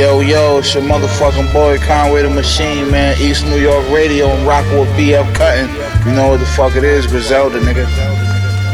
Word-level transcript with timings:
Yo, 0.00 0.20
yo, 0.20 0.56
it's 0.56 0.72
your 0.72 0.82
motherfucking 0.82 1.52
boy 1.52 1.76
Conway 1.76 2.22
the 2.22 2.30
Machine, 2.30 2.90
man. 2.90 3.14
East 3.20 3.44
New 3.44 3.60
York 3.60 3.86
Radio 3.90 4.28
and 4.28 4.48
rockin' 4.48 4.80
with 4.80 4.88
PF 4.96 5.34
Cuttin. 5.34 5.68
You 6.08 6.16
know 6.16 6.30
what 6.30 6.40
the 6.40 6.46
fuck 6.46 6.74
it 6.74 6.84
is, 6.84 7.06
Griselda, 7.06 7.60
nigga. 7.60 7.84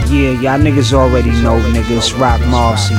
Yeah, 0.07 0.39
y'all 0.39 0.61
niggas 0.63 0.93
already 0.93 1.33
know, 1.43 1.59
nigga. 1.75 1.97
It's 1.97 2.13
Roc 2.13 2.39
Marci. 2.43 2.95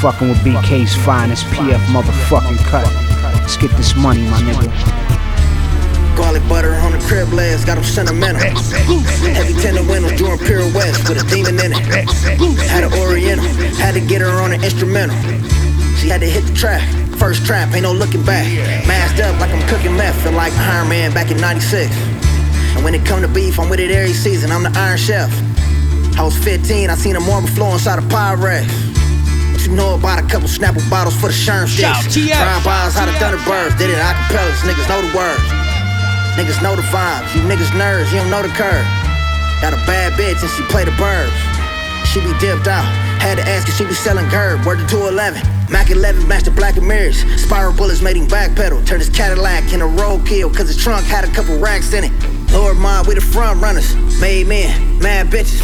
Fucking 0.00 0.28
with 0.28 0.38
BK's 0.46 0.94
finest 1.04 1.44
PF 1.46 1.84
motherfucking 1.86 2.56
cut. 2.70 2.86
Let's 3.34 3.56
get 3.56 3.72
this 3.72 3.96
money, 3.96 4.22
my 4.30 4.38
nigga. 4.38 4.70
Garlic 6.16 6.48
butter 6.48 6.74
on 6.86 6.92
the 6.92 7.00
crib 7.00 7.32
legs, 7.32 7.64
got 7.64 7.74
them 7.74 7.82
sentimental. 7.82 8.42
Heavy 9.34 9.60
tender 9.60 9.82
windows, 9.90 10.16
doing 10.16 10.38
pirouettes 10.38 11.08
with 11.08 11.20
a 11.20 11.26
demon 11.28 11.58
in 11.58 11.72
it. 11.72 11.82
Had 12.70 12.84
an 12.84 12.92
oriental, 12.92 13.44
had 13.74 13.94
to 13.94 14.00
get 14.00 14.20
her 14.20 14.40
on 14.40 14.52
an 14.52 14.62
instrumental. 14.62 15.18
She 15.96 16.08
had 16.08 16.20
to 16.20 16.30
hit 16.30 16.44
the 16.46 16.54
track. 16.54 17.03
First 17.24 17.46
trap, 17.46 17.72
ain't 17.72 17.88
no 17.88 17.92
looking 17.96 18.20
back. 18.20 18.44
Masked 18.84 19.24
up 19.24 19.40
like 19.40 19.48
I'm 19.48 19.66
cooking 19.66 19.96
meth, 19.96 20.12
feel 20.20 20.36
like 20.36 20.52
Iron 20.68 20.92
Man 20.92 21.08
back 21.16 21.30
in 21.30 21.40
96. 21.40 21.88
And 22.76 22.84
when 22.84 22.92
it 22.92 23.00
come 23.06 23.22
to 23.22 23.28
beef, 23.28 23.58
I'm 23.58 23.70
with 23.70 23.80
it 23.80 23.90
every 23.90 24.12
season, 24.12 24.52
I'm 24.52 24.62
the 24.62 24.68
Iron 24.76 24.98
Chef. 24.98 25.32
I 26.20 26.22
was 26.22 26.36
15, 26.36 26.90
I 26.90 26.94
seen 26.96 27.16
a 27.16 27.20
marble 27.24 27.48
flow 27.48 27.72
inside 27.72 27.98
a 27.98 28.04
Pyrex. 28.12 28.68
What 29.56 29.64
you 29.64 29.72
know 29.72 29.94
about 29.94 30.20
a 30.20 30.28
couple 30.28 30.52
Snapple 30.52 30.84
bottles 30.90 31.16
for 31.16 31.28
the 31.28 31.32
Sherm 31.32 31.64
sticks? 31.64 32.12
Drive 32.12 32.60
bys 32.60 32.92
how 32.92 33.08
the 33.08 33.16
Thunderbirds 33.16 33.78
did 33.80 33.88
it 33.88 33.96
acapellas, 33.96 34.60
niggas 34.68 34.84
know 34.92 35.00
the 35.00 35.16
words. 35.16 35.48
Niggas 36.36 36.60
know 36.60 36.76
the 36.76 36.84
vibes, 36.92 37.32
you 37.32 37.40
niggas 37.48 37.72
nerds, 37.72 38.12
you 38.12 38.20
don't 38.20 38.28
know 38.28 38.42
the 38.42 38.52
curve. 38.52 38.84
Got 39.64 39.72
a 39.72 39.80
bad 39.88 40.12
bitch 40.20 40.44
and 40.44 40.50
she 40.52 40.62
play 40.68 40.84
the 40.84 40.92
burbs. 41.00 41.32
She 42.04 42.20
be 42.20 42.36
dipped 42.36 42.68
out, 42.68 42.84
had 43.16 43.40
to 43.40 43.48
ask 43.48 43.66
if 43.66 43.76
she 43.80 43.86
be 43.86 43.94
selling 43.94 44.28
curb. 44.28 44.66
Word 44.66 44.76
to 44.76 44.86
211. 44.92 45.53
Mac 45.70 45.90
11 45.90 46.28
matched 46.28 46.44
the 46.44 46.50
black 46.50 46.76
and 46.76 46.86
mirrors. 46.86 47.24
Spiral 47.40 47.72
bullets 47.72 48.02
made 48.02 48.16
him 48.16 48.26
backpedal. 48.26 48.86
Turned 48.86 49.00
his 49.02 49.08
Cadillac 49.08 49.72
in 49.72 49.80
a 49.80 49.86
roadkill, 49.86 50.54
cause 50.54 50.68
his 50.68 50.76
trunk 50.76 51.04
had 51.06 51.24
a 51.24 51.32
couple 51.32 51.58
racks 51.58 51.92
in 51.92 52.04
it. 52.04 52.12
Lord 52.52 52.76
mine, 52.76 53.04
we 53.06 53.14
the 53.14 53.20
front 53.20 53.60
runners. 53.60 53.96
Made 54.20 54.46
men, 54.46 54.98
mad 55.00 55.28
bitches. 55.28 55.60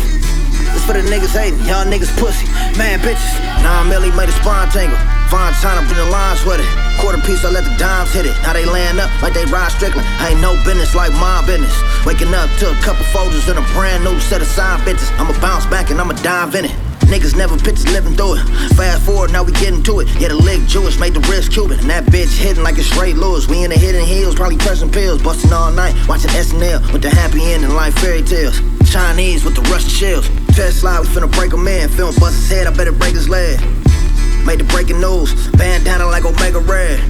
This 0.73 0.85
for 0.87 0.95
the 0.95 1.03
niggas 1.03 1.35
hating, 1.35 1.59
y'all 1.67 1.85
niggas 1.85 2.11
pussy, 2.19 2.47
mad 2.79 3.01
bitches. 3.01 3.63
Nah, 3.63 3.85
Millie 3.85 4.11
made 4.13 4.29
a 4.29 4.33
spine 4.33 4.69
tangle. 4.71 4.99
Von 5.29 5.53
time, 5.63 5.87
been 5.87 5.97
the 5.97 6.07
lines 6.07 6.45
with 6.45 6.59
it. 6.59 6.67
Quarter 6.99 7.23
piece, 7.23 7.45
I 7.45 7.51
let 7.51 7.65
the 7.65 7.75
dimes 7.77 8.13
hit 8.13 8.27
it. 8.27 8.35
Now 8.43 8.53
they 8.53 8.65
laying 8.65 8.99
up 8.99 9.11
like 9.23 9.33
they 9.33 9.45
ride 9.47 9.71
Strickland. 9.71 10.07
Ain't 10.27 10.41
no 10.41 10.57
business 10.65 10.95
like 10.95 11.13
my 11.13 11.45
business. 11.47 11.73
Waking 12.05 12.35
up 12.35 12.51
to 12.59 12.71
a 12.71 12.75
couple 12.83 13.05
folders 13.15 13.49
and 13.49 13.59
a 13.59 13.63
brand 13.73 14.03
new 14.03 14.19
set 14.19 14.41
of 14.41 14.49
sign 14.49 14.81
bitches. 14.81 15.11
I'ma 15.19 15.39
bounce 15.41 15.67
back 15.67 15.91
and 15.91 16.01
I'ma 16.01 16.15
dive 16.23 16.55
in 16.57 16.65
it. 16.67 16.90
Niggas 17.11 17.35
never 17.37 17.59
pictures 17.59 17.91
living 17.91 18.15
through 18.15 18.39
it. 18.39 18.45
Fast 18.79 19.05
forward, 19.05 19.33
now 19.33 19.43
we 19.43 19.51
getting 19.51 19.83
to 19.83 19.99
it. 19.99 20.09
Yeah, 20.21 20.29
the 20.29 20.37
leg 20.37 20.65
Jewish 20.69 20.97
made 21.01 21.13
the 21.13 21.21
wrist 21.27 21.51
Cuban. 21.51 21.81
And 21.81 21.91
that 21.91 22.05
bitch 22.05 22.39
hitting 22.39 22.63
like 22.63 22.79
it's 22.79 22.97
Ray 22.97 23.15
Lewis. 23.15 23.49
We 23.49 23.65
in 23.65 23.71
the 23.71 23.77
hidden 23.77 24.07
hills, 24.07 24.37
probably 24.37 24.59
pressing 24.59 24.93
pills. 24.93 25.21
Busting 25.21 25.53
all 25.53 25.73
night, 25.73 25.93
watching 26.07 26.31
SNL 26.31 26.93
with 26.93 27.03
the 27.03 27.11
happy 27.11 27.43
ending 27.43 27.75
like 27.75 27.95
fairy 27.95 28.23
tales. 28.23 28.61
Chinese 28.89 29.45
with 29.45 29.57
the 29.57 29.63
Russian 29.63 29.91
shells. 29.91 30.29
Tesla, 30.55 31.01
we 31.01 31.09
finna 31.09 31.31
break 31.33 31.53
a 31.53 31.57
man. 31.57 31.89
Film 31.89 32.15
bust 32.21 32.37
his 32.37 32.49
head, 32.49 32.69
I 32.69 32.71
better 32.71 32.93
break 32.93 33.15
his 33.15 33.29
leg. 33.29 33.59
Made 34.47 34.61
the 34.61 34.65
breaking 34.71 35.01
news, 35.01 35.35
bandana 35.59 36.07
like 36.07 36.25
Omega 36.25 36.61
Red. 36.61 37.01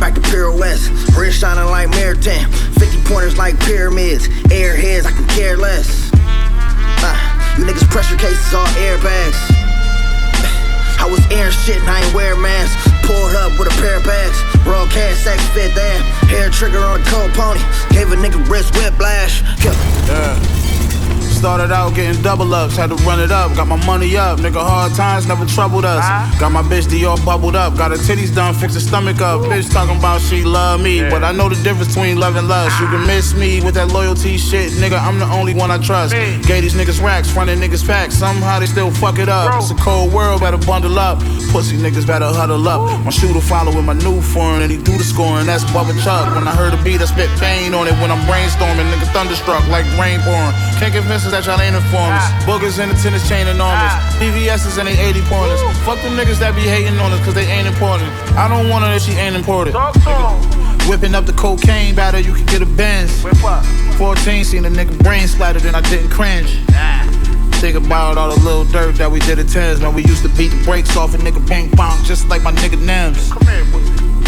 Back 0.00 0.14
to 0.14 0.22
pirouettes, 0.22 0.88
wrist 1.18 1.40
shining 1.40 1.68
like 1.68 1.90
10. 1.90 2.16
50 2.16 3.02
pointers 3.04 3.36
like 3.36 3.60
pyramids, 3.60 4.28
airheads, 4.48 5.04
I 5.04 5.12
can 5.12 5.26
care 5.28 5.58
less. 5.58 6.10
Uh, 6.14 7.27
niggas 7.64 7.88
pressure 7.90 8.16
cases 8.16 8.54
all 8.54 8.66
airbags. 8.78 9.38
I 10.98 11.06
was 11.08 11.24
airing 11.30 11.52
shit 11.52 11.78
and 11.78 11.88
I 11.88 12.02
ain't 12.04 12.14
wear 12.14 12.36
masks. 12.36 12.76
Pulled 13.06 13.34
up 13.36 13.58
with 13.58 13.68
a 13.68 13.76
pair 13.80 13.96
of 13.96 14.04
bags. 14.04 14.38
Broadcast 14.64 15.24
sex 15.24 15.42
fit 15.50 15.74
there. 15.74 16.00
Hair 16.28 16.50
trigger 16.50 16.78
on 16.78 17.00
a 17.00 17.04
cold 17.04 17.32
pony. 17.32 17.60
Gave 17.90 18.12
a 18.12 18.16
nigga 18.16 18.38
wrist 18.48 18.74
whiplash. 18.76 19.42
Yeah. 19.64 19.72
Yeah. 20.06 20.57
Started 21.38 21.70
out 21.70 21.94
getting 21.94 22.20
double 22.20 22.52
ups, 22.52 22.76
had 22.76 22.90
to 22.90 22.96
run 23.06 23.20
it 23.20 23.30
up. 23.30 23.54
Got 23.54 23.68
my 23.68 23.78
money 23.86 24.16
up, 24.16 24.40
nigga. 24.40 24.58
Hard 24.60 24.92
times 24.94 25.28
never 25.28 25.46
troubled 25.46 25.84
us. 25.84 26.02
Got 26.40 26.50
my 26.50 26.62
bitch 26.62 26.90
D 26.90 27.04
all 27.04 27.16
bubbled 27.24 27.54
up. 27.54 27.76
Got 27.76 27.92
her 27.92 27.96
titties 27.96 28.34
done, 28.34 28.54
fix 28.54 28.74
her 28.74 28.80
stomach 28.80 29.20
up. 29.20 29.42
Bitch 29.42 29.72
talking 29.72 29.96
about 29.96 30.20
she 30.20 30.42
love 30.42 30.80
me, 30.80 31.08
but 31.08 31.22
I 31.22 31.30
know 31.30 31.48
the 31.48 31.54
difference 31.62 31.94
between 31.94 32.18
love 32.18 32.34
and 32.34 32.48
lust. 32.48 32.80
You 32.80 32.88
can 32.88 33.06
miss 33.06 33.34
me 33.34 33.60
with 33.60 33.76
that 33.76 33.92
loyalty 33.92 34.36
shit, 34.36 34.72
nigga. 34.72 34.98
I'm 34.98 35.20
the 35.20 35.26
only 35.26 35.54
one 35.54 35.70
I 35.70 35.78
trust. 35.78 36.12
Gave 36.12 36.62
these 36.62 36.74
niggas 36.74 37.00
racks, 37.00 37.30
frontin' 37.30 37.60
niggas 37.60 37.86
facts. 37.86 38.16
Somehow 38.16 38.58
they 38.58 38.66
still 38.66 38.90
fuck 38.90 39.20
it 39.20 39.28
up. 39.28 39.62
It's 39.62 39.70
a 39.70 39.76
cold 39.76 40.12
world, 40.12 40.40
better 40.40 40.58
bundle 40.58 40.98
up. 40.98 41.20
Pussy 41.52 41.76
niggas 41.76 42.04
better 42.04 42.26
huddle 42.26 42.66
up. 42.66 42.82
My 43.04 43.10
shooter 43.10 43.40
follow 43.40 43.72
with 43.72 43.84
my 43.84 43.94
new 43.94 44.20
foreign, 44.20 44.62
and 44.62 44.72
he 44.72 44.76
do 44.76 44.98
the 44.98 45.04
scoring. 45.04 45.46
That's 45.46 45.62
Bubba 45.70 45.94
Chuck. 46.02 46.34
When 46.34 46.48
I 46.48 46.54
heard 46.56 46.72
the 46.72 46.82
beat, 46.82 47.00
I 47.00 47.04
spit 47.04 47.30
pain 47.38 47.74
on 47.74 47.86
it. 47.86 47.94
When 48.02 48.10
I'm 48.10 48.26
brainstorming, 48.26 48.90
niggas 48.90 49.12
thunderstruck 49.12 49.62
like 49.68 49.86
rain 50.02 50.18
pouring. 50.26 50.50
Can't 50.82 50.92
convince 50.92 51.27
that 51.30 51.46
y'all 51.46 51.60
ain't 51.60 51.76
informers. 51.76 52.22
Boogers 52.44 52.82
in 52.82 52.88
the 52.88 52.96
tennis 52.96 53.28
chain 53.28 53.46
enormous. 53.46 53.92
VVS's 54.20 54.78
and 54.78 54.88
they 54.88 54.96
80 54.98 55.20
pointers. 55.28 55.60
Fuck 55.84 56.00
them 56.02 56.16
niggas 56.16 56.38
that 56.38 56.54
be 56.54 56.62
hating 56.62 56.98
on 56.98 57.12
us 57.12 57.24
cause 57.24 57.34
they 57.34 57.46
ain't 57.46 57.66
important. 57.66 58.08
I 58.36 58.48
don't 58.48 58.68
want 58.68 58.84
her 58.84 58.94
if 58.94 59.02
she 59.02 59.12
ain't 59.12 59.36
important. 59.36 59.76
Whipping 60.88 61.14
up 61.14 61.26
the 61.26 61.34
cocaine 61.34 61.94
batter, 61.94 62.18
you 62.20 62.32
can 62.32 62.46
get 62.46 62.62
a 62.62 62.66
Benz. 62.66 63.22
14, 63.98 64.44
seen 64.44 64.64
a 64.64 64.70
nigga 64.70 64.96
brain 65.02 65.26
splattered 65.26 65.64
and 65.64 65.76
I 65.76 65.82
didn't 65.82 66.10
cringe. 66.10 66.56
Nah. 66.70 67.04
Think 67.58 67.74
about 67.74 68.16
all 68.16 68.30
the 68.30 68.40
little 68.44 68.64
dirt 68.64 68.94
that 68.96 69.10
we 69.10 69.18
did 69.20 69.40
at 69.40 69.48
tens, 69.48 69.80
man. 69.80 69.92
We 69.92 70.04
used 70.04 70.22
to 70.22 70.30
beat 70.38 70.48
the 70.54 70.62
brakes 70.64 70.96
off 70.96 71.14
a 71.14 71.18
nigga 71.18 71.42
bang 71.48 71.68
bong, 71.74 72.04
just 72.04 72.28
like 72.28 72.42
my 72.42 72.52
nigga 72.52 72.78
Nems. 72.78 73.34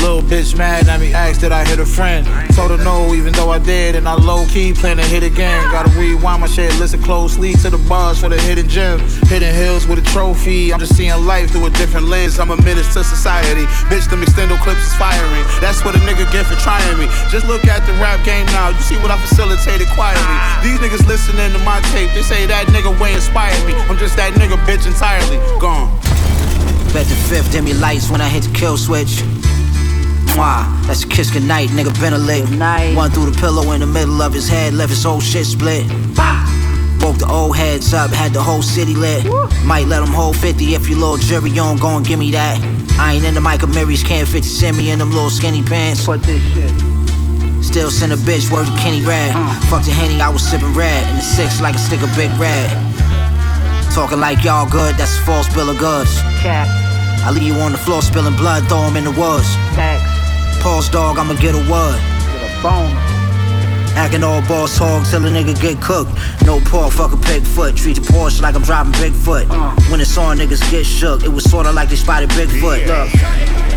Little 0.00 0.22
bitch 0.22 0.56
mad 0.56 0.88
at 0.88 1.00
me, 1.00 1.12
asked 1.12 1.40
did 1.40 1.52
I 1.52 1.64
hit 1.66 1.78
a 1.78 1.86
friend. 1.86 2.26
Told 2.54 2.70
her 2.70 2.82
no, 2.82 3.14
even 3.14 3.32
though 3.32 3.50
I 3.50 3.58
did, 3.58 3.96
and 3.96 4.08
I 4.08 4.14
low 4.14 4.46
key 4.46 4.72
plan 4.72 4.96
to 4.96 5.04
hit 5.04 5.22
again. 5.22 5.62
Gotta 5.70 5.90
rewind 5.98 6.40
my 6.40 6.46
shit, 6.46 6.72
listen 6.78 7.02
closely 7.02 7.52
to 7.54 7.70
the 7.70 7.78
bars 7.88 8.20
for 8.20 8.28
the 8.28 8.40
hidden 8.40 8.68
gem. 8.68 9.00
Hidden 9.28 9.54
hills 9.54 9.86
with 9.86 9.98
a 9.98 10.06
trophy. 10.10 10.72
I'm 10.72 10.80
just 10.80 10.96
seeing 10.96 11.12
life 11.26 11.50
through 11.50 11.66
a 11.66 11.70
different 11.70 12.06
lens. 12.06 12.38
I'm 12.38 12.50
a 12.50 12.56
menace 12.62 12.92
to 12.94 13.04
society. 13.04 13.66
Bitch, 13.92 14.08
them 14.08 14.22
extendo 14.22 14.56
clips 14.62 14.86
is 14.86 14.94
firing. 14.94 15.44
That's 15.60 15.84
what 15.84 15.94
a 15.94 15.98
nigga 15.98 16.30
get 16.32 16.46
for 16.46 16.56
trying 16.56 16.98
me. 16.98 17.06
Just 17.28 17.46
look 17.46 17.66
at 17.66 17.84
the 17.86 17.92
rap 18.00 18.24
game 18.24 18.46
now. 18.46 18.70
You 18.70 18.80
see 18.80 18.96
what 18.98 19.10
I 19.10 19.18
facilitated 19.20 19.88
quietly. 19.88 20.36
These 20.64 20.78
niggas 20.80 21.06
listening 21.06 21.52
to 21.52 21.58
my 21.64 21.80
tape, 21.92 22.10
they 22.14 22.22
say 22.22 22.46
that 22.46 22.66
nigga 22.68 22.92
way 23.00 23.14
inspired 23.14 23.64
me. 23.66 23.74
I'm 23.88 23.98
just 23.98 24.16
that 24.16 24.32
nigga 24.34 24.56
bitch 24.64 24.86
entirely. 24.86 25.36
Gone. 25.60 25.90
Bet 26.92 27.06
the 27.06 27.14
fifth, 27.28 27.54
your 27.54 27.76
lights 27.76 28.10
when 28.10 28.20
I 28.20 28.28
hit 28.28 28.44
the 28.44 28.52
kill 28.52 28.76
switch. 28.76 29.22
Mwah, 30.36 30.86
that's 30.86 31.04
a 31.04 31.08
kiss 31.08 31.30
goodnight, 31.30 31.70
nigga 31.70 31.98
been 32.00 32.12
a 32.12 32.18
lick. 32.18 32.44
One 32.96 33.10
through 33.10 33.30
the 33.30 33.38
pillow 33.38 33.72
in 33.72 33.80
the 33.80 33.86
middle 33.86 34.22
of 34.22 34.32
his 34.32 34.48
head, 34.48 34.74
left 34.74 34.90
his 34.90 35.02
whole 35.02 35.20
shit 35.20 35.46
split. 35.46 35.84
Woke 37.00 37.18
the 37.18 37.26
old 37.28 37.56
heads 37.56 37.92
up, 37.94 38.10
had 38.10 38.32
the 38.32 38.42
whole 38.42 38.62
city 38.62 38.94
lit. 38.94 39.24
Might 39.64 39.86
let 39.86 40.00
them 40.00 40.12
hold 40.12 40.36
50 40.36 40.74
if 40.74 40.88
you 40.88 40.96
little 40.96 41.16
jury 41.16 41.58
on, 41.58 41.78
go 41.78 41.96
and 41.96 42.06
give 42.06 42.18
me 42.18 42.30
that. 42.32 42.58
I 42.98 43.14
ain't 43.14 43.24
in 43.24 43.34
the 43.34 43.40
Michael 43.40 43.68
Marys, 43.68 44.02
can't 44.02 44.28
50 44.28 44.46
send 44.46 44.76
me 44.76 44.90
in 44.90 44.98
them 44.98 45.10
little 45.10 45.30
skinny 45.30 45.62
pants. 45.62 46.04
Fuck 46.06 46.20
this 46.22 46.42
shit. 46.54 46.70
Still 47.64 47.90
send 47.90 48.12
a 48.12 48.16
bitch, 48.16 48.50
word 48.52 48.66
to 48.66 48.72
Kenny 48.78 49.02
Rad. 49.04 49.32
Uh. 49.34 49.60
Fuck 49.68 49.84
the 49.84 49.90
Henny, 49.92 50.20
I 50.20 50.28
was 50.28 50.42
sipping 50.46 50.74
red. 50.74 51.08
In 51.10 51.16
the 51.16 51.22
six, 51.22 51.60
like 51.60 51.74
a 51.74 51.78
stick 51.78 52.02
of 52.02 52.14
big 52.14 52.30
red. 52.38 52.70
Talking 53.94 54.20
like 54.20 54.44
y'all 54.44 54.68
good, 54.70 54.94
that's 54.96 55.16
a 55.18 55.22
false 55.22 55.52
bill 55.54 55.70
of 55.70 55.78
goods. 55.78 56.10
I 57.22 57.30
leave 57.32 57.42
you 57.42 57.54
on 57.54 57.72
the 57.72 57.78
floor 57.78 58.02
spilling 58.02 58.36
blood, 58.36 58.66
throw 58.68 58.82
'em 58.84 58.96
in 58.96 59.04
the 59.04 59.10
woods. 59.10 59.48
Pause 60.60 60.90
dog, 60.90 61.18
I'ma 61.18 61.34
get 61.40 61.54
a 61.54 61.64
word. 61.72 61.96
get 62.36 62.44
a 62.44 62.62
bone. 62.62 62.92
Acting 63.96 64.22
all 64.22 64.40
boss 64.42 64.76
hog 64.76 65.06
till 65.06 65.24
a 65.24 65.30
nigga 65.30 65.58
get 65.60 65.80
cooked. 65.80 66.12
No 66.44 66.60
pork, 66.60 66.92
fuck 66.92 67.12
a 67.12 67.16
pig 67.16 67.42
foot. 67.42 67.76
Treat 67.76 67.96
the 67.96 68.02
Porsche 68.02 68.42
like 68.42 68.54
I'm 68.54 68.62
driving 68.62 68.92
Bigfoot. 68.92 69.48
Uh. 69.50 69.74
When 69.90 70.00
it's 70.00 70.16
on, 70.18 70.36
niggas 70.36 70.60
get 70.70 70.84
shook. 70.84 71.24
It 71.24 71.28
was 71.28 71.44
sorta 71.50 71.72
like 71.72 71.88
they 71.88 71.96
spotted 71.96 72.28
Bigfoot. 72.30 72.86
Look, 72.86 73.08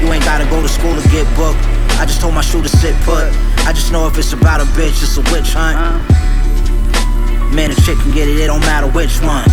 you 0.01 0.11
ain't 0.11 0.25
gotta 0.25 0.43
go 0.49 0.61
to 0.61 0.67
school 0.67 0.93
to 0.93 1.07
get 1.09 1.25
booked. 1.35 1.59
I 1.99 2.05
just 2.05 2.19
told 2.19 2.33
my 2.33 2.41
shoe 2.41 2.61
to 2.61 2.69
sit 2.69 2.95
put. 3.01 3.31
I 3.65 3.71
just 3.71 3.91
know 3.91 4.05
if 4.07 4.17
it's 4.17 4.33
about 4.33 4.59
a 4.59 4.65
bitch, 4.75 5.01
it's 5.01 5.17
a 5.17 5.21
witch 5.31 5.53
hunt. 5.55 5.79
Uh. 5.79 7.55
Man, 7.55 7.71
a 7.71 7.75
chick 7.75 7.97
can 7.97 8.11
get 8.11 8.27
it, 8.27 8.37
it 8.39 8.47
don't 8.47 8.61
matter 8.61 8.87
which 8.87 9.21
one. 9.21 9.47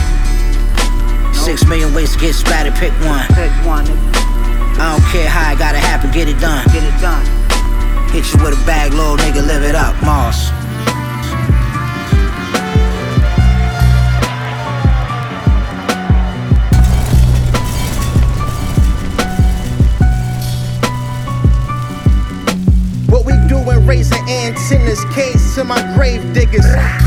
Six 1.32 1.65
million 1.67 1.94
ways 1.94 2.12
to 2.15 2.19
get 2.19 2.35
splattered, 2.35 2.75
pick 2.75 2.93
one. 3.06 3.27
Pick 3.29 3.53
one. 3.65 3.87
I 4.81 4.97
don't 4.97 5.05
care 5.12 5.29
how 5.29 5.53
it 5.53 5.59
gotta 5.59 5.79
happen, 5.79 6.11
get 6.11 6.27
it 6.27 6.41
done. 6.41 6.65
Get 6.69 6.82
it 6.82 6.99
done. 7.03 7.23
Hit 8.09 8.25
you 8.32 8.43
with 8.43 8.59
a 8.59 8.67
bag, 8.67 8.94
little 8.94 9.15
nigga, 9.19 9.47
live 9.47 9.62
it 9.62 9.75
up, 9.75 9.94
Moss. 10.03 10.49
What 23.11 23.27
we 23.27 23.35
doing, 23.49 23.87
raising 23.87 24.27
antennas, 24.31 25.05
case 25.12 25.56
to 25.56 25.65
my 25.65 25.82
grave 25.94 26.23
diggers. 26.32 26.65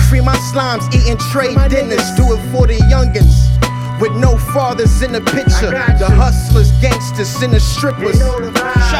Free 0.09 0.21
my 0.21 0.37
slimes, 0.53 0.93
eating 0.93 1.17
trade 1.31 1.57
dinners. 1.71 2.11
Do 2.11 2.33
it 2.33 2.51
for 2.51 2.67
the 2.67 2.77
youngins. 2.85 3.62
With 4.03 4.19
no 4.19 4.37
fathers 4.51 5.01
in 5.01 5.13
the 5.13 5.21
picture. 5.21 5.71
The 5.71 6.11
hustlers, 6.11 6.73
gangsters, 6.83 7.41
and 7.41 7.53
the 7.53 7.59
strippers. 7.61 8.19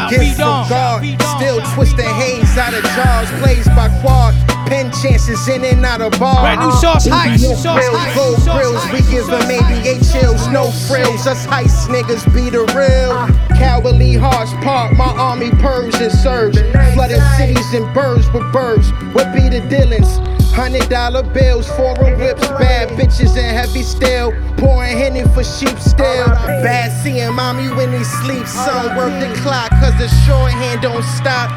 Gifts 0.08 0.40
from 0.40 0.64
God, 0.72 1.04
still 1.36 1.60
twisting 1.76 2.08
haze 2.16 2.56
out 2.56 2.74
of 2.74 2.84
jars, 2.96 3.28
blazed 3.44 3.68
by 3.76 3.92
quad. 4.00 4.34
Pen 4.66 4.94
chances 5.04 5.46
in 5.50 5.66
and 5.66 5.86
out 5.86 6.00
of 6.00 6.18
bars. 6.18 6.40
Brand 6.40 6.62
new 6.62 6.72
sauce, 6.80 7.06
heights, 7.06 7.44
sauce, 7.44 7.84
Grills, 7.84 8.00
heights, 8.00 8.16
gold 8.16 8.40
grills, 8.56 8.84
we 8.96 9.04
heights, 9.04 9.10
give 9.12 9.28
them 9.28 9.42
sauce, 9.44 9.62
ABA 9.76 9.94
chills, 10.08 10.48
no 10.56 10.72
frills. 10.88 11.28
Us 11.28 11.46
heist 11.48 11.92
niggas 11.92 12.24
be 12.34 12.50
the 12.50 12.64
real. 12.72 13.28
Cowardly 13.60 14.16
hearts 14.16 14.54
park, 14.64 14.96
my 14.96 15.12
army 15.20 15.52
purrs 15.60 15.96
and 15.96 16.14
serves. 16.14 16.58
Flooded 16.96 17.20
cities 17.36 17.74
and 17.74 17.94
birds 17.94 18.32
with 18.32 18.48
birds. 18.54 18.90
What 19.12 19.36
be 19.36 19.50
the 19.50 19.60
dealings? 19.68 20.08
Hundred 20.54 20.88
dollar 20.88 21.24
bills, 21.24 21.68
foreign 21.70 22.20
whips, 22.20 22.48
bad 22.48 22.90
bitches 22.90 23.36
and 23.36 23.58
heavy 23.58 23.82
steel. 23.82 24.32
Pouring 24.58 24.96
Henny 24.96 25.24
for 25.34 25.44
sheep 25.44 25.78
still. 25.80 26.28
Bad 26.62 26.92
seeing 27.02 27.34
mommy 27.34 27.70
when 27.70 27.92
he 27.92 28.04
sleeps. 28.04 28.54
Son, 28.54 28.96
work 28.96 29.12
the 29.20 29.34
clock, 29.42 29.72
cause 29.82 29.98
the 29.98 30.08
shorthand 30.26 30.84
don't 30.84 31.04
stop. 31.18 31.50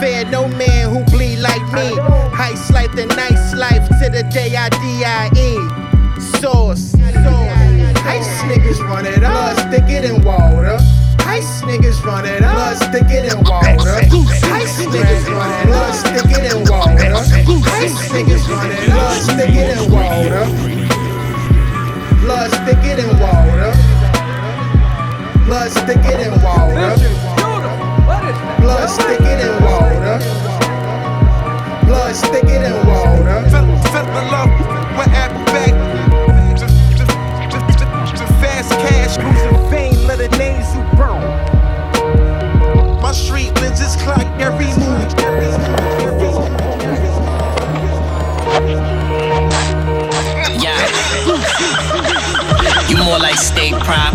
Fear 0.00 0.24
no 0.30 0.48
man 0.48 0.90
who 0.90 1.04
bleed 1.04 1.38
like 1.38 1.62
me. 1.72 1.94
Heist 2.34 2.72
life, 2.72 2.90
the 2.96 3.06
nice 3.06 3.54
life 3.54 3.88
to 4.02 4.10
the 4.10 4.24
day 4.24 4.56
I 4.56 4.70
DIE. 4.70 5.86
Sauce. 6.40 6.96
Heist 8.02 8.40
niggas 8.50 8.80
run 8.80 9.06
it 9.06 9.22
up. 9.22 9.56
Stick 9.68 9.88
it 9.88 10.04
in 10.04 10.22
water. 10.22 10.78
Heist 11.18 11.62
niggas 11.62 12.02
run 12.04 12.24
it 12.26 12.42
up. 12.42 12.54
Blood 12.54 12.76
stick 12.76 13.10
it 13.10 13.32
in 13.32 13.38
water. 13.44 14.00
Heist 14.50 14.86
niggas 14.86 15.26
run 15.28 15.50
it 15.52 15.66
up. 15.66 15.66
Blood 15.66 15.94
stick 15.94 16.30
it 16.36 16.44
in 16.52 16.58
water. 16.70 17.14
Heist 17.70 18.10
niggas 18.10 18.44
run 18.48 18.70
it 18.72 18.88
up. 18.88 18.96
Blood 18.96 19.20
stick 19.22 19.54
it 19.54 19.68
in 19.76 19.90
water. 19.90 20.44
Blood 22.24 22.50
stick 22.50 22.84
it 22.84 22.98
in 22.98 23.10
water. 23.20 23.72
Blood 25.46 25.70
stick 25.70 26.04
it 26.04 26.20
in 26.26 26.32
water. 26.42 26.96
Blood 28.60 28.88
stick 28.88 29.20
it 29.20 29.40
in 29.40 29.54
water. 29.62 30.18
Blood 31.86 32.14
stick 32.16 32.44
it 32.44 32.62
in 32.62 32.86
water. 32.86 33.44
Federal 33.92 34.26
love, 34.32 34.50
we're 34.96 35.12
apple 35.14 35.44
back. 35.46 35.74
Fast 38.40 38.70
cash, 38.72 39.16
Losing 39.18 39.70
fame, 39.70 39.92
let 39.92 39.95
you 40.32 40.82
burn. 40.96 41.22
my 43.00 43.12
street 43.12 43.54
lenses 43.60 43.96
clock 44.02 44.26
every 44.40 44.66
move. 44.66 45.12
Yeah. 50.60 50.80
You 52.88 52.96
more 53.04 53.18
like 53.18 53.36
stay 53.36 53.70
prop. 53.70 54.14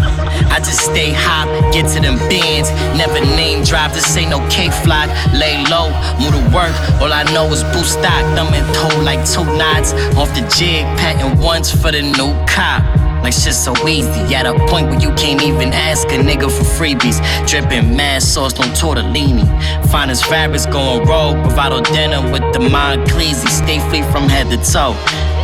I 0.51 0.59
just 0.59 0.81
stay 0.81 1.13
hop, 1.13 1.47
get 1.73 1.87
to 1.93 2.01
them 2.01 2.17
bins. 2.27 2.69
Never 2.97 3.21
name 3.21 3.63
drop, 3.63 3.93
this 3.93 4.17
ain't 4.17 4.29
no 4.29 4.39
cake 4.49 4.73
flock. 4.83 5.09
Lay 5.33 5.63
low, 5.65 5.89
move 6.19 6.33
to 6.33 6.43
work. 6.53 6.75
All 7.01 7.13
I 7.13 7.23
know 7.33 7.47
is 7.47 7.63
boost 7.71 7.93
stock. 7.93 8.23
Thumbing 8.35 8.65
toe 8.73 9.01
like 9.01 9.23
two 9.25 9.45
knots. 9.57 9.93
Off 10.17 10.29
the 10.35 10.41
jig, 10.57 10.83
patting 10.97 11.39
once 11.39 11.71
for 11.71 11.91
the 11.91 12.01
new 12.01 12.33
cop. 12.45 13.00
Like 13.21 13.33
shit 13.33 13.53
so 13.53 13.73
easy, 13.87 14.33
at 14.35 14.45
a 14.45 14.53
point 14.67 14.87
where 14.89 14.99
you 14.99 15.13
can't 15.13 15.41
even 15.43 15.73
ask 15.73 16.07
a 16.09 16.17
nigga 16.17 16.49
for 16.49 16.63
freebies. 16.63 17.19
Dripping 17.47 17.95
mad 17.95 18.23
sauce 18.23 18.59
on 18.59 18.69
tortellini. 18.69 19.45
Finest 19.91 20.25
fabrics 20.25 20.65
going 20.65 21.07
rogue, 21.07 21.37
bravado 21.43 21.81
denim 21.81 22.31
with 22.31 22.41
the 22.53 22.59
Monclesi. 22.59 23.47
Stay 23.47 23.79
free 23.89 24.01
from 24.11 24.27
head 24.27 24.49
to 24.49 24.57
toe. 24.71 24.95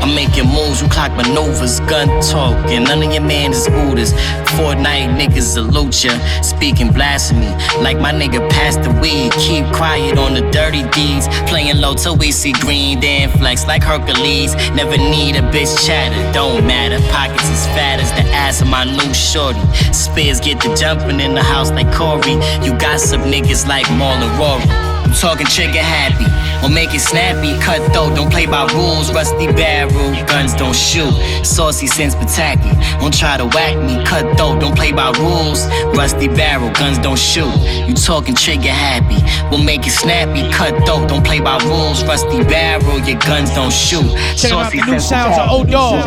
I'm 0.01 0.13
making 0.15 0.47
moves, 0.47 0.81
you 0.81 0.87
clock 0.89 1.11
maneuvers, 1.15 1.79
gun 1.81 2.07
talk, 2.21 2.55
and 2.69 2.85
none 2.85 3.03
of 3.03 3.11
your 3.11 3.23
man 3.23 3.51
is 3.51 3.67
Buddhas. 3.67 4.13
Fortnite 4.55 5.17
niggas 5.17 5.53
salute 5.53 6.03
ya, 6.03 6.13
speaking 6.41 6.91
blasphemy. 6.91 7.51
Like 7.81 7.99
my 7.99 8.11
nigga 8.11 8.47
passed 8.49 8.83
the 8.83 8.91
weed, 9.01 9.31
keep 9.33 9.65
quiet 9.73 10.17
on 10.17 10.33
the 10.33 10.41
dirty 10.51 10.83
deeds. 10.89 11.27
Playing 11.49 11.77
low 11.81 11.93
till 11.95 12.15
we 12.15 12.31
see 12.31 12.53
green, 12.53 12.99
then 12.99 13.29
flex 13.37 13.65
like 13.67 13.83
Hercules. 13.83 14.55
Never 14.75 14.97
need 14.97 15.35
a 15.35 15.41
bitch 15.41 15.85
chatter, 15.85 16.31
don't 16.33 16.65
matter. 16.65 16.99
Pockets 17.11 17.49
as 17.49 17.65
fat 17.67 17.99
as 17.99 18.11
the 18.11 18.29
ass 18.33 18.61
of 18.61 18.67
my 18.67 18.83
new 18.83 19.13
shorty. 19.13 19.59
Spears 19.93 20.39
get 20.39 20.61
the 20.61 20.75
jumping 20.75 21.19
in 21.19 21.33
the 21.33 21.43
house 21.43 21.71
like 21.71 21.91
Corey. 21.93 22.37
You 22.63 22.77
gossip 22.77 23.21
niggas 23.21 23.67
like 23.67 23.85
Marlon 23.87 24.31
Rory. 24.37 24.63
I'm 25.07 25.13
talking 25.13 25.47
trigger 25.47 25.79
happy. 25.79 26.27
Or 26.63 26.69
make 26.69 26.93
it 26.93 26.99
snappy, 26.99 27.57
cut 27.61 27.81
though, 27.93 28.13
don't 28.15 28.31
play 28.31 28.45
by 28.45 28.65
rules. 28.73 29.13
Rusty 29.13 29.47
barrel, 29.47 29.91
guns 30.25 30.53
don't 30.55 30.75
shoot. 30.75 31.13
Saucy 31.45 31.87
sense 31.87 32.15
but 32.15 32.27
tacky. 32.27 32.71
Don't 32.99 33.13
try 33.13 33.37
to 33.37 33.45
whack 33.45 33.77
me, 33.77 34.03
cut 34.05 34.37
though, 34.37 34.59
don't 34.59 34.75
play 34.75 34.91
by 34.91 35.11
rules. 35.19 35.67
Rusty 35.95 36.27
barrel, 36.27 36.71
guns 36.71 36.97
don't 36.99 37.19
shoot. 37.19 37.53
You 37.87 37.93
talking 37.93 38.35
trigger 38.35 38.69
happy. 38.69 39.21
We'll 39.49 39.63
make 39.63 39.85
it 39.85 39.91
snappy, 39.91 40.49
cut 40.51 40.73
though, 40.85 41.05
don't 41.07 41.25
play 41.25 41.39
by 41.39 41.57
rules. 41.63 42.03
Rusty 42.03 42.43
barrel, 42.43 42.99
your 42.99 43.19
guns 43.19 43.53
don't 43.53 43.71
shoot. 43.71 44.07
Check 44.35 44.51
out 44.51 44.71
the 44.71 44.81
new 44.85 44.99
sense 44.99 44.99
sounds 44.99 45.37
of 45.37 45.49
O 45.49 45.63
Dawg. 45.63 46.05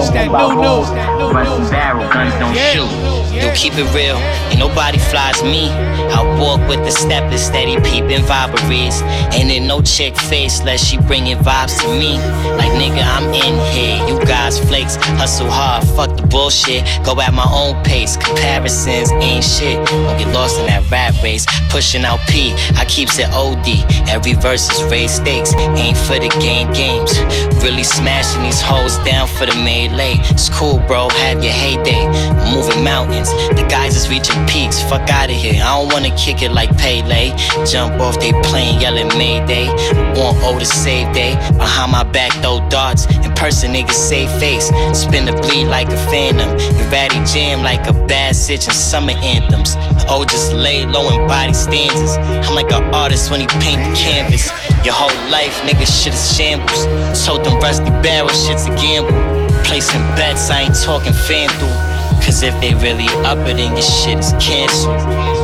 It's 0.00 0.10
that 0.10 0.28
new 0.28 0.62
new. 0.62 0.86
Rusty 1.32 1.70
barrel, 1.70 2.08
guns 2.12 2.34
don't 2.38 2.54
shoot. 2.54 3.22
Yo, 3.32 3.50
keep 3.54 3.72
it 3.74 3.88
real, 3.94 4.16
ain't 4.50 4.58
nobody 4.58 4.98
flies 4.98 5.42
me. 5.42 5.70
I 6.12 6.20
walk 6.38 6.60
with 6.68 6.84
the 6.84 6.90
steppers, 6.90 7.42
steady 7.42 7.76
peeping 7.80 8.24
vibraries. 8.24 9.02
Ain't 9.32 9.50
in 9.50 9.66
no 9.66 9.82
chick 9.82 10.16
face, 10.16 10.60
unless 10.60 10.84
she 10.84 10.98
bringing 10.98 11.38
vibes 11.38 11.80
to 11.80 11.88
me. 11.88 12.18
Like 12.56 12.72
nigga, 12.72 13.02
I'm 13.02 13.32
in 13.32 13.54
here. 13.72 13.96
You 14.08 14.24
guys 14.24 14.58
flakes, 14.58 14.96
hustle 15.20 15.50
hard, 15.50 15.86
fuck 15.96 16.16
the 16.16 16.26
bullshit. 16.26 16.84
Go 17.04 17.20
at 17.20 17.32
my 17.34 17.48
own 17.50 17.82
pace, 17.84 18.16
comparisons 18.16 19.10
ain't 19.12 19.44
shit. 19.44 19.76
Don't 19.86 20.18
get 20.18 20.32
lost 20.34 20.58
in 20.60 20.66
that 20.66 20.88
rat 20.90 21.14
race. 21.22 21.46
Pushing 21.70 22.04
out 22.04 22.20
P, 22.28 22.52
I 22.76 22.84
keeps 22.86 23.18
it 23.18 23.28
OD. 23.32 23.66
Every 24.08 24.34
verse 24.34 24.70
is 24.70 24.82
raised 24.90 25.22
stakes, 25.22 25.54
ain't 25.54 25.96
for 25.96 26.18
the 26.18 26.28
game 26.40 26.70
games. 26.72 27.18
Really 27.62 27.84
smashing 27.84 28.42
these 28.42 28.60
hoes 28.60 28.98
down 28.98 29.26
for 29.28 29.46
the 29.46 29.54
melee. 29.54 30.16
It's 30.30 30.48
cool, 30.48 30.78
bro, 30.86 31.08
have 31.08 31.42
your 31.42 31.52
heyday. 31.52 32.06
Moving 32.52 32.84
mountains, 32.84 33.30
the 33.56 33.66
guys 33.68 33.96
is 33.96 34.08
reaching 34.08 34.44
peaks. 34.46 34.82
Fuck 34.82 35.08
out 35.10 35.30
of 35.30 35.36
here, 35.36 35.62
I 35.62 35.78
don't 35.78 35.92
wanna 35.92 36.14
kick 36.22 36.42
it 36.42 36.52
like 36.52 36.70
Pele. 36.78 37.34
Jump 37.66 38.00
off 38.00 38.18
they 38.20 38.32
plane, 38.48 38.80
yelling 38.80 39.08
Mayday. 39.18 39.66
Want 40.14 40.38
O 40.46 40.58
to 40.58 40.64
save 40.64 41.12
day. 41.12 41.34
Behind 41.58 41.90
my 41.90 42.04
back, 42.04 42.32
throw 42.40 42.66
darts. 42.68 43.06
In 43.24 43.32
person, 43.34 43.72
niggas 43.72 43.90
save 43.90 44.30
face. 44.38 44.66
Spin 44.94 45.26
the 45.26 45.32
bleed 45.42 45.66
like 45.66 45.88
a 45.88 45.96
phantom. 46.10 46.48
And 46.48 46.92
ratty 46.92 47.18
jam 47.26 47.62
like 47.62 47.86
a 47.88 47.92
bad 48.06 48.36
sitch 48.36 48.66
in 48.66 48.72
summer 48.72 49.14
anthems. 49.18 49.74
O 50.08 50.24
just 50.24 50.52
lay 50.52 50.86
low 50.86 51.10
in 51.10 51.26
body 51.26 51.52
stanzas. 51.52 52.16
I'm 52.46 52.54
like 52.54 52.70
an 52.70 52.84
artist 52.94 53.30
when 53.30 53.40
he 53.40 53.46
paint 53.58 53.82
the 53.82 53.92
canvas. 53.96 54.46
Your 54.84 54.94
whole 54.94 55.30
life, 55.30 55.54
nigga, 55.66 55.86
shit 55.86 56.14
is 56.14 56.36
shambles. 56.36 56.86
So 57.18 57.38
them 57.38 57.58
rusty 57.58 57.90
barrel 58.02 58.28
shit's 58.28 58.66
a 58.66 58.74
gamble. 58.76 59.10
Placing 59.64 60.02
bets, 60.14 60.50
I 60.50 60.62
ain't 60.62 60.74
talking 60.74 61.12
FanDuel. 61.12 61.92
Cause 62.22 62.44
if 62.44 62.54
they 62.60 62.74
really 62.74 63.08
up 63.26 63.38
it, 63.48 63.56
then 63.56 63.72
your 63.72 63.82
shit 63.82 64.18
is 64.18 64.32
canceled. 64.38 65.41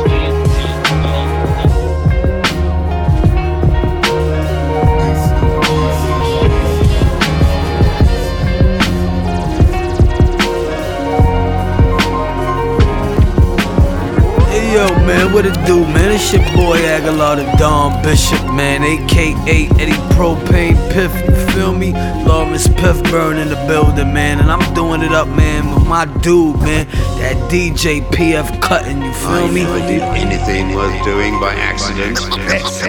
Yo, 14.69 14.85
man, 15.03 15.33
what 15.33 15.47
it 15.47 15.57
do, 15.65 15.81
man? 15.81 16.11
It's 16.11 16.31
your 16.31 16.43
boy 16.53 16.77
Agallah 16.77 17.37
the 17.37 17.57
Don 17.57 18.03
Bishop, 18.03 18.39
man, 18.53 18.83
aka 18.83 19.67
Eddie 19.81 19.97
Propane 20.13 20.77
Piff, 20.93 21.11
you 21.25 21.53
feel 21.53 21.73
me? 21.73 21.91
Lawrence 22.23 22.67
Piff 22.67 23.01
Burn 23.09 23.37
in 23.37 23.49
the 23.49 23.55
building, 23.67 24.13
man, 24.13 24.39
and 24.39 24.51
I'm 24.51 24.61
doing 24.75 25.01
it 25.01 25.11
up, 25.11 25.27
man, 25.29 25.73
with 25.73 25.87
my 25.87 26.05
dude, 26.21 26.59
man, 26.59 26.85
that 27.17 27.35
DJ 27.49 28.01
PF 28.11 28.61
Cuttin, 28.61 29.01
you 29.01 29.11
feel 29.13 29.47
me? 29.47 29.63
never 29.63 29.79
did 29.79 30.03
anything 30.03 30.75
worth 30.75 31.03
doing 31.03 31.39
by 31.39 31.55
accident. 31.55 32.19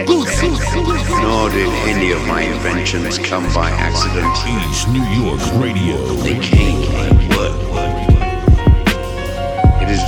Nor 0.06 1.49
did 1.49 1.68
any 1.88 2.12
of 2.12 2.20
my 2.26 2.42
inventions 2.42 3.18
come 3.18 3.44
by 3.54 3.70
accident. 3.70 4.28
East 4.68 4.87
New 4.90 5.04
York 5.16 5.40
Radio. 5.54 5.96
They 6.16 6.38
came 6.40 6.82
by 6.92 7.37
word. 7.37 8.00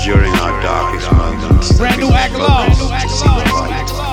During 0.05 0.35
our 0.35 0.61
darkest 0.61 1.13
moments. 1.13 1.79
Brand 1.79 2.01
new 2.01 2.09
focus 2.09 4.12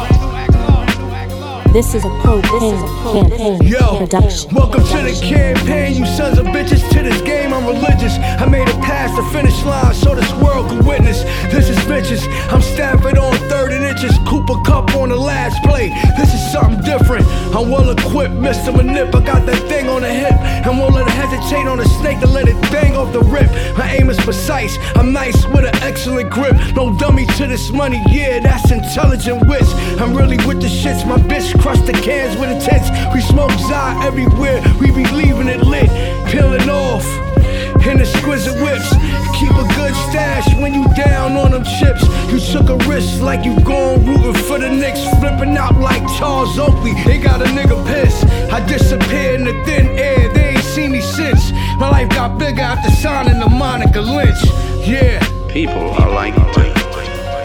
This 1.71 1.93
is 1.93 2.03
a 2.03 2.09
propane 2.25 2.81
campaign 3.13 3.61
Yo, 3.61 3.99
production. 3.99 4.55
welcome 4.55 4.83
to 4.85 4.97
the 5.03 5.13
campaign, 5.21 5.95
you 5.95 6.05
sons 6.07 6.39
of 6.39 6.47
bitches. 6.47 6.81
To 6.89 7.03
this 7.03 7.21
game, 7.21 7.53
I'm 7.53 7.67
religious. 7.67 8.17
I 8.17 8.47
made 8.47 8.67
it 8.67 8.81
past 8.81 9.15
the 9.15 9.21
finish 9.29 9.63
line 9.63 9.93
so 9.93 10.15
this 10.15 10.33
world 10.41 10.67
can 10.69 10.83
witness. 10.83 11.21
This 11.53 11.69
is 11.69 11.77
bitches. 11.85 12.25
I'm 12.51 12.63
Stafford 12.63 13.19
on 13.19 13.38
third 13.49 13.71
and 13.71 13.85
inches. 13.85 14.17
Cooper 14.27 14.55
Kupp 14.65 14.95
on 14.95 15.09
the 15.09 15.15
last 15.15 15.63
play. 15.63 15.89
This 16.17 16.33
is 16.33 16.51
something 16.51 16.81
different. 16.81 17.27
I 17.53 17.59
I'm 17.59 17.69
well 17.69 17.89
equipped, 17.91 18.35
Mr. 18.35 18.73
Manip. 18.73 19.13
I 19.13 19.23
got 19.23 19.45
that 19.45 19.61
thing 19.67 19.89
on 19.89 20.01
the 20.01 20.09
hip. 20.11 20.33
And 20.65 20.79
won't 20.79 20.95
let 20.95 21.05
it 21.07 21.11
hesitate 21.11 21.67
on 21.67 21.79
a 21.79 21.85
snake 21.99 22.19
to 22.21 22.27
let 22.27 22.47
it 22.47 22.59
bang 22.71 22.95
off 22.95 23.13
the 23.13 23.21
rip. 23.21 23.51
My 23.77 23.93
aim 23.93 24.09
is 24.09 24.17
precise. 24.21 24.77
I'm 24.95 25.11
nice 25.11 25.45
with 25.47 25.65
an 25.65 25.75
excellent 25.83 26.31
grip. 26.31 26.55
No 26.75 26.97
dummy 26.97 27.25
to 27.25 27.47
this 27.47 27.69
money, 27.69 28.01
yeah, 28.09 28.39
that's 28.39 28.71
intelligent 28.71 29.47
wits. 29.47 29.73
I'm 29.99 30.15
really 30.15 30.38
with 30.47 30.61
the 30.61 30.67
shits. 30.67 31.05
My 31.05 31.17
bitch 31.17 31.58
crushed 31.61 31.85
the 31.85 31.93
cans 31.93 32.39
with 32.39 32.49
intense. 32.49 32.89
We 33.13 33.21
smoke 33.21 33.51
Zai 33.69 34.05
everywhere. 34.05 34.61
We 34.79 34.91
be 34.91 35.05
leaving 35.11 35.47
it 35.47 35.61
lit, 35.61 35.89
peeling 36.27 36.69
off 36.69 37.05
in 37.87 38.01
exquisite 38.01 38.61
whips. 38.61 38.89
Keep 39.39 39.51
a 39.51 39.67
good 39.75 39.95
stash 40.09 40.47
when 40.55 40.73
you 40.73 40.85
down 40.95 41.37
on 41.37 41.51
them 41.51 41.63
chips. 41.63 42.03
You 42.31 42.39
took 42.39 42.69
a 42.69 42.77
risk 42.87 43.21
like 43.21 43.45
you 43.45 43.59
gone 43.61 44.05
rooting 44.05 44.41
for 44.43 44.59
the 44.59 44.69
Knicks, 44.69 45.03
flipping 45.19 45.57
out 45.57 45.79
like 45.79 46.03
Charles 46.17 46.57
Oakley. 46.59 46.93
They 47.05 47.17
got 47.19 47.41
a 47.41 47.45
nigga 47.45 47.77
pissed. 47.87 48.25
I 48.51 48.65
disappeared 48.65 49.41
in 49.41 49.45
the 49.45 49.63
thin 49.65 49.87
air. 49.97 50.31
They 50.33 50.49
ain't 50.49 50.63
seen 50.63 50.91
me 50.91 51.01
since. 51.01 51.51
My 51.77 51.89
life 51.89 52.09
got 52.09 52.37
bigger 52.37 52.61
after 52.61 52.91
signing 52.91 53.39
the 53.39 53.49
Monica 53.49 54.01
Lynch. 54.01 54.43
Yeah. 54.85 55.19
People 55.49 55.91
are 55.91 56.11
like 56.11 56.35
dirt. 56.53 56.75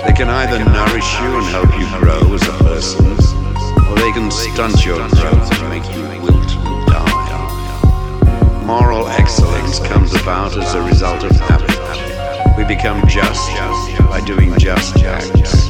They 0.04 0.12
can 0.12 0.28
either 0.28 0.58
nourish 0.64 1.20
you 1.20 1.38
and 1.38 1.46
help 1.46 1.70
you 1.78 1.86
grow 1.98 2.34
as 2.34 2.46
a 2.46 2.52
person, 2.64 3.16
or 3.94 4.00
they 4.00 4.12
can 4.12 4.30
stunt 4.30 4.84
your 4.84 4.96
growth 4.96 5.60
and 5.60 5.68
make 5.68 5.84
you 5.94 6.02
wilt 6.20 6.50
and 6.50 6.86
die. 6.86 8.62
Moral 8.64 9.06
excellence 9.06 9.78
comes 9.78 10.14
about 10.14 10.56
as 10.56 10.74
a 10.74 10.82
result 10.82 11.22
of 11.22 11.30
habit. 11.32 11.70
We 12.56 12.64
become 12.64 13.06
just 13.06 13.50
by 14.10 14.20
doing 14.26 14.56
just 14.58 14.96
acts, 14.98 15.68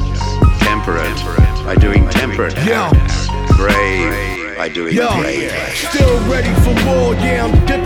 temperate 0.59 1.19
by 1.65 1.75
doing 1.75 2.07
temperate 2.09 2.57
acts, 2.57 3.27
brave 3.57 4.57
by 4.57 4.69
doing 4.69 4.95
brave 4.95 5.51
acts. 5.51 5.89
still 5.89 6.19
ready 6.29 6.53
for 6.63 6.73
war, 6.87 7.13
yeah, 7.15 7.45
I'm 7.45 7.53
dipped 7.65 7.69
in 7.69 7.79
all 7.79 7.84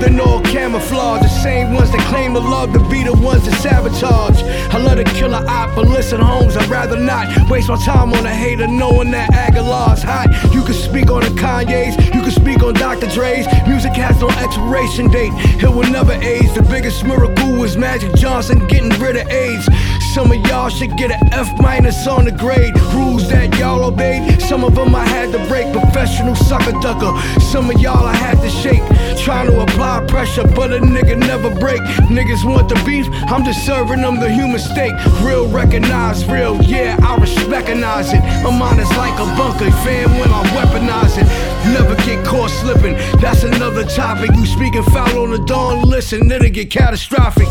camouflage. 0.59 1.21
The 1.21 1.29
same 1.29 1.73
ones 1.73 1.89
that 1.91 2.01
claim 2.11 2.33
to 2.33 2.39
love 2.39 2.73
to 2.73 2.79
be 2.89 3.03
the 3.03 3.13
ones 3.13 3.45
that 3.45 3.55
sabotage. 3.61 4.43
I 4.73 4.77
love 4.77 4.97
to 4.97 5.05
kill 5.05 5.33
a 5.33 5.41
op, 5.45 5.75
but 5.75 5.87
listen, 5.87 6.19
Holmes, 6.19 6.57
I'd 6.57 6.69
rather 6.69 6.99
not 6.99 7.49
waste 7.49 7.69
my 7.69 7.77
time 7.77 8.11
on 8.13 8.25
a 8.25 8.35
hater 8.43 8.67
knowing 8.67 9.11
that 9.11 9.31
Agallah's 9.33 10.03
hot. 10.03 10.27
You 10.53 10.61
can 10.63 10.73
speak 10.73 11.09
on 11.11 11.21
the 11.21 11.31
Kanye's, 11.41 11.95
you 12.13 12.21
can 12.21 12.31
speak 12.31 12.61
on 12.61 12.73
Dr. 12.73 13.07
Dre's. 13.07 13.45
Music 13.67 13.93
has 13.93 14.19
no 14.19 14.29
expiration 14.29 15.09
date, 15.09 15.31
it 15.63 15.69
will 15.69 15.89
never 15.89 16.13
age. 16.13 16.51
The 16.53 16.63
biggest 16.63 17.05
miracle 17.05 17.51
was 17.53 17.77
Magic 17.77 18.13
Johnson 18.15 18.67
getting 18.67 18.91
rid 18.99 19.15
of 19.15 19.27
AIDS. 19.29 19.65
Some 20.13 20.31
of 20.31 20.43
y'all 20.47 20.69
should 20.69 20.97
get 20.97 21.11
an 21.11 21.33
F 21.33 21.47
minus 21.61 22.07
on 22.07 22.25
the 22.25 22.31
grade. 22.31 22.75
Rules 22.95 23.29
that 23.29 23.55
y'all 23.59 23.83
obeyed, 23.83 24.41
some 24.41 24.63
of 24.63 24.73
them 24.73 24.95
I 24.95 25.05
had 25.05 25.31
to 25.33 25.39
break. 25.47 25.71
Professional 25.71 26.33
sucker 26.33 26.71
ducker, 26.81 27.13
some 27.39 27.69
of 27.69 27.79
y'all 27.79 28.07
I 28.07 28.15
had 28.15 28.41
to 28.41 28.49
shake. 28.49 28.81
Trying 29.23 29.51
to 29.51 29.61
apply 29.61 30.05
pressure, 30.07 30.47
but 30.55 30.73
a 30.73 30.79
nigga 30.79 31.15
never 31.15 31.53
break. 31.59 31.79
Niggas 32.09 32.43
want 32.43 32.69
the 32.69 32.81
beef, 32.87 33.05
I'm 33.29 33.45
just 33.45 33.63
serving 33.67 34.01
them 34.01 34.19
the 34.19 34.31
human 34.31 34.59
steak. 34.59 34.93
Real 35.21 35.47
recognize 35.47 36.25
real, 36.25 36.59
yeah, 36.63 36.97
I 37.01 37.15
recognize 37.47 38.11
it. 38.11 38.21
My 38.43 38.49
mind 38.49 38.79
is 38.79 38.89
like 38.97 39.13
a 39.19 39.25
bunker, 39.37 39.69
fan 39.85 40.09
when 40.17 40.29
I 40.33 40.41
weaponize 40.57 41.21
it. 41.21 41.27
Never 41.71 41.95
get 42.03 42.25
caught 42.25 42.49
slipping, 42.49 42.95
that's 43.21 43.43
another 43.43 43.83
topic. 43.85 44.31
You 44.35 44.47
speaking 44.47 44.83
foul 44.85 45.19
on 45.23 45.29
the 45.29 45.45
dawn, 45.45 45.83
listen, 45.83 46.27
then 46.27 46.41
it'll 46.41 46.51
get 46.51 46.71
catastrophic. 46.71 47.47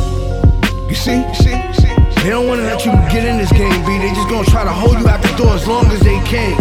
You 0.88 0.96
see, 0.96 1.22
see, 1.34 1.62
see. 1.74 1.88
They 2.22 2.30
don't 2.30 2.46
wanna 2.48 2.66
let 2.66 2.84
you 2.84 2.92
get 3.08 3.25
in 3.25 3.38
this 3.38 3.52
game, 3.52 3.72
B. 3.87 3.98
They 3.98 4.10
just 4.12 4.28
gonna 4.28 4.44
try 4.44 4.64
to 4.64 4.72
hold 4.72 4.98
you 5.00 5.08
out 5.08 5.22
the 5.22 5.32
door 5.38 5.54
as 5.54 5.66
long 5.66 5.87
as 5.90 6.00
they 6.00 6.18
can. 6.26 6.52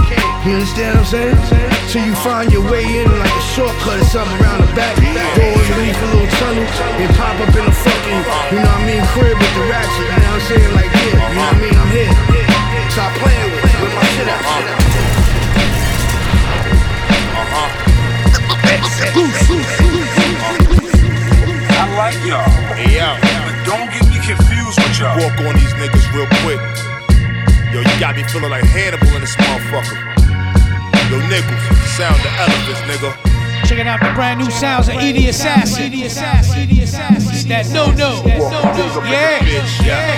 You 0.46 0.54
understand 0.56 0.96
what 0.96 1.12
I'm 1.12 1.12
saying? 1.12 1.38
Till 1.92 2.06
you 2.06 2.16
find 2.24 2.52
your 2.54 2.64
way 2.72 2.86
in 2.86 3.10
like 3.20 3.36
a 3.36 3.44
shortcut 3.52 4.00
or 4.00 4.08
something 4.08 4.38
around 4.40 4.64
the 4.64 4.72
back. 4.78 4.96
Go 4.96 5.44
underneath 5.44 5.98
a 5.98 6.08
little 6.14 6.32
tunnel 6.40 6.64
and 6.64 7.12
pop 7.20 7.36
up 7.42 7.52
in 7.52 7.66
a 7.68 7.74
fucking, 7.74 8.22
you 8.54 8.64
know 8.64 8.70
what 8.70 8.80
I 8.80 8.88
mean, 8.88 9.04
crib 9.12 9.36
with 9.36 9.54
the 9.60 9.66
ratchet. 9.68 10.08
You 10.08 10.08
know 10.08 10.32
what 10.32 10.40
I'm 10.40 10.48
saying? 10.48 10.72
Like, 10.72 10.88
yeah, 10.94 11.04
you 11.04 11.36
know 11.36 11.42
what 11.42 11.52
I 11.52 11.60
mean? 11.60 11.76
I'm 11.76 11.92
here. 11.92 12.14
Stop 12.96 13.12
playing 13.20 13.52
with, 13.52 13.66
with 13.82 13.94
my 13.98 14.06
shit 14.16 14.30
out. 14.30 14.40
Uh-huh. 17.38 17.68
I 21.76 21.84
like 21.98 22.20
y'all. 22.24 22.48
Hey, 22.74 22.98
yo. 22.98 23.10
But 23.20 23.58
don't 23.68 23.90
get 23.92 24.02
me 24.07 24.07
confused 24.28 24.76
with 24.84 25.00
y'all. 25.00 25.16
Walk 25.16 25.40
on 25.40 25.56
these 25.56 25.72
niggas 25.80 26.04
real 26.12 26.28
quick. 26.44 26.60
Yo, 27.72 27.80
you 27.80 28.00
got 28.00 28.16
me 28.16 28.24
feeling 28.24 28.52
like 28.52 28.66
Hannibal 28.66 29.08
in 29.16 29.22
this 29.22 29.36
motherfucker. 29.38 29.96
Yo, 31.08 31.16
Nichols, 31.32 31.64
sound 31.96 32.20
the 32.20 32.32
elephants, 32.36 32.82
nigga. 32.92 33.16
Checking 33.66 33.88
out 33.88 34.02
the 34.02 34.12
brand 34.16 34.40
new 34.40 34.52
sounds 34.52 34.90
of 34.90 34.96
Edie 34.96 35.30
Assassin. 35.30 35.84
Edie 35.84 36.04
Assassin. 36.04 36.60
Edie 36.60 36.84
Assassin. 36.84 37.34
It's 37.34 37.46
that 37.46 37.70
no 37.70 37.88
no. 37.92 38.22
That 38.24 38.40
no 38.40 38.50
no. 38.52 39.10
Yeah. 39.10 39.40
Bitch, 39.40 39.86
yeah. 39.86 40.12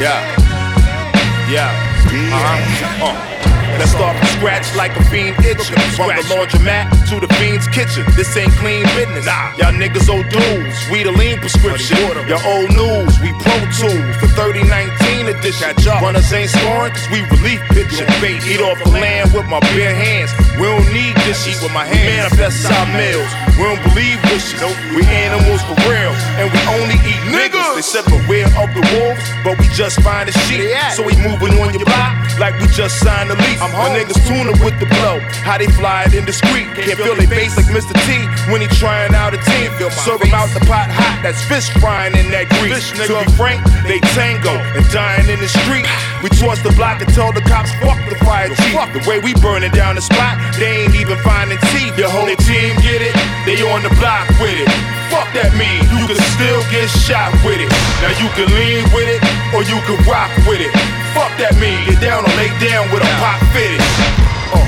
Yeah. 0.00 0.36
Yeah. 1.50 1.92
Uh-huh. 2.32 3.06
Uh. 3.06 3.35
Let's 3.78 3.92
start 3.92 4.16
from 4.16 4.26
scratch 4.40 4.74
like 4.74 4.96
a 4.96 5.04
fiend 5.04 5.36
itching. 5.44 5.76
From 5.92 6.08
the 6.08 6.24
laundromat 6.32 6.88
to 7.10 7.20
the 7.20 7.28
fiend's 7.34 7.68
kitchen. 7.68 8.04
This 8.16 8.34
ain't 8.36 8.52
clean 8.56 8.84
business. 8.96 9.26
Y'all 9.60 9.76
niggas 9.76 10.08
old 10.08 10.28
dudes. 10.28 10.76
We 10.90 11.02
the 11.04 11.12
lean 11.12 11.38
prescription. 11.40 11.98
Your 12.26 12.40
old 12.48 12.72
news. 12.72 13.20
We 13.20 13.32
pro 13.44 13.56
tools. 13.76 14.16
The 14.24 14.28
3019 14.32 15.28
edition. 15.28 15.76
Runners 16.00 16.32
ain't 16.32 16.50
scoring 16.50 16.92
cause 16.92 17.08
we 17.12 17.20
relief 17.36 17.60
pitching. 17.68 18.08
Eat 18.48 18.60
off 18.60 18.82
the 18.82 18.90
land 18.90 19.32
with 19.32 19.46
my 19.46 19.60
bare 19.76 19.94
hands. 19.94 20.32
We 20.56 20.64
don't 20.64 20.88
need 20.92 21.14
dishes. 21.28 21.62
with 21.62 21.72
my 21.72 21.84
hands. 21.84 22.32
Manifest 22.32 22.72
our 22.72 22.86
meals. 22.96 23.45
We 23.56 23.64
don't 23.64 23.80
believe 23.88 24.20
wishes. 24.28 24.60
We 24.92 25.02
animals 25.08 25.64
for 25.64 25.76
real. 25.88 26.12
And 26.36 26.52
we 26.52 26.60
only 26.76 27.00
eat 27.08 27.20
niggas. 27.32 27.74
They 27.74 27.82
said 27.82 28.04
beware 28.04 28.48
of 28.60 28.68
the 28.76 28.84
wolves, 28.96 29.24
but 29.44 29.56
we 29.58 29.66
just 29.72 30.00
find 30.04 30.28
a 30.28 30.32
sheep. 30.44 30.60
So 30.92 31.02
we 31.02 31.16
moving 31.24 31.56
on 31.60 31.72
your 31.72 31.84
block 31.84 32.12
like 32.38 32.52
we 32.60 32.68
just 32.68 33.00
signed 33.00 33.30
a 33.30 33.36
lease. 33.36 33.60
i'm 33.60 33.72
My 33.72 33.88
niggas 33.96 34.20
tuning 34.28 34.56
with 34.60 34.76
the 34.80 34.86
blow. 35.00 35.20
How 35.40 35.56
they 35.56 35.68
fly 35.72 36.04
it 36.04 36.14
indiscreet. 36.14 36.68
Can't 36.76 37.00
feel 37.00 37.16
they 37.16 37.26
face 37.26 37.56
like 37.56 37.66
Mr. 37.72 37.96
T 38.04 38.20
when 38.52 38.60
he 38.60 38.68
trying 38.76 39.14
out 39.14 39.32
a 39.32 39.40
team. 39.40 39.72
Serve 39.90 40.20
him 40.20 40.34
out 40.34 40.52
the 40.52 40.60
pot 40.68 40.92
hot. 40.92 41.20
That's 41.22 41.40
fish 41.44 41.70
frying 41.80 42.14
in 42.16 42.30
that 42.30 42.48
grease. 42.60 42.92
To 43.08 43.24
be 43.24 43.28
frank, 43.40 43.64
they 43.88 44.00
tango 44.12 44.52
and 44.52 44.84
dying 44.92 45.28
in 45.28 45.40
the 45.40 45.48
street. 45.48 45.88
We 46.22 46.28
toss 46.36 46.60
the 46.62 46.72
block 46.76 47.00
and 47.00 47.08
tell 47.12 47.32
the 47.32 47.40
cops 47.42 47.72
fuck 47.80 48.00
the 48.08 48.16
fire 48.24 48.48
chief. 48.48 48.76
The 48.92 49.04
way 49.08 49.20
we 49.20 49.32
burning 49.40 49.72
down 49.72 49.96
the 49.96 50.04
spot, 50.04 50.36
they 50.58 50.84
ain't 50.84 50.94
even 50.96 51.16
finding 51.24 51.58
teeth. 51.72 51.96
Your 51.96 52.10
whole 52.10 52.28
team 52.44 52.76
get 52.84 53.00
it, 53.00 53.14
they 53.46 53.62
on 53.62 53.80
the 53.86 53.88
block 54.02 54.26
with 54.42 54.58
it. 54.58 54.68
Fuck 55.06 55.30
that 55.38 55.54
mean, 55.54 55.78
you 55.94 56.02
can 56.10 56.18
still 56.34 56.60
get 56.66 56.90
shot 56.90 57.30
with 57.46 57.62
it. 57.62 57.70
Now 58.02 58.10
you 58.18 58.26
can 58.34 58.50
lean 58.50 58.82
with 58.90 59.06
it, 59.06 59.22
or 59.54 59.62
you 59.62 59.78
can 59.86 59.96
rock 60.04 60.34
with 60.50 60.58
it. 60.58 60.74
Fuck 61.14 61.30
that 61.38 61.54
mean, 61.62 61.78
get 61.86 62.02
down 62.02 62.26
or 62.26 62.34
lay 62.34 62.50
down 62.58 62.90
with 62.90 63.06
a 63.06 63.10
pop 63.22 63.38
fitted. 63.54 63.78
Uh, 64.50 64.66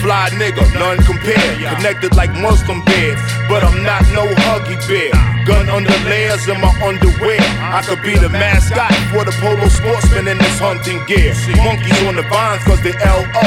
Fly 0.00 0.32
nigga, 0.40 0.64
none 0.80 0.96
compared. 1.04 1.60
Connected 1.76 2.16
like 2.16 2.32
Muslim 2.40 2.80
beds, 2.88 3.20
but 3.52 3.60
I'm 3.62 3.84
not 3.84 4.00
no 4.16 4.24
huggy 4.48 4.80
bear. 4.88 5.39
Gun 5.50 5.68
under 5.68 5.90
layers 6.06 6.46
in 6.46 6.60
my 6.60 6.70
underwear. 6.78 7.42
I 7.74 7.82
could 7.82 8.02
be 8.06 8.14
the 8.14 8.30
mascot 8.30 8.94
for 9.10 9.26
the 9.26 9.34
polo 9.42 9.66
sportsman 9.66 10.28
in 10.30 10.38
this 10.38 10.58
hunting 10.62 11.02
gear. 11.10 11.34
Monkeys 11.58 11.98
on 12.06 12.14
the 12.14 12.22
vines 12.30 12.62
cause 12.62 12.78
they 12.86 12.94
LO. 13.02 13.42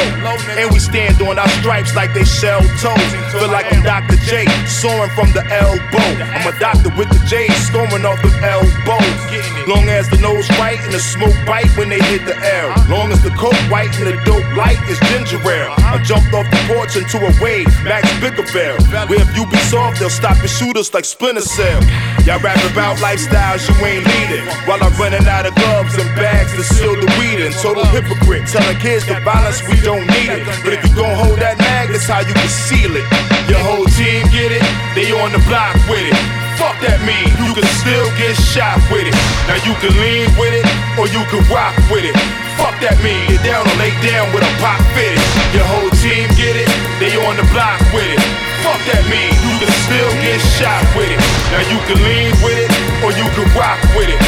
And 0.60 0.67
we 0.75 0.79
stand 0.83 1.22
on 1.24 1.39
our 1.39 1.48
stripes 1.63 1.95
like 1.95 2.13
they 2.13 2.27
shell 2.27 2.60
toes. 2.83 3.00
Feel 3.31 3.48
like 3.48 3.72
I'm 3.72 3.83
Dr. 3.88 4.19
J, 4.27 4.43
soaring 4.67 5.15
from 5.15 5.31
the 5.31 5.48
elbow. 5.48 6.03
I'm 6.27 6.43
a 6.43 6.51
doctor 6.60 6.91
with 7.00 7.07
the 7.07 7.24
J, 7.24 7.48
storming 7.72 8.03
off 8.03 8.19
the 8.19 8.36
elbows. 8.43 9.19
Long 9.63 9.88
as 9.88 10.10
the 10.10 10.19
nose 10.19 10.50
right 10.60 10.79
and 10.83 10.91
the 10.91 11.00
smoke 11.00 11.36
bite 11.48 11.72
when 11.79 11.88
they 11.88 12.03
hit 12.12 12.27
the 12.27 12.36
L. 12.36 12.67
Long 12.91 13.15
as 13.15 13.24
the 13.24 13.31
coat 13.39 13.55
white 13.72 13.95
and 14.03 14.12
the 14.12 14.19
dope 14.27 14.43
light 14.60 14.75
is 14.91 15.00
ginger 15.07 15.39
ale. 15.39 15.72
I 15.79 16.03
jumped 16.03 16.33
off 16.36 16.51
the 16.51 16.60
porch 16.67 17.00
into 17.00 17.15
a 17.24 17.31
wave, 17.39 17.72
Max 17.88 18.12
Biggerville. 18.19 19.07
Where 19.07 19.22
if 19.24 19.31
you 19.38 19.48
be 19.48 19.57
soft, 19.72 20.00
they'll 20.00 20.10
stop 20.10 20.36
and 20.43 20.50
shoot 20.50 20.75
us 20.75 20.93
like 20.93 21.05
Splinter 21.05 21.48
Cell. 21.48 21.79
Y'all 22.23 22.39
rap 22.39 22.55
about 22.71 22.95
lifestyles 23.03 23.67
you 23.67 23.75
ain't 23.83 24.07
leading. 24.07 24.47
While 24.63 24.79
I'm 24.79 24.95
running 24.95 25.27
out 25.27 25.43
of 25.43 25.51
gloves 25.59 26.00
and 26.00 26.07
bags 26.15 26.55
to 26.55 26.63
seal 26.63 26.95
the 26.95 27.07
weed 27.19 27.43
in. 27.43 27.51
Total 27.59 27.83
hypocrite, 27.91 28.47
telling 28.47 28.79
kids 28.79 29.03
the 29.03 29.19
violence 29.27 29.59
we 29.67 29.75
don't 29.83 30.07
need 30.07 30.31
it. 30.31 30.47
But 30.63 30.79
if 30.79 30.88
you 30.88 30.95
gon' 30.95 31.19
hold 31.19 31.43
that 31.43 31.59
mag, 31.59 31.91
that's 31.91 32.07
how 32.07 32.23
you 32.23 32.31
conceal 32.31 32.95
it. 32.95 33.03
Your 33.51 33.59
whole 33.59 33.83
team 34.00 34.23
get 34.31 34.55
it, 34.55 34.63
they 34.95 35.12
on 35.12 35.35
the 35.35 35.43
block 35.51 35.75
with 35.91 36.00
it. 36.00 36.15
Fuck 36.55 36.79
that 36.79 37.03
mean, 37.03 37.27
you 37.43 37.51
can 37.51 37.67
still 37.83 38.07
get 38.15 38.39
shot 38.39 38.79
with 38.88 39.03
it. 39.03 39.15
Now 39.51 39.59
you 39.67 39.75
can 39.83 39.91
lean 40.00 40.31
with 40.39 40.55
it, 40.55 40.63
or 40.95 41.12
you 41.12 41.19
can 41.27 41.43
rock 41.51 41.75
with 41.91 42.07
it. 42.07 42.15
Fuck 42.55 42.79
that 42.79 42.95
mean, 43.03 43.19
get 43.27 43.43
down 43.43 43.67
or 43.67 43.75
lay 43.81 43.91
down 44.00 44.31
with 44.31 44.47
a 44.47 44.51
pop 44.63 44.79
fitted. 44.95 45.19
Your 45.51 45.67
whole 45.67 45.91
team 46.00 46.31
get 46.39 46.55
it, 46.55 46.69
they 47.03 47.12
on 47.27 47.35
the 47.35 47.43
block 47.51 47.83
with 47.91 48.07
it. 48.07 48.52
Fuck 48.63 48.79
that 48.88 49.03
mean, 49.12 49.36
you 49.43 49.60
can 49.60 49.67
still 49.84 50.08
get 50.24 50.39
shot 50.39 50.88
with 50.96 51.12
it. 51.12 51.20
Now 51.51 51.67
you 51.67 51.79
can 51.84 52.00
lean 52.00 52.32
with 52.39 52.63
it, 52.63 52.72
or 53.03 53.12
you 53.12 53.27
can 53.36 53.43
rock 53.60 53.84
with 53.91 54.08
it. 54.08 54.23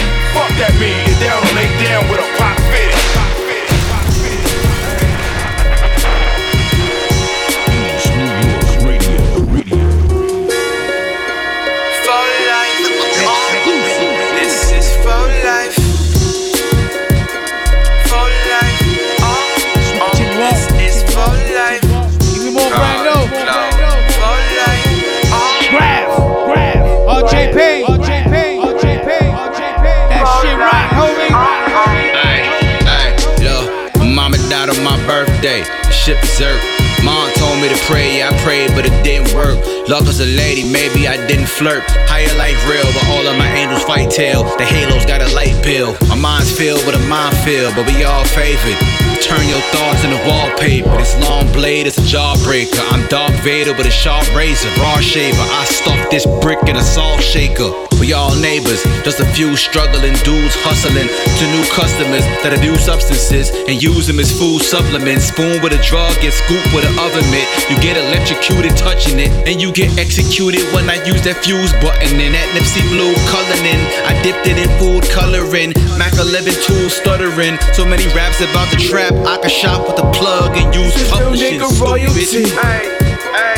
Is 40.15 40.21
a 40.21 40.37
lady, 40.37 40.63
maybe 40.63 41.09
I 41.09 41.17
didn't 41.27 41.47
flirt. 41.47 41.83
Higher 42.07 42.31
life 42.37 42.55
real, 42.71 42.87
but 42.95 43.03
all 43.11 43.27
of 43.27 43.35
my 43.37 43.51
angels 43.51 43.83
fight 43.83 44.09
tail. 44.09 44.45
The 44.55 44.63
halos 44.63 45.03
got 45.03 45.19
a 45.19 45.27
light 45.35 45.61
bill. 45.61 45.91
My 46.07 46.15
mind's 46.15 46.55
filled 46.55 46.85
with 46.85 46.95
a 46.95 47.03
minefield, 47.09 47.75
but 47.75 47.85
we 47.85 48.05
all 48.05 48.23
favored. 48.23 48.79
Turn 49.19 49.43
your 49.43 49.59
thoughts 49.75 50.05
into 50.05 50.15
wallpaper. 50.23 50.95
This 50.95 51.19
long 51.19 51.51
blade 51.51 51.85
is 51.87 51.97
a 51.97 52.05
jawbreaker. 52.07 52.79
I'm 52.95 53.05
Darth 53.09 53.35
Vader 53.43 53.73
with 53.73 53.87
a 53.87 53.91
sharp 53.91 54.23
razor, 54.33 54.69
raw 54.79 55.01
shaver. 55.01 55.35
I 55.35 55.65
stuff 55.65 56.09
this 56.09 56.25
brick 56.39 56.63
in 56.63 56.77
a 56.77 56.81
salt 56.81 57.21
shaker. 57.21 57.75
We 58.05 58.13
all 58.13 58.37
neighbors, 58.37 58.85
just 59.01 59.17
a 59.17 59.25
few 59.33 59.57
struggling 59.57 60.13
dudes 60.21 60.53
hustling 60.61 61.09
to 61.09 61.43
new 61.49 61.65
customers 61.73 62.21
that 62.45 62.53
abuse 62.53 62.85
substances 62.85 63.49
and 63.65 63.81
use 63.81 64.05
them 64.05 64.21
as 64.21 64.29
food 64.29 64.61
supplements. 64.61 65.33
Spoon 65.33 65.57
with 65.57 65.73
a 65.73 65.81
drug, 65.81 66.13
get 66.21 66.29
scooped 66.29 66.69
with 66.69 66.85
an 66.85 66.93
oven 67.01 67.25
mitt. 67.33 67.49
You 67.65 67.73
get 67.81 67.97
electrocuted 67.97 68.77
touching 68.77 69.17
it, 69.17 69.33
and 69.49 69.57
you 69.57 69.73
get 69.73 69.97
executed 69.97 70.61
when 70.69 70.85
I 70.85 71.01
use 71.01 71.25
that 71.25 71.41
fuse 71.41 71.73
button 71.81 72.21
and 72.21 72.37
that 72.37 72.45
Nipsey 72.53 72.85
blue 72.93 73.17
coloring. 73.25 73.81
I 74.05 74.13
dipped 74.21 74.45
it 74.45 74.61
in 74.61 74.69
food 74.77 75.09
coloring, 75.09 75.73
Mac 75.97 76.13
11 76.13 76.53
tool 76.61 76.93
stuttering. 76.93 77.57
So 77.73 77.89
many 77.89 78.05
raps 78.13 78.37
about 78.37 78.69
the 78.69 78.77
trap, 78.77 79.17
I 79.25 79.41
can 79.41 79.49
shop 79.49 79.81
with 79.89 79.97
a 79.97 80.05
plug 80.13 80.53
and 80.53 80.69
use 80.77 80.93
publishing. 81.09 81.57
nigga 81.57 81.73
royalty. 81.81 82.45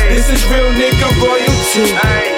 This 0.08 0.32
is 0.32 0.40
real 0.48 0.72
nigga 0.72 1.08
royalty. 1.20 2.37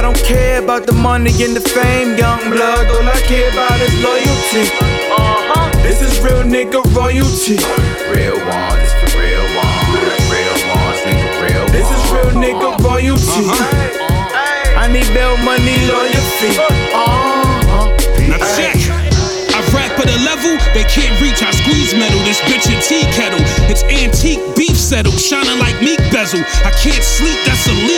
I 0.00 0.02
don't 0.02 0.24
care 0.24 0.64
about 0.64 0.86
the 0.86 0.96
money 0.96 1.28
and 1.44 1.52
the 1.52 1.60
fame, 1.60 2.16
young 2.16 2.40
blood. 2.48 2.88
All 2.88 3.04
I 3.04 3.20
care 3.28 3.52
about 3.52 3.76
is 3.84 3.92
loyalty. 4.00 4.64
Uh-huh. 5.12 5.68
This 5.84 6.00
is 6.00 6.16
real 6.24 6.40
nigga 6.40 6.80
royalty. 6.96 7.60
Real 8.08 8.40
one, 8.48 8.80
this 8.80 8.96
the 8.96 9.12
real 9.20 9.44
one. 9.60 10.00
Real 10.32 10.56
ones, 10.72 11.04
nigga, 11.04 11.28
real 11.44 11.66
This 11.68 11.84
is 11.84 12.00
real 12.16 12.32
nigga 12.32 12.80
royalty. 12.80 13.44
I 14.72 14.88
need 14.88 15.04
bail 15.12 15.36
money, 15.44 15.76
lawyer 15.84 16.24
fee. 16.40 16.56
Uh-huh. 16.96 17.92
Now 18.24 18.40
check. 18.56 18.80
I 19.52 19.60
rap 19.76 20.00
at 20.00 20.08
a 20.08 20.16
level 20.24 20.56
they 20.72 20.88
can't 20.88 21.12
reach. 21.20 21.44
I 21.44 21.52
squeeze 21.52 21.92
metal. 21.92 22.16
This 22.24 22.40
bitch 22.48 22.72
a 22.72 22.80
tea 22.80 23.04
kettle. 23.12 23.44
It's 23.68 23.84
antique 23.84 24.40
beef 24.56 24.80
settle, 24.80 25.12
shining 25.12 25.60
like 25.60 25.76
meat 25.84 26.00
bezel. 26.08 26.40
I 26.64 26.72
can't 26.72 27.04
sleep, 27.04 27.36
that's 27.44 27.68
illegal. 27.68 27.89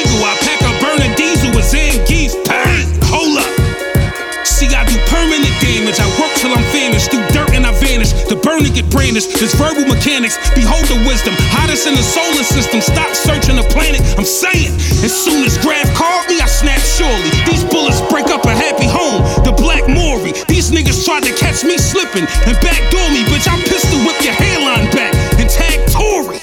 This 9.12 9.52
verbal 9.60 9.84
mechanics. 9.84 10.40
Behold 10.56 10.88
the 10.88 10.96
wisdom. 11.04 11.36
Hottest 11.52 11.86
in 11.86 11.92
the 11.92 12.02
solar 12.02 12.40
system. 12.40 12.80
Stop 12.80 13.12
searching 13.12 13.56
the 13.56 13.66
planet. 13.68 14.00
I'm 14.16 14.24
saying. 14.24 14.72
As 15.04 15.12
soon 15.12 15.44
as 15.44 15.58
Grafh 15.60 15.92
called 15.92 16.24
me, 16.32 16.40
I 16.40 16.48
snapped 16.48 16.86
surely. 16.86 17.28
These 17.44 17.64
bullets 17.68 18.00
break 18.08 18.32
up 18.32 18.48
a 18.48 18.54
happy 18.56 18.88
home. 18.88 19.20
The 19.44 19.52
Black 19.52 19.84
Maury. 19.84 20.32
These 20.48 20.72
niggas 20.72 21.04
tried 21.04 21.28
to 21.28 21.32
catch 21.36 21.60
me 21.60 21.76
slipping 21.76 22.24
and 22.24 22.56
backdoor 22.64 23.08
me. 23.12 23.20
Bitch, 23.28 23.44
I 23.44 23.60
pistol 23.68 24.00
whip 24.00 24.16
your 24.24 24.32
hairline 24.32 24.88
back 24.96 25.12
and 25.36 25.48
tag 25.50 25.76
Tory. 25.92 26.40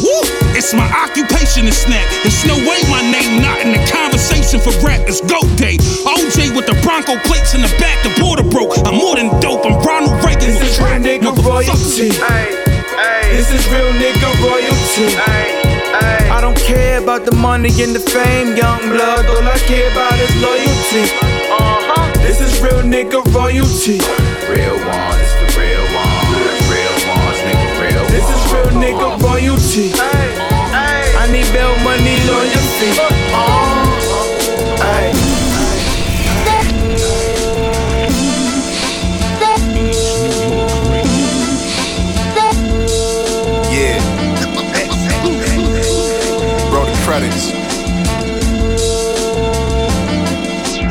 Woo! 0.00 0.24
It's 0.56 0.72
my 0.72 0.88
occupation 0.88 1.68
to 1.68 1.72
snap. 1.72 2.08
There's 2.24 2.40
no 2.48 2.56
way 2.64 2.80
my 2.88 3.04
name 3.12 3.44
not 3.44 3.60
in 3.60 3.76
the 3.76 3.82
conversation 3.92 4.56
for 4.56 4.72
rap. 4.80 5.04
It's 5.04 5.20
GOAT 5.20 5.44
Day. 5.60 5.76
OJ 6.08 6.56
with 6.56 6.64
the 6.64 6.72
Bronco 6.80 7.20
plates 7.28 7.52
in 7.52 7.60
the 7.60 7.68
back, 7.76 8.00
the 8.00 8.15
royalty. 12.10 12.56
This 13.34 13.50
is 13.52 13.66
real 13.70 13.90
nigga 13.92 14.30
royalty. 14.42 15.16
I 16.30 16.40
don't 16.40 16.56
care 16.58 17.02
about 17.02 17.24
the 17.24 17.34
money 17.36 17.70
and 17.82 17.94
the 17.94 18.00
fame, 18.00 18.56
young 18.56 18.80
blood. 18.90 19.26
All 19.26 19.42
I 19.42 19.58
care 19.66 19.90
about 19.90 20.18
is 20.20 20.34
loyalty. 20.42 21.10
Uh-huh. 21.50 22.12
This 22.22 22.40
is 22.40 22.60
real 22.62 22.82
nigga 22.82 23.22
royalty. 23.34 23.98
Real 24.46 24.76
one, 24.86 25.18
this 25.18 25.32
the 25.40 25.48
real 25.58 25.84
one. 25.94 26.26
Real 26.70 26.96
ones, 27.08 27.38
nigga, 27.46 27.68
real 27.80 28.04
This 28.10 28.26
is 28.26 28.42
real 28.52 28.72
nigga 28.76 29.08
royalty. 29.22 29.92
I 29.98 31.26
need 31.32 31.50
bail 31.52 31.74
money, 31.82 32.16
fee. 32.78 32.92
Uh-huh. 33.00 34.05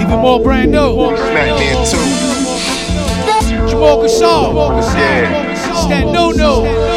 Even 0.05 0.19
more 0.19 0.39
brand 0.39 0.71
new. 0.71 1.17
Smack 1.17 1.57
Man 1.57 1.85
2. 1.89 3.67
Jamal 3.67 4.03
Gasol. 4.03 4.79
Yeah. 4.93 5.51
It's 5.51 5.87
that 5.87 6.05
no 6.13 6.29
no. 6.29 6.94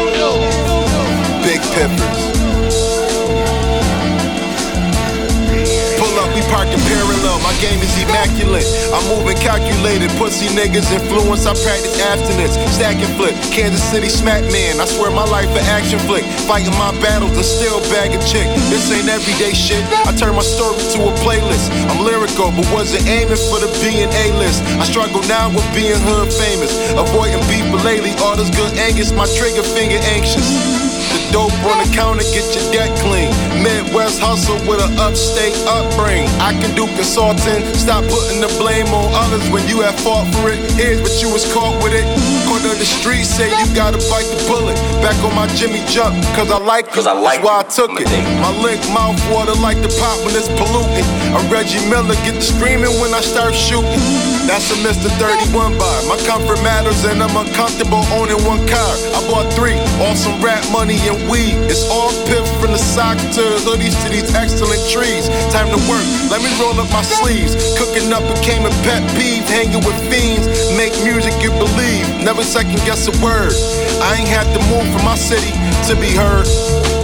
Parking 6.49 6.81
parallel. 6.89 7.37
My 7.45 7.53
game 7.61 7.77
is 7.79 7.93
immaculate. 8.01 8.65
I'm 8.89 9.05
moving 9.05 9.37
calculated. 9.37 10.09
Pussy 10.17 10.49
niggas 10.57 10.89
influence. 10.89 11.45
I 11.45 11.53
practice 11.53 11.93
abstinence. 12.01 12.57
Stack 12.73 12.97
and 12.97 13.13
flip. 13.15 13.37
Kansas 13.53 13.83
City 13.85 14.09
smack 14.09 14.41
man. 14.51 14.81
I 14.81 14.85
swear 14.85 15.13
my 15.13 15.23
life 15.29 15.49
an 15.53 15.63
action 15.69 15.99
flick. 16.09 16.25
Fighting 16.49 16.73
my 16.81 16.91
battles 16.99 17.37
and 17.37 17.45
still 17.45 17.79
bag 17.93 18.17
a 18.17 18.19
chick. 18.25 18.49
This 18.73 18.89
ain't 18.89 19.07
everyday 19.07 19.53
shit. 19.53 19.81
I 20.09 20.11
turn 20.17 20.33
my 20.33 20.41
story 20.41 20.81
to 20.97 20.99
a 21.07 21.13
playlist. 21.21 21.69
I'm 21.89 22.01
lyrical, 22.01 22.49
but 22.51 22.65
wasn't 22.73 23.05
aiming 23.07 23.39
for 23.49 23.61
the 23.61 23.69
B 23.79 24.01
and 24.01 24.11
A 24.11 24.33
list. 24.41 24.65
I 24.81 24.85
struggle 24.89 25.21
now 25.29 25.53
with 25.53 25.65
being 25.77 26.01
hood 26.01 26.33
famous. 26.33 26.73
Avoiding 26.97 27.45
people 27.45 27.77
lately. 27.85 28.11
All 28.25 28.35
this 28.35 28.49
good 28.49 28.73
Angus. 28.77 29.13
My 29.13 29.29
trigger 29.37 29.63
finger 29.63 30.01
anxious. 30.17 30.98
Dope 31.31 31.53
on 31.69 31.77
the 31.77 31.89
counter, 31.93 32.25
get 32.33 32.45
your 32.57 32.65
debt 32.73 32.89
clean. 32.99 33.29
Midwest 33.61 34.17
hustle 34.19 34.57
with 34.65 34.81
an 34.81 34.97
upstate 34.97 35.53
upbringing. 35.69 36.29
I 36.41 36.57
can 36.57 36.73
do 36.73 36.89
consulting, 36.97 37.61
stop 37.77 38.01
putting 38.09 38.41
the 38.41 38.49
blame 38.57 38.89
on 38.89 39.13
others 39.13 39.45
when 39.53 39.67
you 39.67 39.81
have 39.81 39.93
fought 40.01 40.25
for 40.33 40.49
it. 40.49 40.57
Here's 40.73 41.01
what 41.01 41.13
you 41.21 41.29
was 41.29 41.45
caught 41.53 41.77
with 41.83 41.93
it. 41.93 42.05
Corner 42.49 42.73
of 42.73 42.79
the 42.81 42.89
street 42.89 43.25
say 43.29 43.45
you 43.61 43.67
gotta 43.75 44.01
bite 44.09 44.25
the 44.25 44.41
bullet. 44.49 44.73
Back 45.05 45.17
on 45.21 45.35
my 45.35 45.45
Jimmy 45.53 45.85
jump, 45.85 46.17
cause 46.33 46.49
I 46.49 46.57
like 46.57 46.89
cause 46.89 47.05
it. 47.05 47.13
I 47.13 47.19
like 47.19 47.45
That's 47.45 47.77
why 47.77 47.85
I 47.85 47.93
took 47.93 47.93
it. 48.01 48.09
My 48.41 48.49
lick 48.65 48.81
mouth 48.89 49.19
water 49.29 49.53
like 49.61 49.77
the 49.85 49.91
pop 50.01 50.17
when 50.25 50.33
it's 50.33 50.49
polluting. 50.57 51.05
A 51.37 51.39
Reggie 51.53 51.83
Miller 51.89 52.17
get 52.25 52.35
the 52.35 52.41
screaming 52.41 52.93
when 52.97 53.13
I 53.13 53.21
start 53.21 53.53
shooting. 53.53 54.38
That's 54.49 54.73
a 54.73 54.81
Mr. 54.81 55.13
31 55.21 55.77
bar. 55.77 56.01
My 56.09 56.17
comfort 56.25 56.57
matters 56.65 57.05
and 57.05 57.21
I'm 57.21 57.37
uncomfortable 57.37 58.01
owning 58.09 58.41
one 58.49 58.65
car. 58.65 58.93
I 59.13 59.21
bought 59.29 59.53
three, 59.53 59.77
all 60.01 60.15
some 60.15 60.41
rap 60.41 60.65
money 60.73 60.97
and 61.05 61.29
weed. 61.29 61.53
It's 61.69 61.85
all 61.85 62.09
pip 62.25 62.41
from 62.57 62.73
the 62.73 62.81
sock 62.81 63.21
to 63.37 63.43
hoodies 63.61 63.93
to 64.01 64.09
these 64.09 64.33
excellent 64.33 64.81
trees. 64.89 65.29
Time 65.53 65.69
to 65.69 65.77
work, 65.85 66.01
let 66.33 66.41
me 66.41 66.49
roll 66.57 66.73
up 66.81 66.89
my 66.89 67.05
sleeves. 67.05 67.53
Cooking 67.77 68.09
up 68.09 68.25
became 68.25 68.65
a 68.65 68.73
pet 68.81 69.05
peeve. 69.13 69.45
Hanging 69.45 69.85
with 69.85 69.97
fiends, 70.09 70.49
make 70.73 70.97
music 71.05 71.37
you 71.45 71.53
believe. 71.53 72.09
Never 72.17 72.41
second 72.41 72.81
guess 72.89 73.05
a 73.05 73.13
word. 73.21 73.53
I 74.01 74.17
ain't 74.17 74.33
had 74.33 74.49
to 74.57 74.61
move 74.65 74.89
from 74.89 75.05
my 75.05 75.13
city 75.13 75.53
to 75.85 75.93
be 76.01 76.09
heard. 76.09 76.98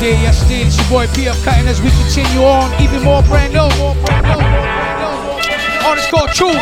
Yes, 0.00 0.06
indeed, 0.06 0.22
yes, 0.22 0.42
indeed. 0.42 0.66
It's 0.68 0.76
your 0.78 0.86
boy 0.88 1.06
PF 1.08 1.44
Cuttin 1.44 1.66
as 1.66 1.82
we 1.82 1.90
continue 1.90 2.46
on. 2.46 2.70
Even 2.80 3.02
more 3.02 3.20
brand 3.24 3.52
new. 3.52 3.66
Artist 5.82 6.08
called 6.10 6.30
True. 6.30 6.52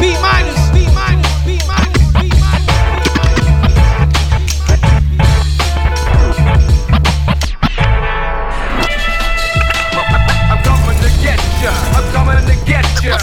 B 0.00 0.16
minus. 0.18 0.58
B 0.74 0.90
minus. 0.90 1.44
B 1.46 1.58
minus. 1.70 2.02
B 2.18 2.26
minus. 2.34 2.66
I'm 10.50 10.58
coming 10.66 10.98
to 10.98 11.10
get 11.22 11.38
ya. 11.62 11.70
I'm 11.94 12.10
coming 12.10 12.42
to 12.42 12.54
get 12.66 12.86
ya. 13.04 13.14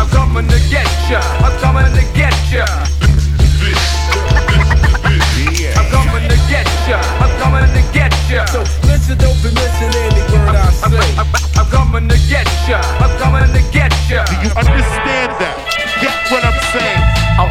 I'm 0.00 0.08
coming 0.08 0.48
to 0.48 0.58
get 0.70 0.88
ya. 1.10 1.20
I'm 1.44 1.52
coming 1.60 1.92
to 1.92 2.02
get 2.16 2.32
ya. 2.50 2.93
Ya. 6.88 6.98
I'm 7.20 7.30
coming 7.40 7.66
to 7.74 7.82
get 7.92 8.12
ya. 8.30 8.44
So 8.46 8.60
listen, 8.86 9.18
don't 9.18 9.36
be 9.42 9.50
missing 9.54 9.92
any 9.94 10.22
word 10.32 10.56
I 10.56 10.70
say. 10.70 11.16
I'm, 11.16 11.28
I'm 11.56 11.66
coming 11.70 12.08
to 12.08 12.18
get 12.28 12.48
ya. 12.68 12.80
I'm 13.00 13.12
coming 13.18 13.48
to 13.52 13.62
get 13.72 13.92
ya. 14.10 14.24
Do 14.24 14.34
you 14.44 14.50
understand 14.56 15.13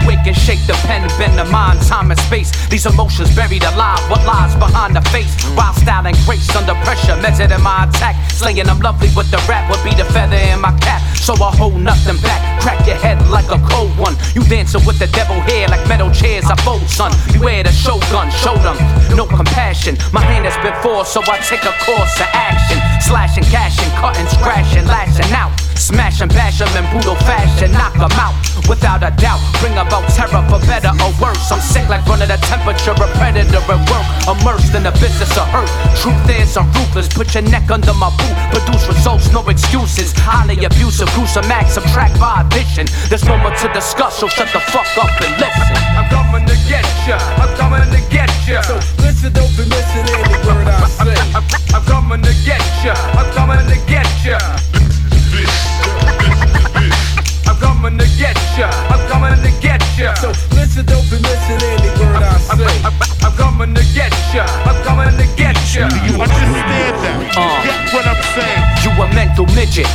Awake 0.04 0.28
and 0.28 0.36
shake 0.36 0.60
the 0.68 0.74
pen, 0.86 1.08
bend 1.18 1.38
the 1.38 1.46
mind, 1.46 1.82
time 1.82 2.12
and 2.12 2.20
space. 2.20 2.52
These 2.68 2.86
emotions 2.86 3.34
buried 3.36 3.64
alive. 3.64 4.00
What 4.10 4.26
lies 4.26 4.56
behind 4.56 4.96
the 4.96 5.02
face? 5.10 5.32
Wild 5.56 5.76
style 5.76 6.06
and 6.08 6.18
grace, 6.26 6.50
under 6.56 6.76
pressure, 6.84 7.16
measured 7.18 7.52
in 7.52 7.62
my 7.62 7.86
attack. 7.88 8.16
Slaying 8.32 8.66
them 8.66 8.80
lovely 8.80 9.10
with 9.16 9.30
the 9.32 9.38
rap 9.48 9.70
would 9.70 9.84
be 9.84 9.96
the 9.96 10.06
feather 10.12 10.36
in 10.36 10.60
my 10.62 10.76
cap. 10.80 11.02
So 11.16 11.34
I 11.36 11.56
hold 11.56 11.80
nothing 11.80 12.18
back, 12.22 12.62
crack 12.62 12.86
your 12.86 12.98
head 12.98 13.18
like 13.30 13.50
a 13.52 13.60
cold 13.70 13.96
one. 13.98 14.16
You 14.36 14.44
dancing 14.44 14.86
with 14.86 15.00
the 15.00 15.08
devil 15.08 15.40
hair 15.48 15.68
like 15.68 15.88
metal 15.88 16.12
chairs, 16.12 16.46
I 16.46 16.56
fold, 16.64 16.90
son. 16.90 17.12
Beware 17.32 17.64
the 17.64 17.72
shogun, 17.72 18.30
show 18.32 18.56
them 18.60 18.76
no 19.16 19.26
compassion. 19.26 19.98
My 20.12 20.22
hand 20.22 20.46
has 20.46 20.58
been 20.60 20.76
forced, 20.82 21.14
so 21.14 21.22
I 21.24 21.40
take 21.40 21.64
a 21.64 21.74
course 21.86 22.16
of 22.20 22.28
action. 22.34 22.78
Slashing, 23.00 23.46
cashing, 23.46 23.90
cutting, 23.96 24.28
scratching, 24.28 24.86
lashing 24.86 25.32
out. 25.32 25.54
Smash 25.78 26.22
and 26.22 26.32
bash 26.32 26.60
them 26.60 26.70
in 26.78 26.86
brutal 26.92 27.16
fashion, 27.28 27.72
knock 27.72 27.94
them 27.94 28.12
out 28.20 28.36
without 28.68 29.04
a 29.04 29.12
doubt. 29.20 29.42
Bring 29.60 29.78
about 29.94 30.10
terror 30.10 30.42
for 30.50 30.58
better 30.66 30.90
or 31.06 31.14
worse. 31.22 31.54
I'm 31.54 31.62
sick 31.62 31.86
like 31.88 32.02
running 32.10 32.32
a 32.34 32.38
temperature, 32.50 32.98
a 32.98 33.08
predator 33.14 33.62
at 33.62 33.82
work. 33.86 34.06
Immersed 34.26 34.74
in 34.74 34.84
the 34.84 34.94
business 34.98 35.30
of 35.38 35.46
hurt. 35.54 35.70
Truth 36.02 36.26
is, 36.34 36.58
I'm 36.58 36.66
ruthless. 36.74 37.08
Put 37.14 37.34
your 37.36 37.44
neck 37.44 37.70
under 37.70 37.94
my 37.94 38.10
boot. 38.18 38.34
Produce 38.50 38.88
results, 38.90 39.30
no 39.32 39.46
excuses. 39.48 40.14
Highly 40.18 40.58
abusive, 40.66 41.10
gruesome 41.14 41.46
acts, 41.46 41.78
subtract 41.78 42.20
by 42.20 42.42
addition. 42.42 42.90
There's 43.10 43.26
no 43.26 43.38
more 43.38 43.54
to 43.54 43.68
discuss, 43.74 44.18
so 44.18 44.28
shut 44.28 44.50
the 44.50 44.62
fuck 44.74 44.90
up 44.98 45.14
and 45.22 45.34
listen. 45.38 45.78
I'm 45.94 46.10
coming 46.10 46.46
to 46.50 46.58
get 46.66 46.86
ya. 47.06 47.22
I'm 47.38 47.54
coming 47.54 47.86
to 47.94 48.02
get 48.10 48.34
ya. 48.50 48.62
So 48.66 48.76
listen, 49.06 49.32
don't 49.34 49.54
be 49.54 49.70
missing 49.70 50.10
any 50.10 50.38
word 50.42 50.66
I 50.74 50.90
say. 50.90 51.14
I'm 51.78 51.86
coming 51.86 52.22
to 52.26 52.34
get 52.42 52.64
ya. 52.82 52.98
I'm 53.14 53.30
coming 53.38 53.62
to 53.70 53.78
get 53.86 54.10
ya. 54.26 54.42
I'm 57.84 57.92
coming 57.92 58.08
to 58.08 58.18
get 58.18 58.38
ya. 58.58 58.70
I'm 58.88 59.10
coming 59.12 59.36
to 59.44 59.62
get 59.62 59.84
ya. 60.00 60.14
So 60.14 60.30
listen, 60.56 60.86
don't 60.86 61.04
be 61.12 61.20
missing 61.20 61.60
any 61.68 61.92
word 62.00 62.24
I 62.24 62.40
say. 62.56 62.80
I'm 63.28 63.36
coming 63.36 63.76
to 63.76 63.84
get 63.94 64.14
ya. 64.34 64.46
I'm 64.64 64.82
coming 64.86 65.12
to 65.12 65.28
get 65.36 65.60
ya. 65.76 65.90
Do 65.90 65.98
you 66.08 66.16
understand 66.16 66.96
that? 67.04 67.36
Uh. 67.36 67.60
Get 67.60 67.94
what 67.94 68.08
I'm 68.08 68.24
saying? 68.32 68.64
You 68.88 69.04
a 69.04 69.14
mental 69.14 69.46
midget. 69.48 69.92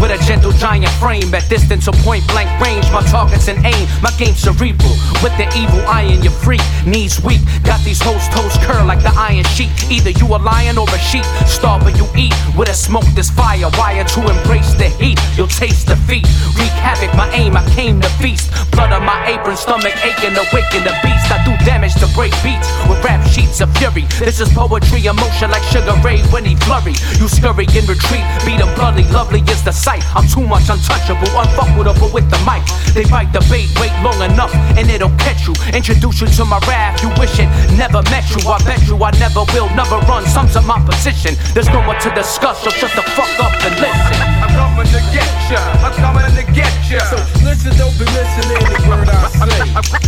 With 0.00 0.10
a 0.10 0.18
gentle 0.26 0.52
giant 0.52 0.90
frame 0.98 1.34
at 1.34 1.48
distance 1.48 1.86
or 1.86 1.94
point 2.02 2.26
blank 2.28 2.48
range, 2.58 2.90
my 2.90 3.02
target's 3.06 3.46
an 3.46 3.64
aim, 3.64 3.86
my 4.02 4.10
game 4.18 4.34
cerebral. 4.34 4.94
With 5.22 5.36
the 5.36 5.46
evil 5.54 5.78
eye 5.86 6.10
in 6.10 6.22
your 6.22 6.32
freak, 6.32 6.62
knees 6.86 7.22
weak. 7.22 7.40
Got 7.62 7.84
these 7.84 8.00
hoes 8.02 8.26
toes 8.34 8.56
curl 8.66 8.86
like 8.86 9.02
the 9.02 9.14
iron 9.14 9.44
sheet. 9.44 9.70
Either 9.90 10.10
you 10.10 10.26
a 10.26 10.38
lion 10.38 10.78
or 10.78 10.88
a 10.90 10.98
sheep, 10.98 11.24
starve 11.46 11.86
or 11.86 11.90
you 11.90 12.06
eat. 12.16 12.34
With 12.56 12.68
a 12.68 12.74
smoke, 12.74 13.06
this 13.14 13.30
fire 13.30 13.70
wire 13.78 14.04
to 14.04 14.20
embrace 14.26 14.74
the 14.74 14.88
heat. 14.98 15.20
You'll 15.36 15.46
taste 15.46 15.86
defeat, 15.86 16.26
wreak 16.58 16.74
havoc. 16.82 17.14
My 17.14 17.28
aim, 17.32 17.56
I 17.56 17.64
came 17.74 18.00
to 18.00 18.08
feast. 18.20 18.50
Blood 18.72 18.92
on 18.92 19.04
my 19.04 19.18
apron, 19.26 19.56
stomach 19.56 19.94
aching, 20.04 20.36
awaken 20.36 20.84
the 20.84 20.94
beast. 21.02 21.26
I 21.30 21.42
do 21.44 21.52
damage 21.64 21.94
to 22.00 22.06
break 22.14 22.32
beats 22.42 22.68
with 22.88 23.02
rap 23.04 23.20
sheets 23.28 23.60
of 23.60 23.68
fury. 23.76 24.04
This 24.18 24.40
is 24.40 24.48
poetry, 24.52 25.04
emotion 25.06 25.50
like 25.50 25.62
Sugar 25.64 25.96
Ray 26.04 26.20
when 26.32 26.44
he 26.44 26.56
flurry. 26.56 26.94
You 27.20 27.28
scurry 27.28 27.66
in 27.76 27.84
retreat, 27.86 28.24
beat 28.44 28.60
'em 28.60 28.72
bloody, 28.74 29.04
lovely 29.12 29.40
is 29.48 29.62
the 29.62 29.72
sight. 29.72 30.04
I'm 30.14 30.26
too 30.28 30.46
much 30.46 30.68
untouchable, 30.68 31.28
unfuckable 31.36 32.12
with 32.12 32.28
the 32.30 32.38
mic. 32.48 32.62
They 32.94 33.04
bite 33.04 33.32
the 33.32 33.40
bait, 33.50 33.68
wait 33.80 33.92
long 34.02 34.20
enough, 34.22 34.54
and 34.78 34.90
it'll 34.90 35.16
catch 35.18 35.46
you. 35.46 35.54
Introduce 35.72 36.20
you 36.20 36.28
to 36.28 36.44
my 36.44 36.58
rap, 36.68 37.00
you 37.02 37.08
wish 37.18 37.38
it 37.38 37.48
never 37.76 38.02
met 38.10 38.24
you. 38.30 38.40
I 38.48 38.58
bet 38.64 38.80
you 38.86 38.96
I 39.02 39.10
never 39.18 39.44
will, 39.52 39.68
never 39.74 39.98
run. 40.08 40.26
Sums 40.26 40.56
of 40.56 40.64
my 40.66 40.78
position. 40.80 41.36
There's 41.54 41.68
no 41.68 41.82
more 41.82 41.98
to 41.98 42.10
discuss, 42.14 42.62
so 42.62 42.70
shut 42.70 42.92
the 42.94 43.02
fuck 43.16 43.32
up 43.40 43.52
and 43.66 43.74
listen. 43.80 44.16
I'm 44.42 44.52
coming 44.54 44.86
to 44.92 45.00
get 45.12 45.30
ya. 45.50 45.60
I'm 45.84 45.94
coming 45.94 46.30
to 46.36 46.44
get 46.52 46.72
ya. 46.90 47.00
So 47.10 47.18
listen, 47.44 47.72
don't 47.78 47.94
be 47.98 48.06
missing 48.12 48.48
any 48.52 48.88
word 48.88 49.08
I 49.08 49.28
say. 49.30 49.62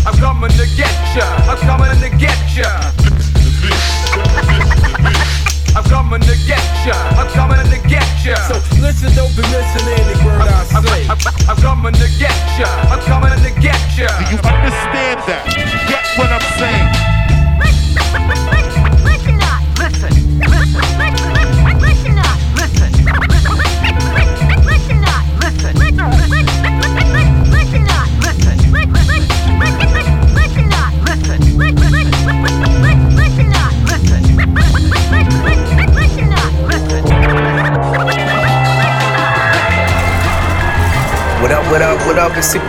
I'm 0.07 0.16
coming 0.18 0.50
to 0.50 0.66
get 0.77 0.94
ya. 1.16 1.27
I'm 1.48 1.59
coming 1.59 1.84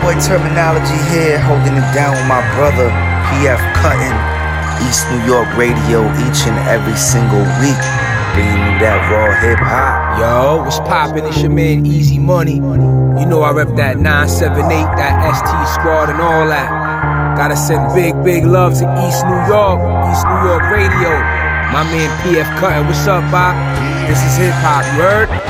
boy 0.06 0.14
Termanology 0.22 1.02
here, 1.10 1.36
holding 1.40 1.74
it 1.74 1.88
down 1.90 2.14
with 2.14 2.30
my 2.30 2.38
brother 2.54 2.86
PF 3.26 3.58
Cuttin, 3.74 4.14
East 4.86 5.02
New 5.10 5.18
York 5.26 5.50
Radio, 5.58 6.06
each 6.22 6.46
and 6.46 6.54
every 6.70 6.94
single 6.94 7.42
week, 7.58 7.82
bringing 8.30 8.54
you 8.54 8.78
that 8.78 9.02
raw 9.10 9.34
hip 9.42 9.58
hop. 9.58 9.98
Yo, 10.14 10.62
what's 10.62 10.78
poppin'? 10.86 11.26
It's 11.26 11.42
your 11.42 11.50
man 11.50 11.84
Easy 11.84 12.20
Money. 12.20 12.54
You 13.18 13.26
know 13.26 13.42
I 13.42 13.50
rep 13.50 13.74
that 13.74 13.98
978, 13.98 14.70
that 14.94 15.18
ST 15.34 15.50
Squad, 15.74 16.10
and 16.10 16.22
all 16.22 16.46
that. 16.46 16.70
Gotta 17.36 17.56
send 17.56 17.92
big, 17.92 18.14
big 18.22 18.44
love 18.44 18.78
to 18.78 18.86
East 19.02 19.26
New 19.26 19.42
York, 19.50 19.82
East 20.06 20.22
New 20.22 20.40
York 20.46 20.70
Radio. 20.70 21.18
My 21.74 21.82
man 21.82 22.06
PF 22.22 22.46
Cuttin, 22.60 22.86
what's 22.86 23.04
up, 23.08 23.26
Bob? 23.32 23.58
This 24.06 24.22
is 24.22 24.36
hip 24.38 24.54
hop, 24.62 24.86
you 24.94 25.45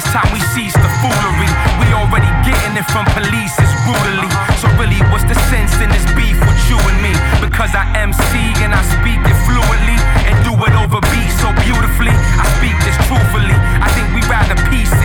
it's 0.00 0.08
time 0.16 0.32
we 0.32 0.40
cease 0.56 0.72
the 0.72 0.90
foolery. 1.04 1.52
We 1.76 1.92
already 1.92 2.32
getting 2.40 2.72
it 2.72 2.88
from 2.88 3.04
police, 3.12 3.52
it's 3.60 3.76
brutally. 3.84 4.32
So 4.56 4.72
really, 4.80 4.96
what's 5.12 5.28
the 5.28 5.36
sense 5.52 5.76
in 5.76 5.92
this 5.92 6.08
beef 6.16 6.40
with 6.40 6.60
you 6.72 6.80
and 6.88 6.98
me? 7.04 7.12
Because 7.44 7.76
I 7.76 7.84
MC 8.00 8.40
and 8.64 8.72
I 8.72 8.80
speak 8.96 9.20
it 9.20 9.38
fluently 9.44 9.98
and 10.24 10.34
do 10.40 10.56
it 10.56 10.72
over 10.80 11.04
beats 11.12 11.36
so 11.44 11.52
beautifully. 11.60 12.16
I 12.16 12.44
speak 12.56 12.76
this 12.80 12.96
truthfully. 13.04 13.52
I 13.52 13.88
think 13.92 14.08
we 14.16 14.24
rather 14.24 14.56
peace 14.72 14.99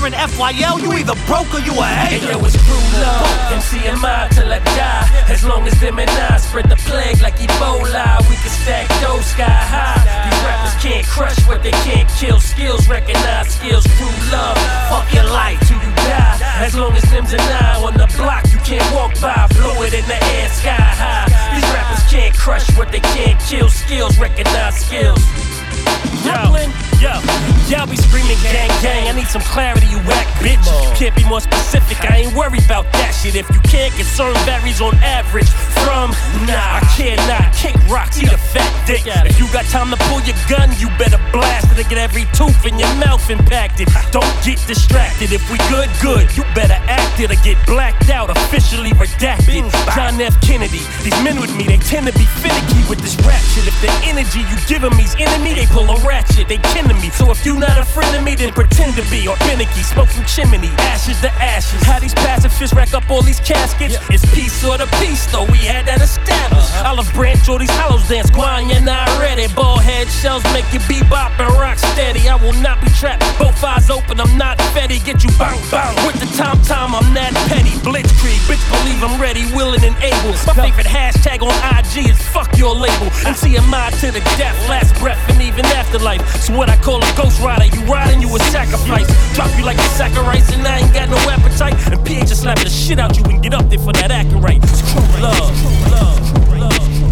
Ain't 0.00 0.14
FYL, 0.14 0.80
you 0.80 0.92
either 0.94 1.12
broke 1.28 1.52
or 1.52 1.60
you 1.60 1.76
a 1.76 1.84
hater. 1.84 2.32
yo, 2.32 2.40
it's 2.40 2.56
crew 2.56 2.84
love, 3.04 3.28
MCMI 3.52 4.32
till 4.32 4.50
I 4.50 4.58
die. 4.58 5.04
As 5.28 5.44
long 5.44 5.66
as 5.66 5.78
them 5.78 5.98
and 5.98 6.08
I 6.10 6.38
spread 6.38 6.70
the 6.70 6.76
plague 6.88 7.20
like 7.20 7.36
Ebola, 7.36 8.18
we 8.24 8.34
can 8.40 8.48
stack 8.48 8.88
those 9.04 9.26
sky 9.26 9.44
high. 9.44 10.00
These 10.24 10.40
rappers 10.40 10.74
can't 10.82 11.06
crush 11.06 11.36
what 11.46 11.62
they 11.62 11.76
can't 11.84 12.08
kill. 12.16 12.40
Skills 12.40 12.88
recognize 12.88 13.52
skills, 13.52 13.86
crew 14.00 14.08
love. 14.32 14.56
Fuck 14.88 15.12
your 15.12 15.28
life 15.28 15.60
till 15.68 15.76
you 15.76 15.92
die. 16.08 16.40
As 16.64 16.74
long 16.74 16.92
as 16.96 17.04
them's 17.12 17.34
and 17.34 17.42
I 17.42 17.76
on 17.84 17.92
the 17.92 18.08
block, 18.16 18.48
you 18.50 18.58
can't 18.64 18.86
walk 18.94 19.12
by. 19.20 19.46
Blow 19.52 19.82
it 19.82 19.92
in 19.92 20.06
the 20.08 20.16
air, 20.40 20.48
sky 20.48 20.80
high. 20.80 21.28
These 21.52 21.68
rappers 21.76 22.02
can't 22.10 22.34
crush 22.34 22.64
what 22.74 22.90
they 22.90 23.00
can't 23.12 23.38
kill. 23.42 23.68
Skills 23.68 24.18
recognize 24.18 24.80
skills. 24.80 25.20
Brooklyn, 26.22 26.70
yo, 27.00 27.16
y'all 27.68 27.88
be 27.88 27.96
screaming 27.96 28.36
gang 28.42 28.68
gang. 28.82 29.08
I 29.08 29.12
need 29.12 29.26
some 29.26 29.42
clarity, 29.42 29.86
you 29.86 29.98
whack 30.04 30.26
bitch. 30.44 30.60
You 30.60 30.92
can't 30.96 31.16
be 31.16 31.24
more 31.24 31.40
specific. 31.40 31.98
I 32.10 32.28
ain't 32.28 32.34
worried 32.34 32.64
about 32.64 32.84
that 32.92 33.16
shit. 33.16 33.36
If 33.36 33.48
you 33.48 33.60
can't, 33.64 33.92
concern 33.94 34.34
varies 34.44 34.80
on 34.80 34.94
average. 35.00 35.48
From 35.84 36.10
nah, 36.46 36.78
I 36.78 36.82
cannot 36.96 37.52
kick 37.54 37.76
rocks, 37.88 38.20
eat 38.22 38.32
a 38.32 38.38
fat 38.38 38.70
dick. 38.86 39.06
If 39.06 39.38
you 39.38 39.46
got 39.52 39.64
time 39.66 39.90
to 39.90 39.98
pull 40.08 40.20
your 40.22 40.36
gun, 40.48 40.70
you 40.78 40.88
better 40.96 41.18
blast 41.32 41.72
it 41.72 41.82
to 41.82 41.84
get 41.88 41.98
every 41.98 42.26
tooth 42.36 42.66
in 42.66 42.78
your 42.78 42.92
mouth 42.96 43.22
impacted. 43.30 43.88
Don't 44.12 44.28
get 44.44 44.60
distracted. 44.66 45.32
If 45.32 45.44
we 45.50 45.58
good, 45.68 45.88
good. 46.00 46.28
You 46.36 46.44
better 46.54 46.78
act 46.86 47.20
it 47.20 47.30
or 47.30 47.40
get 47.42 47.58
blacked 47.66 48.10
out, 48.10 48.30
officially 48.30 48.90
redacted. 48.96 49.70
John 49.94 50.20
F. 50.20 50.40
Kennedy, 50.40 50.84
these 51.02 51.16
men 51.24 51.40
with 51.40 51.54
me, 51.56 51.64
they 51.64 51.78
tend 51.78 52.06
to 52.06 52.12
be 52.12 52.26
finicky 52.40 52.82
with 52.88 53.00
this 53.00 53.16
rap 53.26 53.42
shit. 53.52 53.66
If 53.66 53.76
the 53.80 53.90
energy 54.04 54.40
you 54.40 54.56
give 54.68 54.82
them 54.82 54.96
me's 54.96 55.14
enemy, 55.16 55.54
they 55.54 55.66
pull 55.66 55.88
a 55.88 55.96
ratchet, 56.06 56.48
they 56.48 56.58
kin 56.72 56.88
to 56.88 56.94
me. 56.94 57.10
So 57.10 57.30
if 57.30 57.44
you 57.44 57.58
not 57.58 57.78
a 57.78 57.84
friend 57.84 58.14
of 58.16 58.22
me, 58.22 58.34
then 58.34 58.52
pretend 58.52 58.96
to 58.96 59.04
be. 59.10 59.26
Or 59.28 59.36
finicky, 59.48 59.82
smoke 59.82 60.08
from 60.08 60.24
chimney, 60.26 60.70
ashes 60.92 61.20
to 61.22 61.30
ashes. 61.40 61.82
How 61.82 61.98
these 61.98 62.14
pacifists 62.14 62.74
rack 62.74 62.94
up 62.94 63.08
all 63.10 63.22
these 63.22 63.40
caskets? 63.40 63.96
It's 64.10 64.24
peace 64.34 64.64
or 64.64 64.78
the 64.78 64.86
peace, 65.00 65.26
though 65.32 65.46
we 65.46 65.58
had 65.70 65.86
that 65.86 66.02
established. 66.02 66.74
Uh-huh. 66.74 66.90
Olive 66.90 67.10
branch, 67.14 67.48
all 67.48 67.58
these 67.58 67.70
hollows 67.78 68.02
dance, 68.08 68.30
Guan, 68.30 68.66
you're 68.66 68.82
not 68.82 69.06
ready. 69.22 69.46
Ball 69.54 69.78
head 69.78 70.10
shells 70.10 70.42
make 70.50 70.66
you 70.74 70.82
bebop 70.90 71.30
and 71.38 71.50
rock 71.54 71.78
steady. 71.78 72.26
I 72.28 72.34
will 72.34 72.56
not 72.58 72.82
be 72.82 72.90
trapped, 72.98 73.22
both 73.38 73.62
eyes 73.62 73.90
open, 73.90 74.20
I'm 74.20 74.34
not 74.36 74.58
fetty. 74.74 74.98
Get 75.04 75.22
you 75.22 75.30
bang 75.38 75.58
bang 75.70 75.94
with 76.06 76.18
the 76.18 76.28
tom 76.34 76.58
tom, 76.66 76.94
I'm 76.94 77.14
not 77.14 77.32
petty. 77.46 77.70
Blitzkrieg, 77.86 78.42
bitch, 78.50 78.64
believe 78.68 79.00
I'm 79.06 79.20
ready, 79.20 79.46
willing 79.54 79.82
and 79.86 79.96
able. 80.02 80.34
My 80.50 80.54
favorite 80.58 80.90
hashtag 80.90 81.42
on 81.46 81.54
IG 81.78 82.10
is 82.10 82.18
fuck 82.18 82.50
your 82.58 82.74
label. 82.74 83.08
And 83.22 83.36
CMI 83.38 83.94
to 84.02 84.10
the 84.10 84.20
death, 84.34 84.58
last 84.68 84.98
breath, 84.98 85.20
and 85.30 85.40
even 85.40 85.64
afterlife. 85.78 86.22
So 86.42 86.56
what 86.56 86.68
I 86.68 86.76
call 86.76 86.98
a 86.98 87.10
ghost 87.16 87.40
rider, 87.40 87.70
you 87.70 87.82
riding, 87.86 88.20
you 88.20 88.28
a 88.34 88.40
sacrifice. 88.50 89.06
Drop 89.34 89.50
you 89.56 89.64
like 89.64 89.78
a 89.78 89.88
sack 89.94 90.12
of 90.18 90.26
rice, 90.26 90.50
and 90.52 90.66
I 90.66 90.80
ain't 90.80 90.94
got 90.94 91.08
no 91.08 91.18
appetite. 91.30 91.74
And 91.92 92.04
PH 92.04 92.28
just 92.28 92.42
slap 92.42 92.58
the 92.58 92.68
shit 92.68 92.98
out 92.98 93.16
you 93.16 93.24
and 93.24 93.42
get 93.42 93.54
up 93.54 93.68
there 93.68 93.78
for 93.78 93.92
that 93.92 94.10
acting 94.10 94.40
right. 94.40 94.60
It's 94.62 94.92
true 94.92 95.22
love. 95.22 95.59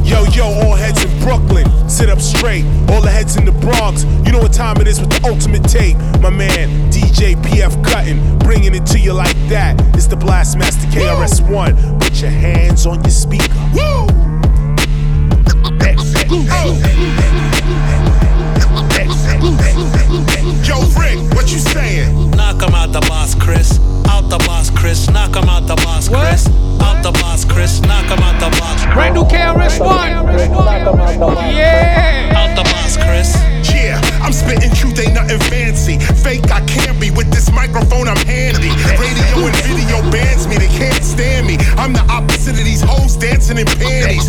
Yo, 0.08 0.24
yo, 0.32 0.46
all 0.46 0.74
heads 0.74 1.04
in 1.04 1.20
Brooklyn, 1.20 1.66
sit 1.88 2.08
up 2.08 2.18
straight. 2.18 2.64
All 2.88 3.02
the 3.02 3.10
heads 3.10 3.36
in 3.36 3.44
the 3.44 3.52
Bronx, 3.52 4.04
you 4.24 4.32
know 4.32 4.38
what 4.38 4.54
time 4.54 4.80
it 4.80 4.88
is 4.88 5.00
with 5.00 5.10
the 5.10 5.28
ultimate 5.28 5.64
tape. 5.64 5.98
My 6.22 6.30
man, 6.30 6.90
DJ 6.90 7.36
PF 7.42 7.84
Cuttin, 7.84 8.38
bringing 8.38 8.74
it 8.74 8.86
to 8.86 8.98
you 8.98 9.12
like 9.12 9.36
that. 9.48 9.78
It's 9.94 10.06
the 10.06 10.16
Blastmaster 10.16 10.90
KRS1. 10.90 12.00
Put 12.00 12.22
your 12.22 12.30
hands 12.30 12.86
on 12.86 13.02
your 13.02 13.10
speaker. 13.10 13.52
Woo! 13.74 14.06
Yo, 20.64 20.80
Rick, 20.98 21.18
what 21.34 21.52
you 21.52 21.58
saying? 21.58 22.30
Knock 22.30 22.62
him 22.62 22.74
out 22.74 22.92
the 22.92 23.04
boss, 23.08 23.34
Chris. 23.34 23.78
Out 24.08 24.30
the 24.30 24.38
boss, 24.46 24.70
Chris. 24.70 25.08
Knock 25.10 25.36
him 25.36 25.48
out 25.48 25.66
the 25.66 25.76
boss, 25.76 26.08
Chris. 26.08 26.46
Out 26.46 26.67
new 29.18 29.26
KRS-One. 29.26 30.10
Yeah. 31.54 32.32
Out 32.36 32.54
the 32.54 32.62
boss, 32.70 32.96
Chris. 32.96 33.34
Yeah, 33.74 34.00
I'm 34.22 34.32
spitting 34.32 34.74
truth, 34.74 34.98
ain't 34.98 35.14
nothing 35.14 35.38
fancy. 35.50 35.98
Fake, 35.98 36.50
I 36.50 36.60
can't 36.66 36.98
be. 37.00 37.10
With 37.10 37.30
this 37.30 37.50
microphone, 37.52 38.08
I'm 38.08 38.18
handy. 38.26 38.70
Radio 38.98 39.46
and 39.46 39.56
video 39.62 40.02
bans 40.10 40.46
me, 40.46 40.56
they 40.58 40.68
can't 40.68 41.02
stand 41.02 41.46
me. 41.46 41.56
I'm 41.78 41.92
the 41.92 42.04
opposite 42.10 42.58
of 42.58 42.64
these 42.64 42.82
hoes 42.82 43.16
dancing 43.16 43.58
in 43.58 43.66
panties. 43.66 44.26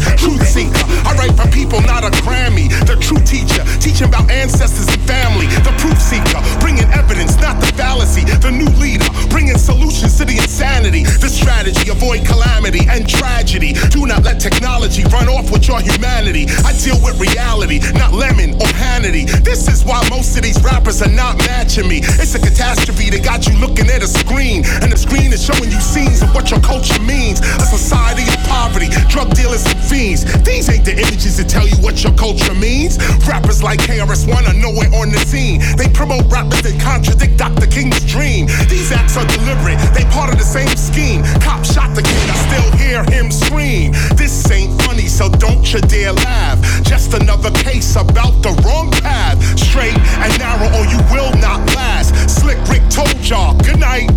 And 12.99 13.07
tragedy. 13.07 13.73
Do 13.89 14.05
not 14.05 14.23
let 14.23 14.39
technology 14.39 15.03
run 15.07 15.29
off 15.31 15.51
with 15.51 15.67
your 15.67 15.79
humanity. 15.79 16.45
I 16.67 16.75
deal 16.75 16.99
with 16.99 17.15
reality, 17.19 17.79
not 17.95 18.13
lemon 18.13 18.59
or 18.59 18.69
Hannity. 18.75 19.25
This 19.43 19.67
is 19.67 19.85
why 19.85 20.03
most 20.09 20.35
of 20.35 20.43
these 20.43 20.59
rappers 20.61 21.01
are 21.01 21.11
not 21.11 21.37
matching 21.47 21.87
me. 21.87 22.03
It's 22.19 22.35
a 22.35 22.39
catastrophe 22.39 23.09
that 23.11 23.23
got 23.23 23.47
you 23.47 23.55
looking 23.57 23.87
at 23.87 24.03
a 24.03 24.07
screen, 24.07 24.65
and 24.83 24.91
the 24.91 24.97
screen 24.97 25.31
is 25.31 25.39
showing 25.39 25.71
you 25.71 25.79
scenes 25.79 26.21
of 26.21 26.35
what 26.35 26.51
your 26.51 26.59
culture 26.59 26.99
means. 27.01 27.39
A 27.39 27.65
society 27.65 28.27
of 28.27 28.39
poverty, 28.51 28.91
drug 29.07 29.31
dealers 29.33 29.63
and 29.65 29.79
fiends. 29.79 30.27
These 30.43 30.69
ain't 30.69 30.83
the 30.83 30.99
images 30.99 31.37
that 31.37 31.47
tell 31.47 31.67
you 31.67 31.77
what 31.79 32.03
your 32.03 32.13
culture 32.19 32.53
means. 32.53 32.99
Rappers 33.23 33.63
like 33.63 33.79
KRS-One 33.79 34.45
are 34.45 34.59
nowhere 34.59 34.91
on 34.91 35.11
the 35.11 35.21
scene. 35.23 35.63
They 35.77 35.87
promote 35.95 36.27
rappers 36.27 36.61
that 36.67 36.75
contradict 36.83 37.37
Dr. 37.37 37.67
King's 37.67 38.03
dream. 38.03 38.47
These 38.67 38.91
acts 38.91 39.15
are 39.15 39.25
deliberate, 39.25 39.79
they 39.95 40.03
part 40.11 40.33
of 40.33 40.37
the 40.37 40.47
same 40.47 40.75
scheme. 40.75 41.23
Cop 41.39 41.63
shot 41.63 41.95
the 41.95 42.03
kid, 42.03 42.27
I 42.27 42.35
still 42.49 42.69
hear 42.75 42.88
him 42.89 43.31
scream. 43.31 43.91
This 44.15 44.49
ain't 44.51 44.81
funny, 44.81 45.07
so 45.07 45.29
don't 45.29 45.71
you 45.71 45.79
dare 45.81 46.13
laugh. 46.13 46.59
Just 46.83 47.13
another 47.13 47.51
case 47.51 47.95
about 47.95 48.41
the 48.41 48.51
wrong 48.65 48.91
path. 48.91 49.37
Straight 49.57 49.97
and 49.97 50.39
narrow, 50.39 50.67
or 50.77 50.85
you 50.85 50.97
will 51.13 51.31
not 51.37 51.59
last. 51.75 52.15
Slick 52.29 52.57
Rick 52.67 52.89
told 52.89 53.15
y'all, 53.27 53.55
good 53.59 53.79
night. 53.79 54.09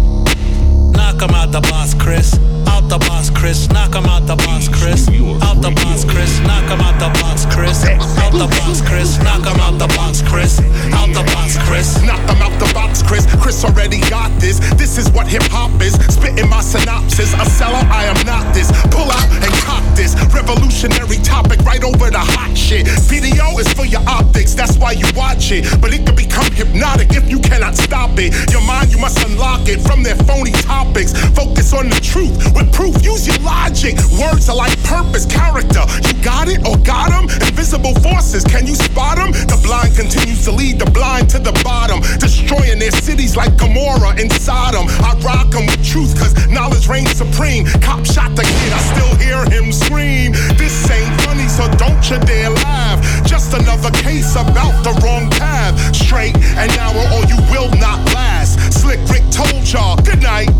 Knock 0.92 1.20
him 1.20 1.34
out 1.34 1.52
the 1.52 1.60
boss, 1.60 1.94
Chris. 1.94 2.38
Out 2.68 2.88
the 2.88 2.98
boss, 2.98 3.30
Chris. 3.30 3.68
Knock 3.70 3.94
him 3.94 4.06
out 4.06 4.26
the 4.26 4.36
boss, 4.36 4.68
Chris. 4.68 5.08
Out 5.42 5.60
the 5.62 5.70
boss, 5.70 6.04
Chris. 6.04 6.40
Knock 6.40 6.68
him 6.70 6.80
out 6.80 6.98
the 6.98 7.10
box, 7.20 7.46
Chris. 7.46 7.84
Out 7.84 8.32
the 8.32 8.48
box, 8.48 8.80
Chris. 8.80 9.18
Knock 9.18 9.44
him 9.44 9.60
out 9.60 9.78
the 9.78 9.88
box, 9.96 10.22
Chris. 10.22 10.60
Out 10.92 11.10
the 11.14 11.24
box, 11.34 11.58
Chris. 11.66 12.02
Knock 12.02 12.22
them 12.26 12.42
out 12.42 12.54
the 12.58 12.70
box, 12.74 13.02
Chris. 13.02 13.26
Chris 13.40 13.64
already 13.64 14.00
got 14.08 14.30
this. 14.40 14.58
This 14.74 14.98
is 14.98 15.10
what 15.12 15.26
hip 15.26 15.42
hop 15.50 15.80
is. 15.80 15.94
Spitting 16.12 16.48
my 16.48 16.60
synopsis. 16.60 17.34
A 17.34 17.46
seller, 17.46 17.84
I 17.90 18.04
am 18.04 18.26
not 18.26 18.54
this. 18.54 18.70
Pull 18.90 19.10
out 19.10 19.28
and 19.42 19.52
cock 19.64 19.84
this. 19.96 20.14
Revolutionary 20.32 21.18
topic 21.22 21.60
right 21.60 21.82
over 21.84 22.10
the 22.10 22.18
hot 22.18 22.56
shit. 22.56 22.86
Video 23.08 23.58
is 23.58 23.72
for 23.72 23.84
your 23.84 24.02
optics, 24.06 24.54
that's 24.54 24.76
why 24.76 24.92
you 24.92 25.06
watch 25.14 25.50
it. 25.52 25.64
But 25.80 25.92
it 25.92 26.04
can 26.06 26.14
become 26.14 26.50
hypnotic 26.52 27.12
if 27.12 27.28
you 27.28 27.40
cannot 27.40 27.76
stop 27.76 28.18
it. 28.18 28.32
Your 28.50 28.62
mind, 28.62 28.92
you 28.92 28.98
must 28.98 29.18
unlock 29.24 29.68
it 29.68 29.80
from 29.80 30.02
their 30.02 30.16
phony 30.28 30.52
topics. 30.52 31.12
Focus 31.30 31.72
on 31.72 31.88
the 31.88 32.00
truth 32.00 32.51
with 32.54 32.72
proof. 32.72 32.94
Use 33.04 33.26
your 33.26 33.38
logic. 33.40 33.96
Words 34.20 34.48
are 34.48 34.56
like 34.56 34.76
purpose, 34.84 35.26
character. 35.26 35.84
You 36.06 36.14
got 36.22 36.48
it 36.48 36.66
or 36.66 36.76
got 36.84 37.10
them? 37.10 37.24
Invisible 37.48 37.94
forces, 38.00 38.44
can 38.44 38.66
you 38.66 38.74
spot 38.74 39.16
them? 39.16 39.32
The 39.32 39.58
blind 39.62 39.96
continues 39.96 40.44
to 40.44 40.52
lead 40.52 40.78
the 40.78 40.90
blind 40.90 41.28
to 41.30 41.38
the 41.38 41.52
bottom. 41.64 42.00
Destroying 42.18 42.78
their 42.78 42.90
cities 42.90 43.36
like 43.36 43.56
Gomorrah 43.56 44.14
and 44.18 44.30
Sodom. 44.32 44.86
I 45.02 45.18
rock 45.24 45.50
them 45.50 45.66
with 45.66 45.84
truth, 45.84 46.18
cause 46.18 46.32
knowledge 46.48 46.88
reigns 46.88 47.12
supreme. 47.16 47.66
Cop 47.80 48.04
shot 48.06 48.34
the 48.36 48.42
kid, 48.42 48.72
I 48.72 48.80
still 48.92 49.14
hear 49.16 49.40
him 49.50 49.72
scream. 49.72 50.32
This 50.56 50.74
ain't 50.90 51.14
funny, 51.22 51.48
so 51.48 51.68
don't 51.76 52.02
you 52.10 52.18
dare 52.26 52.50
laugh. 52.50 53.00
Just 53.26 53.54
another 53.54 53.90
case 54.02 54.32
about 54.34 54.74
the 54.84 54.92
wrong 55.04 55.30
path. 55.30 55.74
Straight 55.94 56.36
and 56.36 56.68
narrow, 56.76 57.04
or 57.16 57.22
you 57.26 57.38
will 57.50 57.70
not 57.78 57.98
last. 58.14 58.58
Slick 58.72 59.00
Rick 59.08 59.24
told 59.30 59.64
y'all, 59.70 59.96
good 60.02 60.22
night. 60.22 60.50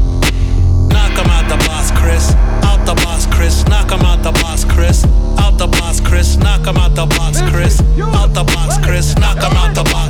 Knock 0.92 1.14
him 1.18 1.30
out 1.36 1.46
the 1.48 1.58
boss, 1.66 1.90
Chris. 2.00 2.34
Out 2.68 2.84
the 2.86 2.94
boss, 3.04 3.26
Chris. 3.26 3.64
Knock 3.66 3.90
him 3.90 4.00
out 4.00 4.22
the 4.22 4.32
boss, 4.42 4.64
Chris. 4.64 5.04
Out 5.38 5.58
the 5.58 5.66
boss, 5.66 6.00
Chris. 6.00 6.36
Knock 6.36 6.66
him 6.66 6.76
out 6.76 6.94
the 6.94 7.06
box, 7.06 7.40
Chris. 7.50 7.80
Out 8.18 8.32
the 8.34 8.44
box, 8.44 8.78
Chris. 8.84 9.14
Knock 9.16 9.38
him 9.38 9.56
out 9.56 9.74
the 9.74 9.84
box, 9.84 10.01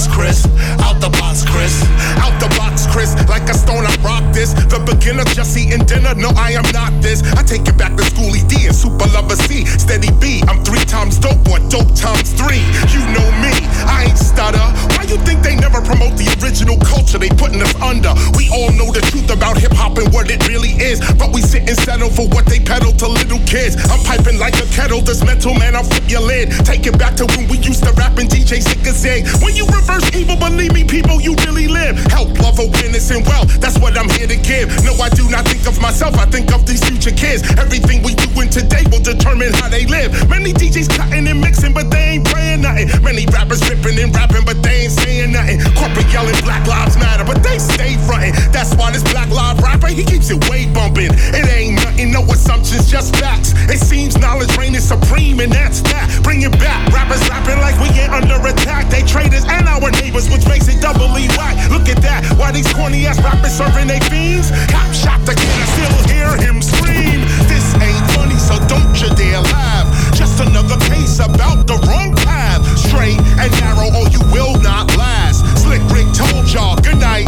this. 4.42 4.55
The 4.66 4.83
beginner 4.83 5.22
just 5.38 5.57
eating 5.57 5.87
dinner. 5.87 6.14
No, 6.18 6.35
I 6.35 6.59
am 6.59 6.66
not 6.74 6.90
this. 6.98 7.22
I 7.38 7.42
take 7.46 7.62
it 7.62 7.78
back 7.78 7.94
to 7.96 8.02
Schoolly 8.11 8.42
D 8.50 8.66
and 8.66 8.74
Super 8.74 9.07
Lover 9.14 9.38
Cee. 9.46 9.64
Steady 9.78 10.11
B. 10.18 10.42
I'm 10.50 10.59
three 10.66 10.83
times 10.83 11.18
dope, 11.18 11.46
or 11.46 11.62
dope 11.70 11.94
times 11.94 12.35
three. 12.35 12.62
You 12.90 13.02
know 13.14 13.28
me. 13.38 13.55
I 13.87 14.11
ain't 14.11 14.18
stutter. 14.18 14.66
Why 14.98 15.07
you 15.07 15.18
think 15.22 15.46
they 15.46 15.55
never 15.55 15.78
promote 15.81 16.18
the 16.18 16.26
original 16.42 16.76
culture 16.83 17.18
they 17.18 17.31
putting 17.31 17.62
us 17.62 17.74
under? 17.78 18.11
We 18.35 18.50
all 18.50 18.74
know 18.74 18.90
the 18.90 19.02
truth 19.14 19.31
about 19.31 19.59
hip 19.59 19.72
hop 19.72 19.98
and 19.98 20.11
what 20.12 20.31
it 20.31 20.42
really 20.48 20.74
is. 20.83 20.98
But 21.14 21.31
we 21.31 21.40
sit 21.40 21.68
and 21.68 21.78
settle 21.78 22.11
for 22.11 22.26
what 22.35 22.46
they 22.46 22.59
peddle 22.59 22.92
to 22.98 23.07
little 23.07 23.42
kids. 23.46 23.78
I'm 23.90 24.02
piping 24.02 24.38
like 24.38 24.59
a 24.59 24.66
kettle, 24.74 25.02
this 25.02 25.22
mental 25.22 25.55
man, 25.55 25.76
I'll 25.76 25.87
flip 25.87 26.11
your 26.11 26.22
lid. 26.22 26.50
Take 26.66 26.87
it 26.87 26.98
back 26.98 27.14
to 27.22 27.26
when 27.37 27.46
we 27.46 27.59
used 27.62 27.85
to 27.85 27.92
rap 27.94 28.18
and 28.18 28.28
DJ 28.28 28.59
sick 28.59 28.83
as. 28.87 29.02
When 29.42 29.57
you 29.57 29.66
reverse 29.66 30.14
evil, 30.14 30.37
believe 30.37 30.72
me, 30.72 30.85
people, 30.85 31.20
you 31.20 31.35
really 31.44 31.66
live. 31.66 31.98
Help, 32.07 32.38
love, 32.38 32.59
awareness, 32.59 33.11
and 33.11 33.26
wealth. 33.26 33.61
That's 33.61 33.78
what 33.78 33.98
I'm 33.98 34.09
here 34.09 34.32
to 34.33 34.49
give. 34.49 34.68
No, 34.85 34.97
I 34.97 35.09
do 35.11 35.29
not 35.29 35.45
think 35.45 35.66
of 35.68 35.81
myself, 35.81 36.16
I 36.16 36.27
think 36.27 36.53
of 36.53 36.64
these 36.66 36.83
future 36.83 37.12
kids. 37.12 37.45
Everything 37.59 38.03
we 38.03 38.14
do 38.14 38.33
doing 38.42 38.51
today 38.51 38.85
will 38.90 39.03
determine 39.03 39.53
how 39.55 39.68
they 39.68 39.87
live. 39.87 40.11
Many 40.29 40.53
DJs 40.53 40.88
cutting 40.97 41.29
and 41.29 41.40
mixing, 41.40 41.73
but 41.73 41.90
they 41.90 42.16
ain't 42.16 42.25
praying 42.27 42.62
nothing. 42.62 42.88
Many 43.03 43.27
rappers 43.27 43.61
ripping 43.68 43.99
and 44.01 44.14
rapping, 44.14 44.45
but 44.45 44.62
they 44.62 44.88
ain't 44.88 44.92
saying 44.92 45.33
nothing. 45.33 45.61
Corporate 45.77 46.11
yelling 46.12 46.38
Black 46.42 46.66
Lives 46.66 46.97
Matter, 46.97 47.25
but 47.25 47.42
they 47.42 47.59
stay 47.59 47.97
fronting. 48.07 48.33
That's 48.53 48.75
why 48.75 48.90
this 48.90 49.05
Black 49.12 49.31
Lives 49.31 49.61
rapper, 49.62 49.88
he 49.88 50.05
keeps 50.05 50.31
it 50.31 50.40
way 50.49 50.66
bumping. 50.73 51.12
It 51.12 51.47
ain't 51.49 51.77
nothing, 51.77 52.12
no 52.12 52.23
assumptions, 52.25 52.90
just 52.90 53.14
facts. 53.16 53.53
It 53.68 53.79
seems 53.79 54.18
knowledge 54.18 54.57
reigning 54.57 54.81
supreme, 54.81 55.40
and 55.40 55.53
that's 55.53 55.81
that. 55.92 56.09
Bring 56.23 56.42
it 56.42 56.53
back. 56.59 56.88
Rappers 56.92 57.23
rapping 57.29 57.61
like 57.61 57.77
we 57.81 57.88
ain't 58.01 58.12
under 58.12 58.40
attack. 58.49 58.88
They 58.90 59.03
traitors 59.03 59.45
and 59.45 59.68
our 59.68 59.90
neighbors, 60.03 60.29
which 60.31 60.47
makes 60.49 60.68
it 60.68 60.81
doubly 60.81 61.29
whack. 61.37 61.71
Look 61.71 61.88
at 61.88 62.01
that. 62.03 62.25
Why 62.38 62.51
these 62.53 62.71
corny 62.73 63.07
ass 63.07 63.21
rappers 63.23 63.53
serving 63.53 63.88
they 63.88 64.01
fiends? 64.22 64.50
Cop 64.70 64.90
shot 64.94 65.20
the 65.26 65.35
kid, 65.35 65.50
I 65.50 65.66
still 65.74 65.98
hear 66.14 66.30
him 66.38 66.62
scream. 66.62 67.20
This 67.50 67.74
ain't 67.82 68.06
funny, 68.14 68.38
so 68.38 68.54
don't 68.70 68.94
you 69.00 69.11
dare 69.18 69.40
laugh. 69.40 69.87
Just 70.14 70.40
another 70.40 70.78
case 70.87 71.18
about 71.18 71.66
the 71.66 71.76
wrong 71.88 72.14
path. 72.14 72.62
Straight 72.78 73.18
and 73.40 73.50
narrow, 73.61 73.88
or 73.98 74.06
you 74.14 74.22
will 74.30 74.54
not 74.62 74.87
last. 74.96 75.42
Slick 75.62 75.82
Rick 75.90 76.08
told 76.14 76.46
y'all, 76.52 76.76
good 76.76 76.98
night. 76.98 77.26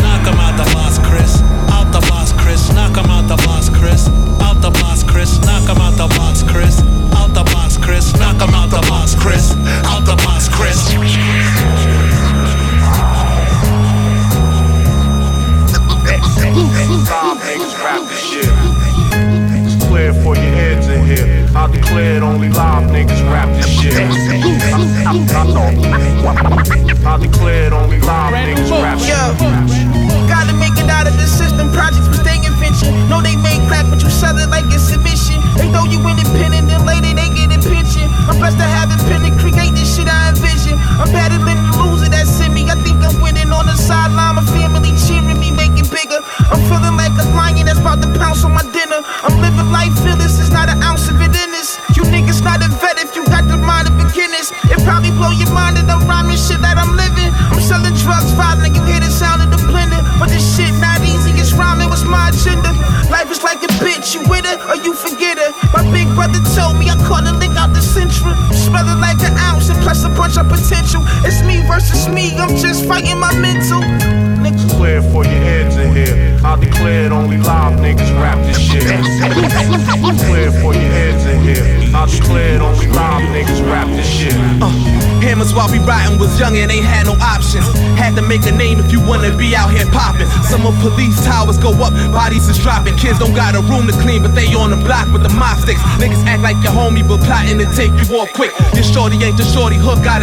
Knock 0.00 0.24
him 0.26 0.40
out 0.40 0.56
the 0.56 0.66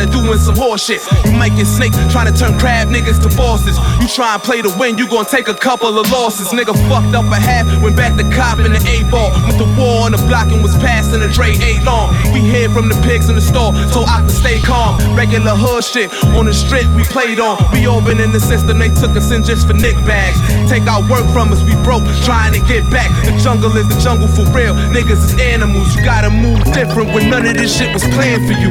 doing 0.05 0.39
some 0.39 0.55
horse 0.55 0.85
shit. 0.85 1.01
You 1.25 1.31
might 1.33 1.53
snakes, 1.65 1.97
snake 1.97 2.11
trying 2.11 2.31
to 2.31 2.35
turn 2.37 2.57
crab 2.59 2.87
niggas 2.89 3.19
to 3.23 3.29
bosses. 3.35 3.77
You 4.01 4.07
try 4.07 4.35
and 4.35 4.43
play 4.43 4.61
to 4.61 4.71
win, 4.77 4.97
you 4.97 5.07
gon' 5.07 5.25
take 5.25 5.47
a 5.47 5.53
couple 5.53 5.97
of 5.97 6.11
losses. 6.11 6.49
Nigga 6.49 6.75
fucked 6.87 7.15
up 7.15 7.25
a 7.31 7.39
half, 7.39 7.65
went 7.81 7.95
back 7.95 8.15
to 8.17 8.23
cop 8.35 8.59
in 8.59 8.71
the 8.71 8.81
A 8.87 9.03
ball. 9.09 9.31
With 9.47 9.57
the 9.57 9.67
war 9.77 10.05
on 10.05 10.11
the 10.11 10.21
block 10.29 10.47
and 10.51 10.61
was 10.61 10.75
passing 10.77 11.19
the 11.19 11.29
Dre 11.29 11.55
A 11.59 11.83
long. 11.83 12.13
We 12.33 12.39
hear 12.39 12.69
from 12.69 12.89
the 12.89 12.95
pigs 13.03 13.29
in 13.29 13.35
the 13.35 13.41
store, 13.41 13.73
so 13.89 14.03
I 14.05 14.21
can 14.21 14.29
stay 14.29 14.59
calm. 14.59 14.97
Regular 15.15 15.55
hood 15.55 15.83
shit 15.83 16.13
on 16.37 16.45
the 16.45 16.53
strip 16.53 16.85
we 16.95 17.03
played 17.03 17.39
on. 17.39 17.57
We 17.73 17.87
all 17.87 18.01
been 18.01 18.19
in 18.19 18.31
the 18.31 18.39
system, 18.39 18.79
they 18.79 18.89
took 18.89 19.15
us 19.17 19.31
in 19.31 19.43
just 19.43 19.67
for 19.67 19.73
nick 19.73 19.95
bags. 20.05 20.37
Take 20.69 20.87
our 20.87 21.01
work 21.09 21.25
from 21.33 21.51
us, 21.51 21.61
we 21.63 21.75
broke, 21.83 22.05
trying 22.23 22.53
to 22.53 22.61
get 22.67 22.89
back. 22.91 23.09
The 23.25 23.33
jungle 23.41 23.75
is 23.77 23.87
the 23.87 23.99
jungle 23.99 24.27
for 24.27 24.45
real. 24.53 24.73
Niggas 24.93 25.33
is 25.33 25.39
animals, 25.39 25.95
you 25.95 26.03
gotta 26.03 26.29
move 26.29 26.63
different 26.73 27.13
when 27.13 27.29
none 27.29 27.45
of 27.45 27.57
this 27.57 27.75
shit 27.77 27.93
was 27.93 28.03
planned 28.15 28.45
for 28.45 28.53
you. 28.53 28.69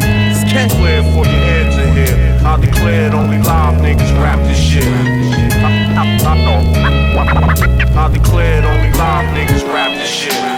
It's 0.50 0.74
clear 0.74 1.02
for 1.02 1.26
your 1.26 1.42
heads 1.44 1.76
in 1.76 1.92
here. 1.94 2.40
I 2.46 2.58
declare 2.58 3.14
only 3.14 3.38
live 3.38 3.80
niggas 3.82 4.12
rap 4.20 4.38
this 4.46 4.58
shit. 4.58 4.84
I, 4.84 5.68
I, 5.94 6.18
I. 6.24 6.38
I 7.98 8.12
declare 8.12 8.58
it 8.58 8.64
only 8.64 8.92
live 8.98 9.26
niggas 9.34 9.66
rap 9.72 9.92
this 9.92 10.08
shit. 10.08 10.57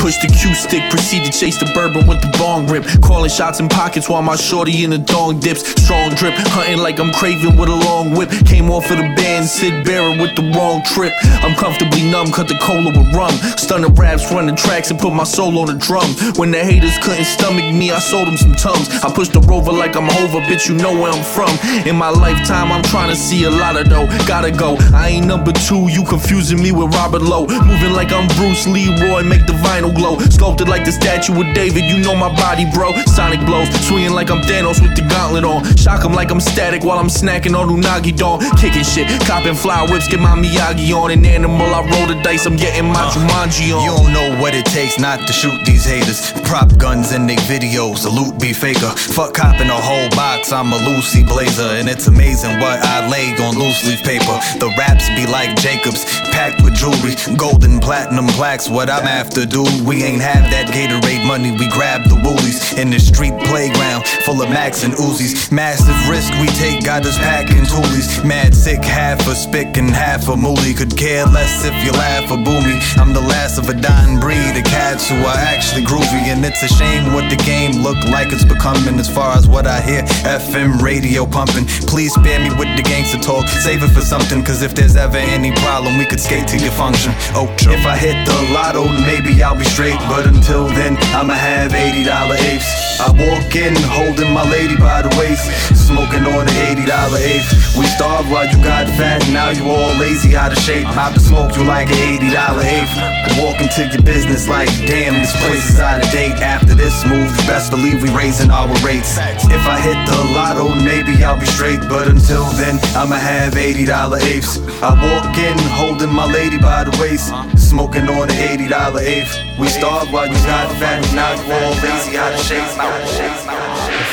Push 0.00 0.16
the 0.24 0.28
cue 0.28 0.54
stick, 0.54 0.80
proceed 0.88 1.26
to 1.26 1.30
chase 1.30 1.58
the 1.58 1.66
bourbon 1.74 2.06
with 2.06 2.22
the 2.22 2.32
bong 2.38 2.64
grip. 2.64 2.86
Calling 3.02 3.28
shots 3.28 3.60
in 3.60 3.68
pockets 3.68 4.08
while 4.08 4.22
my 4.22 4.34
shorty 4.34 4.82
in 4.82 4.88
the 4.88 4.96
dong 4.98 5.38
dips. 5.40 5.60
Strong 5.84 6.14
drip, 6.14 6.32
hunting 6.56 6.78
like 6.78 6.98
I'm 6.98 7.12
craving 7.12 7.54
with 7.60 7.68
a 7.68 7.76
long 7.84 8.12
whip. 8.16 8.30
Came 8.46 8.70
off 8.70 8.90
of 8.90 8.96
the 8.96 9.12
band, 9.12 9.44
Syd 9.44 9.84
Barrett 9.84 10.18
with 10.18 10.34
the 10.36 10.50
wrong 10.56 10.82
trip. 10.84 11.12
I'm 11.44 11.54
comfortably 11.54 12.10
numb, 12.10 12.32
cut 12.32 12.48
the 12.48 12.56
cola 12.64 12.88
with 12.88 13.12
rum. 13.12 13.32
Stunning 13.60 13.94
raps, 13.94 14.32
running 14.32 14.56
tracks, 14.56 14.90
and 14.90 14.98
put 14.98 15.12
my 15.12 15.24
soul 15.24 15.58
on 15.58 15.66
the 15.66 15.76
drum. 15.76 16.08
When 16.40 16.50
the 16.50 16.64
haters 16.64 16.96
couldn't 17.04 17.28
stomach 17.28 17.68
me, 17.68 17.90
I 17.90 17.98
sold 17.98 18.26
them 18.26 18.38
some 18.38 18.54
tums. 18.54 18.88
I 19.04 19.12
pushed 19.12 19.34
the 19.34 19.40
rover 19.40 19.70
like 19.70 19.96
I'm 19.96 20.08
Hova, 20.08 20.40
bitch, 20.48 20.66
you 20.66 20.76
know 20.76 20.96
where 20.96 21.12
I'm 21.12 21.22
from. 21.22 21.52
In 21.86 21.94
my 21.96 22.08
lifetime, 22.08 22.72
I'm 22.72 22.82
trying 22.84 23.10
to 23.10 23.16
see 23.16 23.44
a 23.44 23.50
lot 23.50 23.76
of 23.76 23.90
dough. 23.90 24.08
Gotta 24.26 24.50
go, 24.50 24.78
I 24.94 25.08
ain't 25.20 25.26
number 25.26 25.52
two, 25.52 25.92
you 25.92 26.04
confusing 26.04 26.62
me 26.62 26.72
with 26.72 26.88
Robert 26.94 27.20
Lowe. 27.20 27.46
Moving 27.68 27.92
like 27.92 28.12
I'm 28.12 28.26
Bruce 28.40 28.66
Leroy, 28.66 29.22
make 29.24 29.44
the 29.44 29.52
vinyl 29.60 29.89
glow. 29.92 30.18
Sculpted 30.30 30.68
like 30.68 30.84
the 30.84 30.92
statue 30.92 31.34
of 31.40 31.54
David, 31.54 31.84
you 31.84 31.98
know 31.98 32.14
my 32.14 32.34
body, 32.36 32.66
bro. 32.72 32.92
Sonic 33.06 33.40
blows, 33.46 33.68
swinging 33.86 34.12
like 34.12 34.30
I'm 34.30 34.42
Thanos 34.42 34.80
with 34.80 34.94
the 34.96 35.02
gauntlet 35.02 35.44
on. 35.44 35.64
Shock 35.76 36.04
'em 36.04 36.12
like 36.12 36.30
I'm 36.30 36.40
static 36.40 36.84
while 36.84 36.98
I'm 36.98 37.08
snacking 37.08 37.58
on 37.58 37.68
Unagi 37.68 38.16
Dawn. 38.16 38.40
Kicking 38.56 38.84
shit, 38.84 39.08
copping 39.26 39.54
flower 39.54 39.88
whips, 39.90 40.08
get 40.08 40.20
my 40.20 40.34
Miyagi 40.36 40.92
on. 40.92 41.10
An 41.10 41.24
animal, 41.24 41.66
I 41.74 41.80
roll 41.90 42.06
the 42.06 42.20
dice, 42.22 42.46
I'm 42.46 42.56
getting 42.56 42.86
my 42.86 43.04
uh, 43.04 43.10
Jumanji 43.10 43.74
on. 43.74 43.84
You 43.84 43.90
don't 43.90 44.12
know 44.12 44.40
what 44.40 44.54
it 44.54 44.66
takes 44.66 44.98
not 44.98 45.26
to 45.26 45.32
shoot 45.32 45.58
these 45.64 45.84
haters. 45.84 46.32
Prop 46.42 46.76
guns 46.76 47.12
in 47.12 47.26
they 47.26 47.36
videos, 47.50 48.02
the 48.02 48.10
loot 48.10 48.38
be 48.38 48.52
faker. 48.52 48.90
Fuck 49.16 49.34
copping 49.34 49.70
a 49.70 49.80
whole 49.80 50.08
box, 50.10 50.52
I'm 50.52 50.72
a 50.72 50.78
Lucy 50.88 51.22
Blazer. 51.22 51.70
And 51.78 51.88
it's 51.88 52.06
amazing 52.06 52.58
what 52.60 52.78
I 52.84 53.08
lay 53.08 53.34
on 53.44 53.58
loose 53.58 53.84
leaf 53.86 54.02
paper. 54.02 54.36
The 54.58 54.72
raps 54.78 55.08
be 55.10 55.26
like 55.26 55.56
Jacobs, 55.56 56.04
packed 56.32 56.62
with 56.62 56.74
jewelry. 56.74 57.14
gold 57.36 57.64
and 57.64 57.80
platinum 57.80 58.26
plaques, 58.28 58.68
what 58.68 58.88
I'm 58.90 59.06
after, 59.06 59.46
dude. 59.46 59.82
We 59.86 60.02
ain't 60.02 60.22
have 60.22 60.50
that 60.50 60.68
Gatorade 60.68 61.26
money, 61.26 61.50
we 61.52 61.68
grab 61.68 62.08
the 62.08 62.16
woolies. 62.16 62.72
In 62.78 62.90
the 62.90 63.00
street 63.00 63.34
playground, 63.44 64.06
full 64.24 64.40
of 64.42 64.48
Max 64.50 64.84
and 64.84 64.94
Uzis. 64.94 65.50
Massive 65.52 65.98
risk 66.08 66.32
we 66.40 66.46
take, 66.56 66.84
got 66.84 67.04
us 67.04 67.18
packing 67.18 67.64
toolies. 67.66 68.24
Mad 68.24 68.54
sick, 68.54 68.84
half 68.84 69.20
a 69.26 69.34
spick 69.34 69.76
and 69.76 69.90
half 69.90 70.28
a 70.28 70.36
moolie. 70.36 70.76
Could 70.76 70.96
care 70.96 71.26
less 71.26 71.64
if 71.64 71.74
you 71.84 71.92
laugh 71.92 72.30
or 72.30 72.38
boo 72.38 72.60
me. 72.62 72.78
I'm 72.96 73.12
the 73.12 73.20
last 73.20 73.58
of 73.58 73.68
a 73.68 73.74
dying 73.74 74.20
breed 74.20 74.56
of 74.56 74.64
cats 74.64 75.08
who 75.08 75.16
are 75.16 75.40
actually 75.52 75.82
groovy. 75.82 76.30
And 76.30 76.44
it's 76.44 76.62
a 76.62 76.68
shame 76.68 77.12
what 77.12 77.28
the 77.28 77.36
game 77.36 77.82
look 77.82 77.98
like 78.08 78.32
it's 78.32 78.44
becoming 78.44 78.98
as 78.98 79.08
far 79.08 79.36
as 79.36 79.48
what 79.48 79.66
I 79.66 79.80
hear. 79.80 80.02
FM 80.24 80.80
radio 80.80 81.26
pumping. 81.26 81.66
Please 81.90 82.14
spare 82.14 82.40
me 82.40 82.50
with 82.54 82.70
the 82.76 82.82
gangster 82.82 83.18
talk. 83.18 83.48
Save 83.48 83.82
it 83.82 83.90
for 83.90 84.02
something, 84.02 84.42
cause 84.44 84.62
if 84.62 84.74
there's 84.74 84.96
ever 84.96 85.18
any 85.18 85.52
problem, 85.52 85.98
we 85.98 86.06
could 86.06 86.19
skate 86.20 86.46
to 86.48 86.58
your 86.58 86.72
function. 86.72 87.12
Oh, 87.32 87.48
if 87.64 87.86
I 87.86 87.96
hit 87.96 88.12
the 88.28 88.36
lotto, 88.52 88.84
maybe 89.08 89.42
I'll 89.42 89.56
be 89.56 89.64
straight. 89.64 89.98
But 90.04 90.26
until 90.26 90.68
then, 90.68 90.96
I'ma 91.16 91.32
have 91.32 91.72
$80 91.72 92.04
apes. 92.36 92.68
I 93.00 93.08
walk 93.16 93.56
in 93.56 93.72
holding 93.88 94.30
my 94.32 94.44
lady 94.50 94.76
by 94.76 95.00
the 95.00 95.08
waist, 95.16 95.48
smoking 95.72 96.28
on 96.28 96.44
the 96.44 96.56
$80 96.68 96.84
eighth. 97.16 97.48
We 97.72 97.86
starved 97.96 98.28
while 98.28 98.44
you 98.44 98.60
got 98.62 98.86
fat, 99.00 99.24
now 99.32 99.48
you 99.48 99.64
all 99.64 99.96
lazy, 99.96 100.36
out 100.36 100.52
of 100.52 100.58
shape. 100.58 100.86
I 100.86 101.08
can 101.10 101.20
smoke 101.20 101.56
you 101.56 101.64
like 101.64 101.88
an 101.88 102.20
$80 102.20 102.60
eighth. 102.60 102.92
Walk 103.40 103.56
into 103.64 103.88
your 103.88 104.02
business 104.02 104.48
like, 104.48 104.68
damn, 104.84 105.14
this 105.14 105.32
place 105.40 105.70
is 105.70 105.80
out 105.80 106.04
of 106.04 106.10
date. 106.12 106.36
After 106.44 106.74
this 106.74 106.92
move, 107.06 107.32
best 107.48 107.70
believe 107.70 108.02
we 108.02 108.10
raising 108.12 108.50
our 108.50 108.68
rates. 108.84 109.16
If 109.48 109.64
I 109.64 109.80
hit 109.80 109.96
the 110.04 110.20
lotto, 110.36 110.68
maybe 110.84 111.24
I'll 111.24 111.40
be 111.40 111.46
straight. 111.46 111.80
But 111.88 112.08
until 112.08 112.44
then, 112.60 112.78
I'ma 112.92 113.16
have 113.16 113.54
$80 113.54 113.88
apes. 114.20 114.60
I 114.82 114.92
walk 114.92 115.32
in 115.38 115.56
holding 115.72 116.09
my 116.12 116.26
lady 116.32 116.58
by 116.58 116.84
the 116.84 116.96
waist, 117.00 117.32
smoking 117.56 118.08
on 118.08 118.28
the 118.28 118.34
$80 118.34 119.00
eighth. 119.00 119.36
We 119.58 119.68
starved 119.68 120.12
while 120.12 120.26
you 120.26 120.34
got 120.46 120.70
fat, 120.78 121.00
now 121.14 121.32
you 121.34 121.52
all 121.52 121.74
lazy, 121.82 122.16
out 122.16 122.32
of 122.32 122.40
shape. 122.40 122.62
Out 122.78 123.00
of 123.00 123.08
shape. 123.08 123.36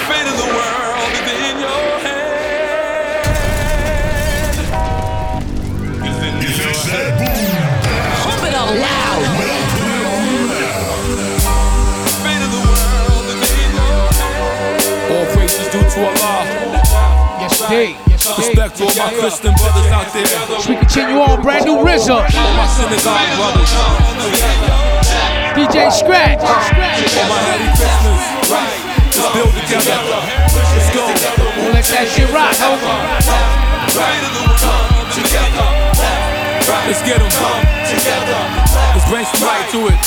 Fate 0.07 0.27
of 0.27 0.37
the 0.37 0.47
world 0.51 1.11
is 1.15 1.41
in 1.47 1.59
your 1.59 1.87
Pump 8.23 8.43
it 8.43 8.53
up 8.53 8.69
loud. 8.85 9.21
All 15.09 15.25
praises 15.33 15.67
due 15.71 15.79
to 15.79 15.99
Allah. 16.05 16.39
Yes, 17.39 17.61
indeed. 17.61 18.16
Yes, 18.27 18.35
indeed. 18.35 18.59
Respect 18.59 18.75
to 18.77 18.83
all 18.83 18.95
my 18.99 19.11
Christian 19.19 19.53
brothers 19.55 19.87
out 19.87 20.11
there. 20.11 20.27
As 20.27 20.67
we 20.67 20.75
continue 20.75 21.19
on, 21.23 21.41
brand 21.41 21.63
new 21.65 21.79
RZA. 21.79 22.11
All 22.11 22.27
my 22.27 22.67
synagogue 22.67 23.31
brothers. 23.39 23.71
DJ 25.55 25.87
Scratch. 25.91 26.43
All 26.43 26.51
my 26.51 27.39
Merry 27.47 27.71
Christmas. 27.79 28.19
Let's 28.51 29.31
build 29.31 29.53
together. 29.63 29.95
Let's 30.75 30.91
go. 30.91 31.07
We'll 31.55 31.71
let 31.71 31.87
that 31.87 32.05
shit 32.11 32.27
rock, 32.35 32.51
homie. 32.59 32.83
Let's 36.87 37.03
get 37.03 37.19
them. 37.19 37.31
Let's 38.91 39.07
bring 39.09 39.25
some 39.25 39.47
light 39.47 39.71
to 39.71 39.87
it. 39.87 39.97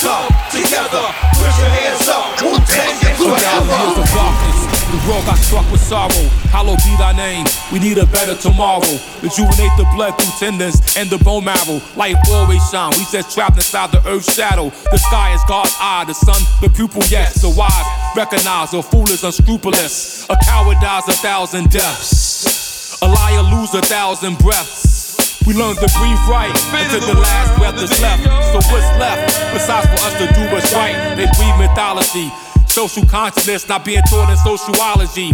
Together, 0.51 1.05
put 1.37 1.53
your 1.57 1.69
hands 1.73 2.07
up. 2.07 2.37
Wu-Tang 2.41 2.95
is 3.01 3.17
Two 3.17 3.33
thousand 3.33 3.69
years 3.69 3.97
of 3.97 4.05
darkness. 4.13 4.50
The 4.91 4.99
world 5.07 5.23
got 5.25 5.39
struck 5.39 5.63
with 5.71 5.79
sorrow. 5.79 6.27
Hallowed 6.51 6.83
be 6.83 6.91
thy 6.99 7.15
name. 7.15 7.45
We 7.71 7.79
need 7.79 7.97
a 7.97 8.05
better 8.07 8.35
tomorrow. 8.35 8.83
Rejuvenate 9.23 9.71
the 9.79 9.87
blood 9.95 10.19
through 10.19 10.35
tendons 10.35 10.83
and 10.97 11.09
the 11.09 11.17
bone 11.23 11.45
marrow. 11.45 11.79
Light 11.95 12.19
always 12.27 12.59
shine. 12.69 12.91
We 12.99 13.07
just 13.07 13.31
trapped 13.31 13.55
inside 13.55 13.91
the 13.91 14.03
earth's 14.05 14.35
shadow. 14.35 14.67
The 14.91 14.97
sky 14.99 15.33
is 15.33 15.39
God's 15.47 15.71
eye. 15.79 16.03
The 16.03 16.13
sun, 16.13 16.43
the 16.59 16.67
pupil, 16.67 17.01
yes. 17.07 17.41
The 17.41 17.55
wise 17.55 17.87
recognize 18.17 18.71
the 18.71 18.83
fool 18.83 19.07
is 19.07 19.23
unscrupulous. 19.23 20.27
A 20.29 20.35
coward 20.43 20.77
dies 20.81 21.07
a 21.07 21.13
thousand 21.23 21.71
deaths. 21.71 22.99
A 23.01 23.07
liar 23.07 23.43
lose 23.43 23.73
a 23.73 23.81
thousand 23.81 24.39
breaths. 24.39 25.39
We 25.47 25.53
learn 25.55 25.75
to 25.75 25.87
breathe 25.97 26.19
right 26.27 26.51
until 26.75 27.15
the 27.15 27.19
last 27.19 27.57
breath 27.57 27.79
is 27.81 27.95
left. 28.01 28.23
So 28.51 28.59
what's 28.69 28.91
left 28.99 29.23
besides 29.53 29.87
for 29.87 30.03
us 30.03 30.13
to 30.19 30.27
do 30.35 30.51
what's 30.51 30.73
right? 30.73 31.15
They 31.15 31.31
breathe 31.39 31.57
mythology. 31.57 32.29
Social 32.71 33.05
consciousness 33.05 33.67
not 33.67 33.83
being 33.83 34.01
taught 34.09 34.29
in 34.29 34.37
sociology, 34.37 35.33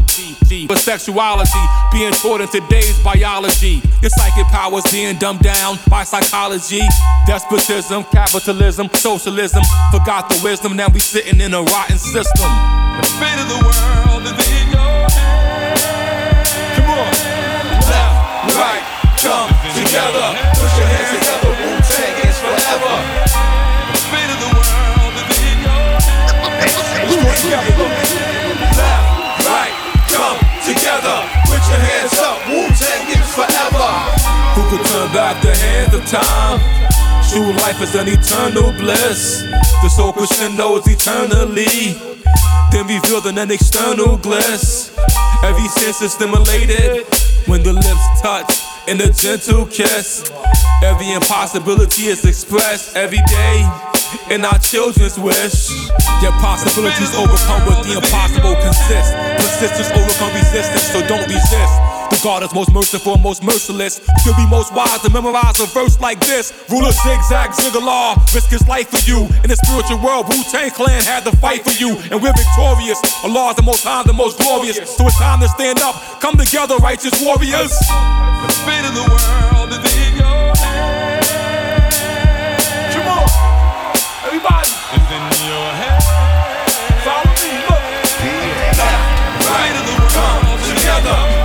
but 0.66 0.80
sexuality 0.80 1.60
being 1.92 2.12
taught 2.14 2.42
in 2.42 2.48
today's 2.48 2.98
biology. 3.04 3.80
Your 4.02 4.10
psychic 4.10 4.48
powers 4.48 4.84
being 4.92 5.18
dumbed 5.20 5.42
down 5.42 5.78
by 5.88 6.04
psychology, 6.04 6.82
despotism, 7.28 8.06
capitalism, 8.06 8.90
socialism. 8.96 9.62
Forgot 9.92 10.30
the 10.30 10.42
wisdom, 10.44 10.76
now 10.76 10.88
we 10.92 11.00
sitting 11.00 11.40
in 11.40 11.54
a 11.54 11.62
rotten 11.62 12.00
system. 12.00 12.50
The 12.98 13.08
Fate 13.22 13.38
of 13.38 13.48
the 13.54 13.62
world 13.62 14.24
is 14.26 14.34
in 14.50 14.72
your 14.74 15.06
hands. 15.14 16.50
Come 16.74 16.90
on. 16.90 17.14
Left, 17.86 18.58
right, 18.58 18.82
come 19.22 19.54
together. 19.78 20.34
Put 20.58 20.74
your 20.74 20.90
hands 20.90 21.10
together. 21.14 21.54
Wu-Tang 21.54 22.18
is 22.28 22.38
forever. 22.40 23.47
Back 35.18 35.42
the 35.42 35.56
hands 35.56 35.94
of 35.94 36.06
time? 36.06 36.60
True 37.30 37.52
life 37.64 37.82
is 37.82 37.96
an 37.96 38.08
eternal 38.08 38.72
bliss. 38.74 39.42
The 39.82 39.90
soul 39.90 40.14
Christian 40.14 40.56
knows 40.56 40.88
eternally. 40.88 41.98
Then 42.72 42.86
revealed 42.88 43.26
in 43.26 43.38
an 43.38 43.52
external 43.52 44.18
bliss. 44.18 44.96
Every 45.44 45.68
sense 45.70 46.02
is 46.02 46.14
stimulated 46.14 47.06
when 47.48 47.64
the 47.64 47.74
lips 47.74 48.22
touch 48.22 48.67
in 48.88 49.02
a 49.02 49.12
gentle 49.12 49.66
kiss. 49.66 50.32
Every 50.84 51.12
impossibility 51.12 52.08
is 52.08 52.24
expressed 52.26 52.96
every 52.96 53.20
day 53.28 53.58
in 54.32 54.46
our 54.46 54.58
children's 54.60 55.20
wish. 55.20 55.70
Your 56.24 56.32
possibilities 56.40 57.14
overcome 57.16 57.68
what 57.68 57.86
the 57.86 57.96
impossible 57.96 58.56
consists. 58.56 59.12
Persistence 59.38 59.92
overcome 59.92 60.34
resistance, 60.34 60.88
so 60.92 61.06
don't 61.08 61.28
resist. 61.28 61.77
The 62.10 62.20
God 62.24 62.42
is 62.44 62.54
most 62.54 62.74
merciful 62.74 63.14
and 63.16 63.24
most 63.24 63.44
merciless. 63.44 64.00
You'll 64.26 64.36
be 64.36 64.48
most 64.48 64.74
wise 64.74 65.02
to 65.02 65.10
memorize 65.10 65.60
a 65.60 65.66
verse 65.68 66.00
like 66.00 66.20
this. 66.22 66.54
Ruler 66.70 66.92
zigzag, 66.92 67.54
zigzag, 67.54 68.18
risk 68.34 68.50
his 68.50 68.68
life 68.68 68.90
for 68.90 69.04
you. 69.04 69.28
In 69.44 69.50
the 69.52 69.56
spiritual 69.56 70.00
world, 70.00 70.28
Wu 70.30 70.42
Tang 70.50 70.72
Clan 70.72 71.04
had 71.04 71.26
to 71.26 71.36
fight 71.38 71.64
for 71.64 71.76
you, 71.76 71.96
and 72.10 72.22
we're 72.22 72.34
victorious. 72.34 72.98
Allah 73.24 73.52
is 73.52 73.56
the 73.58 73.64
most 73.64 73.84
high, 73.84 74.04
the 74.04 74.14
most 74.14 74.40
glorious. 74.40 74.78
So 74.96 75.06
it's 75.06 75.18
time 75.20 75.42
to 75.42 75.50
stand 75.50 75.80
up. 75.80 75.96
Come 76.22 76.38
together, 76.38 76.78
righteous 76.78 77.14
warriors. 77.22 77.76
The 77.76 78.54
fate 78.66 78.86
of 78.88 78.96
the 78.96 79.06
world 79.06 79.70
is 79.76 79.84
in 79.86 80.18
your 80.18 80.56
hands. 80.58 81.28
Come 82.96 83.08
on. 83.14 83.28
Everybody. 84.26 84.72
It's 84.96 85.10
in 85.12 85.24
your 85.44 85.70
hands. 85.76 86.08
Follow 87.04 87.36
me, 87.46 87.52
look. 87.68 87.84
Left, 88.80 89.44
right 89.44 89.76
of 89.76 89.86
the 89.86 89.96
world 90.02 90.60
together. 90.72 91.37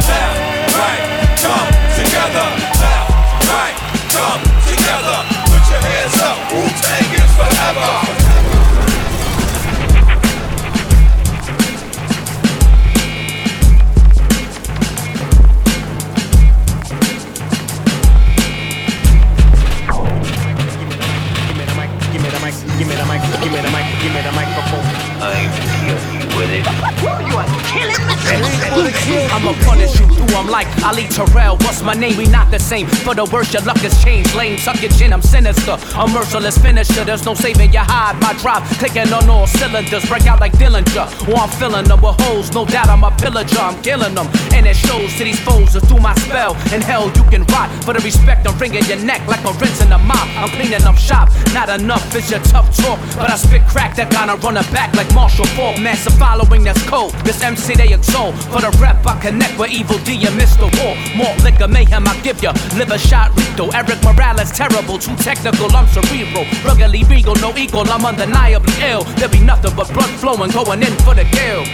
Ali 30.84 31.06
Terrell. 31.06 31.71
My 31.84 31.94
name? 31.94 32.16
We 32.16 32.26
not 32.26 32.50
the 32.50 32.58
same. 32.58 32.86
For 32.86 33.14
the 33.14 33.24
worst, 33.24 33.52
your 33.52 33.62
luck 33.62 33.78
has 33.78 33.92
changed. 34.04 34.34
Lame, 34.34 34.56
suck 34.58 34.80
your 34.80 34.90
chin, 34.92 35.12
I'm 35.12 35.22
sinister. 35.22 35.76
A 35.98 36.06
merciless 36.06 36.56
finisher. 36.58 37.04
There's 37.04 37.24
no 37.24 37.34
saving 37.34 37.72
your 37.72 37.82
hide. 37.82 38.20
My 38.20 38.32
drive 38.38 38.62
clicking 38.78 39.12
on 39.12 39.28
all 39.28 39.46
cylinders. 39.46 40.04
Break 40.08 40.26
out 40.26 40.40
like 40.40 40.52
Dillinger. 40.52 41.06
Or 41.28 41.36
I'm 41.42 41.50
filling 41.50 41.86
them 41.86 42.00
with 42.00 42.20
holes. 42.22 42.52
No 42.52 42.64
doubt 42.64 42.88
I'm 42.88 43.02
a 43.02 43.10
pillager. 43.10 43.58
I'm 43.58 43.80
killing 43.82 44.14
them. 44.14 44.28
And 44.54 44.66
it 44.66 44.76
shows 44.76 45.12
to 45.18 45.24
these 45.24 45.40
foes 45.40 45.72
that 45.72 45.82
through 45.86 45.98
my 46.00 46.14
spell. 46.14 46.54
In 46.72 46.80
hell, 46.80 47.10
you 47.16 47.24
can 47.24 47.42
rot. 47.50 47.68
For 47.84 47.94
the 47.94 48.00
respect, 48.00 48.46
I'm 48.46 48.56
wringing 48.58 48.84
your 48.84 49.02
neck 49.02 49.26
like 49.26 49.42
a 49.44 49.52
rinse 49.58 49.82
in 49.82 49.90
a 49.90 49.98
mop. 49.98 50.28
I'm 50.38 50.50
cleaning 50.50 50.84
up 50.84 50.96
shop. 50.96 51.30
Not 51.52 51.68
enough 51.68 52.14
is 52.14 52.30
your 52.30 52.40
tough 52.46 52.70
talk. 52.76 52.98
But 53.16 53.30
I 53.30 53.36
spit 53.36 53.66
crack 53.66 53.96
that 53.96 54.10
kinda 54.10 54.36
run 54.36 54.56
it 54.56 54.70
back 54.70 54.94
like 54.94 55.12
Marshall 55.14 55.46
Faulk. 55.56 55.80
Massive 55.80 56.14
following 56.14 56.62
that's 56.62 56.82
cold. 56.86 57.12
This 57.24 57.42
MC 57.42 57.74
they 57.74 57.92
exalt. 57.92 58.34
For 58.52 58.60
the 58.60 58.70
rep, 58.78 59.04
I 59.06 59.18
connect 59.20 59.58
with 59.58 59.70
Evil 59.70 59.98
Dee 60.06 60.26
and 60.26 60.38
Mr. 60.38 60.70
Walt. 60.78 60.98
More 61.16 61.34
liquor, 61.42 61.68
mayhem, 61.72 62.06
I 62.06 62.14
give 62.20 62.42
ya. 62.42 62.52
Liver 62.76 62.98
shot, 62.98 63.32
Rito. 63.36 63.68
Erik 63.70 64.02
Morales, 64.04 64.52
terrible. 64.52 64.98
Too 64.98 65.16
technical, 65.16 65.74
I'm 65.74 65.86
cerebral. 65.88 66.44
Ruggedly 66.64 67.04
regal, 67.04 67.34
no 67.36 67.56
equal, 67.56 67.88
I'm 67.88 68.04
undeniably 68.04 68.74
ill. 68.82 69.04
There 69.18 69.28
be 69.28 69.40
nothing 69.40 69.74
but 69.74 69.88
blood 69.92 70.10
flowing, 70.20 70.50
going 70.50 70.82
in 70.82 70.94
for 71.02 71.14
the 71.14 71.24
kill. 71.24 71.64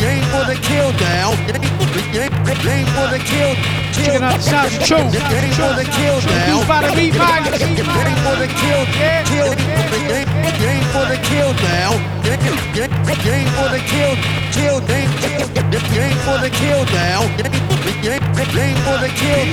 Game 0.00 0.24
for 0.32 0.44
the 0.44 0.58
kill 0.62 0.92
down. 0.98 1.36
Game 1.46 2.86
for 2.96 3.08
the 3.12 3.20
kill. 3.20 3.54
Checking 3.92 4.22
out 4.22 4.36
the 4.36 4.42
sounds 4.42 4.74
of. 4.76 4.88
Game 4.88 5.52
for 5.52 5.72
the 5.76 5.84
kill 5.84 6.20
down. 6.20 6.48
You 6.48 6.62
about 6.64 6.88
to 6.88 6.96
be 6.96 7.12
mine. 7.12 7.44
Game 7.44 7.76
for 8.24 8.36
the 8.36 8.48
kill. 8.48 8.84
Kill. 9.28 10.29
Game 10.40 10.84
for 10.92 11.04
the 11.06 11.18
kill 11.28 11.52
down. 11.60 11.96
Game 12.24 13.48
for 13.56 13.68
the 13.68 13.80
kill. 13.86 14.16
Kill. 14.52 14.80
Game. 14.86 15.10
Game 16.00 16.16
for 16.24 16.38
the 16.40 16.50
kill. 16.50 16.80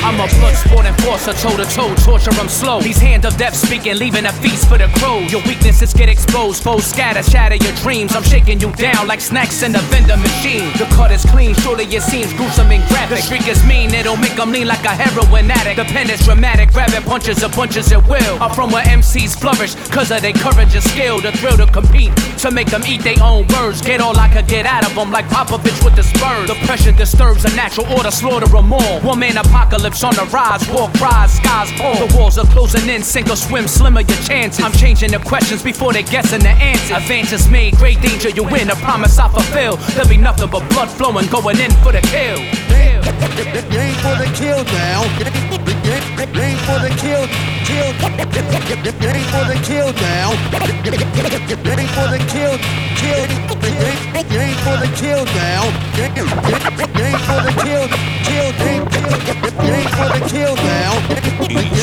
I'm 0.03 0.15
a 0.15 0.27
blood 0.39 0.55
sport 0.55 0.85
enforcer, 0.85 1.33
toe 1.33 1.57
to 1.57 1.65
toe, 1.65 1.93
torture 1.95 2.31
them 2.31 2.47
slow. 2.47 2.79
These 2.79 2.97
hand 2.97 3.25
of 3.25 3.35
death 3.37 3.55
speaking, 3.55 3.97
leaving 3.97 4.25
a 4.25 4.31
feast 4.31 4.67
for 4.69 4.77
the 4.77 4.87
crow. 4.99 5.19
Your 5.27 5.41
weaknesses 5.43 5.93
get 5.93 6.09
exposed, 6.09 6.63
foes 6.63 6.85
scatter, 6.85 7.21
shatter 7.23 7.55
your 7.55 7.73
dreams. 7.83 8.15
I'm 8.15 8.23
shaking 8.23 8.59
you 8.59 8.71
down 8.73 9.07
like 9.07 9.21
snacks 9.21 9.63
in 9.63 9.75
a 9.75 9.79
vendor 9.91 10.17
machine. 10.17 10.71
The 10.77 10.85
cut 10.95 11.11
is 11.11 11.25
clean, 11.25 11.55
surely 11.55 11.83
it 11.85 12.01
seems 12.01 12.33
gruesome 12.33 12.71
and 12.71 12.83
graphic. 12.87 13.17
The 13.17 13.23
streak 13.23 13.47
is 13.47 13.63
mean, 13.65 13.93
it'll 13.93 14.17
make 14.17 14.35
them 14.35 14.51
lean 14.51 14.67
like 14.67 14.85
a 14.85 14.95
heroin 14.95 15.51
addict. 15.51 15.77
The 15.77 15.85
pen 15.85 16.09
is 16.09 16.23
dramatic, 16.23 16.71
grabbing 16.71 17.03
punches 17.03 17.43
or 17.43 17.49
bunches 17.49 17.91
at 17.91 18.07
will. 18.07 18.41
I'm 18.41 18.53
from 18.55 18.71
where 18.71 18.85
MCs 18.85 19.37
flourish, 19.39 19.75
cause 19.91 20.11
of 20.11 20.21
their 20.21 20.33
courage 20.33 20.73
and 20.77 20.85
skill. 20.85 21.19
The 21.19 21.31
thrill 21.33 21.57
to 21.57 21.65
compete, 21.65 22.15
to 22.45 22.51
make 22.51 22.69
them 22.69 22.83
eat 22.87 23.01
their 23.01 23.17
own 23.21 23.47
words. 23.57 23.81
Get 23.81 23.99
all 23.99 24.17
I 24.17 24.29
could 24.29 24.47
get 24.47 24.65
out 24.65 24.85
of 24.85 24.93
them, 24.95 25.11
like 25.11 25.25
Popovich 25.25 25.83
with 25.83 25.95
the 25.95 26.03
Spurs. 26.03 26.47
The 26.47 26.55
pressure 26.65 26.91
disturbs 26.91 27.43
a 27.45 27.51
natural 27.55 27.87
order, 27.91 28.11
slaughter 28.11 28.47
them 28.47 28.71
all. 28.71 29.01
One 29.01 29.19
man 29.19 29.37
apocalypse 29.37 30.03
on 30.03 30.13
the 30.15 30.25
rise, 30.31 30.63
war 30.69 30.89
cries, 30.95 31.33
skies 31.33 31.71
fall. 31.73 31.97
The 32.05 32.15
walls 32.15 32.37
are 32.37 32.45
closing 32.45 32.87
in, 32.89 33.01
sink 33.03 33.29
or 33.29 33.35
swim, 33.35 33.67
slimmer 33.67 34.01
your 34.01 34.21
chances. 34.21 34.63
I'm 34.63 34.71
changing 34.71 35.11
the 35.11 35.19
questions 35.19 35.63
before 35.63 35.91
they 35.93 36.03
guessing 36.03 36.41
the 36.41 36.49
answers. 36.49 36.97
Advances 36.97 37.49
made, 37.49 37.75
great 37.77 37.99
danger 38.01 38.29
you 38.29 38.43
win, 38.43 38.69
a 38.69 38.75
promise 38.75 39.17
I 39.17 39.27
fulfill. 39.29 39.77
There'll 39.95 40.09
be 40.09 40.17
nothing 40.17 40.49
but 40.49 40.67
blood 40.69 40.89
flowing, 40.89 41.27
going 41.27 41.59
in 41.59 41.71
for 41.83 41.91
the 41.91 42.01
kill. 42.01 42.96
Game 43.07 43.95
for 44.03 44.15
the 44.19 44.27
kill 44.35 44.63
down. 44.65 45.07
Game 45.17 46.57
for 46.67 46.79
the 46.83 46.89
kill. 46.99 47.23
Kill. 47.63 47.91
Game 47.95 49.23
for 49.31 49.43
the 49.47 49.55
kill 49.63 49.91
down. 49.93 50.35
Game 50.83 50.99
for 51.95 52.07
the 52.11 52.19
kill. 52.27 52.57
Kill. 52.99 53.23
Game 54.27 54.55
for 54.59 54.75
the 54.75 54.89
kill 54.99 55.23
down. 55.23 55.71
Game 55.95 56.11
for 57.23 57.39
the 57.45 57.53
kill. 57.63 57.87
Kill. 58.27 58.51
Game 58.59 58.85
for 59.87 60.07
the 60.11 60.19
kill 60.27 60.55
down. 60.55 60.99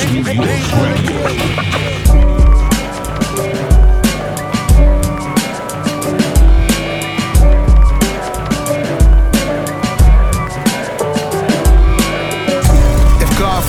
Game 0.04 0.24
for 0.24 0.36
the 0.36 0.98
kill. 1.04 1.34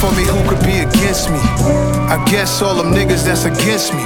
For 0.06 0.16
me, 0.16 0.24
who 0.26 0.50
could 0.50 0.64
be 0.64 0.78
against 0.80 1.30
me? 1.30 1.40
I 1.40 2.24
guess 2.30 2.62
all 2.62 2.76
them 2.76 2.94
niggas 2.94 3.26
that's 3.26 3.46
against 3.46 3.94
me. 3.94 4.04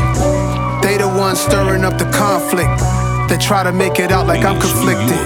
They 0.82 0.98
the 0.98 1.08
ones 1.08 1.40
stirring 1.40 1.84
up 1.84 1.98
the 1.98 2.10
conflict. 2.12 2.80
They 3.30 3.38
try 3.38 3.64
to 3.64 3.72
make 3.72 4.00
it 4.00 4.12
out 4.12 4.26
like 4.28 4.46
I'm 4.46 4.60
conflicted. 4.60 5.18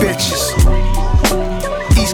Bitches. 0.00 0.77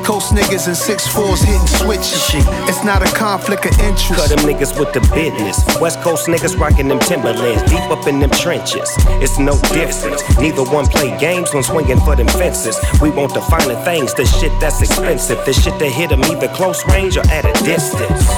Coast 0.04 0.34
niggas 0.34 0.66
and 0.66 0.76
six 0.76 1.06
fours 1.06 1.40
hitting 1.40 1.66
switches. 1.66 2.28
It's 2.68 2.84
not 2.84 3.02
a 3.02 3.10
conflict 3.16 3.64
of 3.64 3.72
interest. 3.80 4.14
Cut 4.14 4.28
them 4.28 4.40
niggas 4.40 4.78
with 4.78 4.92
the 4.92 5.00
business. 5.14 5.64
West 5.80 6.00
Coast 6.00 6.26
niggas 6.26 6.58
rocking 6.58 6.88
them 6.88 6.98
Timberlands, 6.98 7.62
deep 7.64 7.80
up 7.90 8.06
in 8.06 8.20
them 8.20 8.30
trenches. 8.30 8.90
It's 9.24 9.38
no 9.38 9.58
difference. 9.72 10.22
Neither 10.38 10.62
one 10.64 10.84
play 10.86 11.16
games 11.18 11.54
when 11.54 11.62
swinging 11.62 12.00
for 12.00 12.14
them 12.16 12.28
fences. 12.28 12.76
We 13.00 13.10
want 13.10 13.32
the 13.32 13.40
finer 13.40 13.76
things, 13.84 14.12
the 14.12 14.26
shit 14.26 14.52
that's 14.60 14.82
expensive, 14.82 15.42
the 15.46 15.54
shit 15.54 15.78
that 15.78 15.90
hit 15.90 16.10
them 16.10 16.22
either 16.24 16.48
close 16.48 16.84
range 16.88 17.16
or 17.16 17.26
at 17.28 17.46
a 17.46 17.52
distance. 17.64 18.28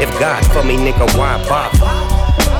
If 0.00 0.10
God 0.20 0.46
for 0.52 0.62
me, 0.62 0.76
nigga, 0.76 1.06
why 1.18 1.42
bother? 1.48 1.78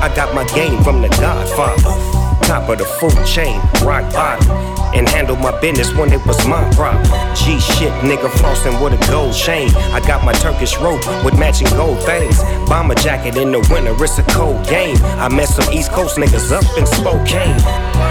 I 0.02 0.12
got 0.16 0.34
my 0.34 0.44
game 0.54 0.82
from 0.82 1.02
the 1.02 1.08
Godfather. 1.08 2.13
Top 2.42 2.68
of 2.68 2.78
the 2.78 2.84
food 2.84 3.14
chain, 3.26 3.60
rock 3.84 4.12
bottom. 4.12 4.50
And 4.94 5.08
handle 5.08 5.34
my 5.34 5.50
business 5.60 5.92
when 5.94 6.12
it 6.12 6.24
was 6.24 6.46
my 6.46 6.62
problem. 6.74 7.02
G 7.34 7.58
shit, 7.58 7.90
nigga, 8.04 8.30
flossing 8.38 8.78
with 8.82 8.94
a 8.94 9.10
gold 9.10 9.34
chain. 9.34 9.68
I 9.92 10.00
got 10.06 10.24
my 10.24 10.32
Turkish 10.32 10.78
rope 10.78 11.04
with 11.24 11.36
matching 11.36 11.66
gold 11.70 11.98
things. 12.04 12.38
Bomber 12.68 12.94
jacket 12.94 13.36
in 13.36 13.50
the 13.50 13.58
winter, 13.70 13.92
it's 14.04 14.18
a 14.18 14.22
cold 14.24 14.64
game. 14.68 14.96
I 15.18 15.28
met 15.28 15.48
some 15.48 15.72
East 15.72 15.90
Coast 15.90 16.16
niggas 16.16 16.52
up 16.52 16.64
in 16.78 16.86
Spokane. 16.86 17.58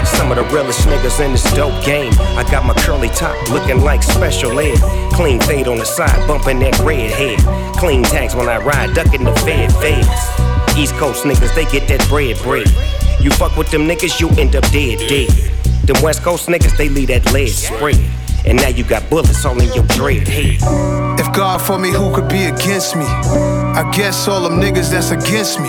Some 0.04 0.30
of 0.30 0.36
the 0.36 0.44
realest 0.54 0.86
niggas 0.86 1.24
in 1.24 1.32
this 1.32 1.44
dope 1.54 1.82
game. 1.84 2.12
I 2.36 2.44
got 2.50 2.66
my 2.66 2.74
curly 2.74 3.08
top 3.08 3.34
looking 3.50 3.80
like 3.80 4.02
special 4.02 4.60
ed. 4.60 4.78
Clean 5.14 5.40
fade 5.40 5.68
on 5.68 5.78
the 5.78 5.86
side, 5.86 6.26
bumping 6.28 6.58
that 6.58 6.78
red 6.80 7.10
head. 7.10 7.38
Clean 7.76 8.02
tags 8.02 8.34
when 8.34 8.48
I 8.48 8.58
ride, 8.58 8.94
ducking 8.94 9.24
the 9.24 9.34
fed 9.36 9.72
feds. 9.72 10.53
East 10.76 10.94
Coast 10.94 11.24
niggas, 11.24 11.54
they 11.54 11.64
get 11.66 11.86
that 11.88 12.06
bread 12.08 12.36
bread. 12.42 12.66
You 13.20 13.30
fuck 13.30 13.56
with 13.56 13.70
them 13.70 13.82
niggas, 13.82 14.20
you 14.20 14.28
end 14.40 14.56
up 14.56 14.64
dead 14.70 14.98
dead. 15.08 15.30
Them 15.86 16.02
West 16.02 16.22
Coast 16.22 16.48
niggas, 16.48 16.76
they 16.76 16.88
leave 16.88 17.08
that 17.08 17.32
lead 17.32 17.48
spread. 17.50 18.00
And 18.46 18.58
now 18.58 18.68
you 18.68 18.84
got 18.84 19.08
bullets 19.08 19.44
all 19.44 19.58
in 19.60 19.72
your 19.72 19.86
dread 19.88 20.28
head. 20.28 20.58
If 21.18 21.32
God 21.32 21.62
for 21.62 21.78
me, 21.78 21.90
who 21.90 22.14
could 22.14 22.28
be 22.28 22.44
against 22.44 22.96
me? 22.96 23.04
I 23.04 23.90
guess 23.94 24.28
all 24.28 24.42
them 24.42 24.60
niggas 24.60 24.90
that's 24.90 25.10
against 25.10 25.60
me. 25.60 25.68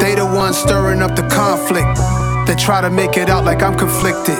They 0.00 0.14
the 0.14 0.24
ones 0.24 0.58
stirring 0.58 1.02
up 1.02 1.16
the 1.16 1.26
conflict. 1.28 1.88
They 2.46 2.54
try 2.54 2.80
to 2.80 2.90
make 2.90 3.16
it 3.16 3.30
out 3.30 3.44
like 3.44 3.62
I'm 3.62 3.76
conflicted. 3.76 4.38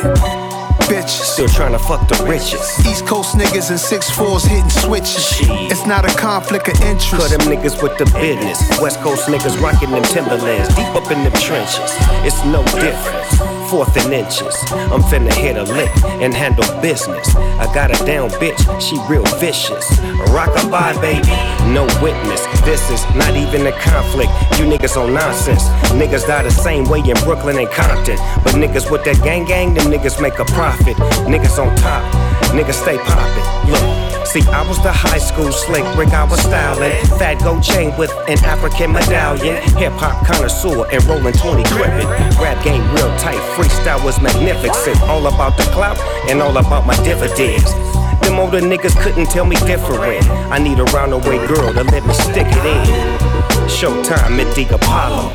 Bitches. 0.89 1.25
Still 1.35 1.49
trying 1.49 1.73
to 1.73 1.79
fuck 1.79 2.07
the 2.09 2.25
richest. 2.25 2.87
East 2.87 3.07
Coast 3.07 3.37
niggas 3.37 3.71
and 3.71 3.79
six 3.79 4.11
fours 4.11 4.45
hitting 4.45 4.69
switches. 4.71 5.39
It's 5.71 5.87
not 5.87 6.05
a 6.05 6.15
conflict 6.17 6.69
of 6.69 6.81
interest. 6.83 7.11
Cut 7.11 7.31
them 7.31 7.41
niggas 7.41 7.83
with 7.83 7.97
the 7.99 8.07
business. 8.19 8.59
West 8.81 9.01
Coast 9.01 9.27
niggas 9.27 9.61
rocking 9.61 9.91
them 9.91 10.03
Timberlands, 10.05 10.69
deep 10.75 10.95
up 10.95 11.11
in 11.11 11.23
them 11.25 11.33
trenches. 11.35 11.91
It's 12.25 12.45
no 12.45 12.65
difference. 12.81 13.60
Fourth 13.71 13.97
and 14.05 14.13
inches. 14.13 14.57
I'm 14.73 15.01
finna 15.03 15.33
hit 15.33 15.57
a 15.57 15.63
lick 15.63 15.91
and 16.05 16.35
handle 16.35 16.65
business. 16.83 17.37
I 17.37 17.73
got 17.73 17.91
a 17.91 18.05
down 18.05 18.29
bitch, 18.31 18.59
she 18.81 18.99
real 19.09 19.25
vicious. 19.39 19.87
Rock 20.35 20.49
a 20.57 20.67
Rockabye, 20.67 21.01
baby, 21.01 21.31
no 21.73 21.85
witness. 22.03 22.45
This 22.65 22.91
is 22.91 23.01
not 23.15 23.37
even 23.37 23.65
a 23.69 23.73
conflict. 23.79 24.33
You 24.59 24.65
niggas 24.65 25.01
on 25.01 25.15
nonsense. 25.15 25.63
Niggas 25.95 26.27
die 26.27 26.43
the 26.43 26.51
same 26.51 26.83
way 26.89 26.99
in 26.99 27.17
Brooklyn 27.23 27.59
and 27.59 27.71
Compton. 27.71 28.17
But 28.43 28.55
niggas 28.55 28.91
with 28.91 29.05
that 29.05 29.23
gang 29.23 29.45
gang, 29.45 29.75
them 29.75 29.87
niggas 29.87 30.21
make 30.21 30.41
a 30.41 30.45
profit. 30.47 30.97
Niggas 31.31 31.65
on 31.65 31.77
top, 31.77 32.03
niggas 32.51 32.75
stay 32.83 32.99
poppin'. 32.99 33.71
Look. 33.71 34.10
See, 34.31 34.47
I 34.47 34.63
was 34.63 34.81
the 34.81 34.93
high 34.93 35.19
school 35.19 35.51
slick 35.51 35.83
Rick, 35.99 36.15
I 36.15 36.23
was 36.23 36.39
styling. 36.39 36.95
Fat 37.19 37.43
gold 37.43 37.65
chain 37.65 37.91
with 37.99 38.13
an 38.31 38.39
African 38.47 38.93
medallion. 38.93 39.57
Hip 39.75 39.93
hop 39.99 40.25
connoisseur 40.25 40.87
and 40.93 41.03
rolling 41.07 41.35
20 41.35 41.65
crippin'. 41.65 42.07
Rap 42.39 42.63
game 42.63 42.87
real 42.95 43.11
tight, 43.19 43.43
freestyle 43.59 43.99
was 44.05 44.23
magnificent. 44.23 45.03
All 45.11 45.27
about 45.27 45.57
the 45.57 45.65
clout 45.75 45.99
and 46.31 46.41
all 46.41 46.57
about 46.57 46.87
my 46.87 46.95
dividends. 47.03 47.75
Them 48.23 48.39
older 48.39 48.61
niggas 48.61 48.95
couldn't 49.03 49.27
tell 49.31 49.47
me 49.47 49.57
different. 49.67 50.23
I 50.55 50.59
need 50.63 50.79
a 50.79 50.85
roundaway 50.95 51.43
girl 51.49 51.73
to 51.75 51.83
let 51.83 52.07
me 52.07 52.15
stick 52.15 52.47
it 52.47 52.65
in. 52.65 53.30
Showtime 53.71 54.39
at 54.45 54.55
the 54.55 54.67
Apollo. 54.75 55.33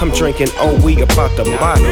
I'm 0.00 0.10
drinking 0.10 0.48
OE 0.58 1.02
about 1.02 1.36
the 1.36 1.44
bottle. 1.58 1.84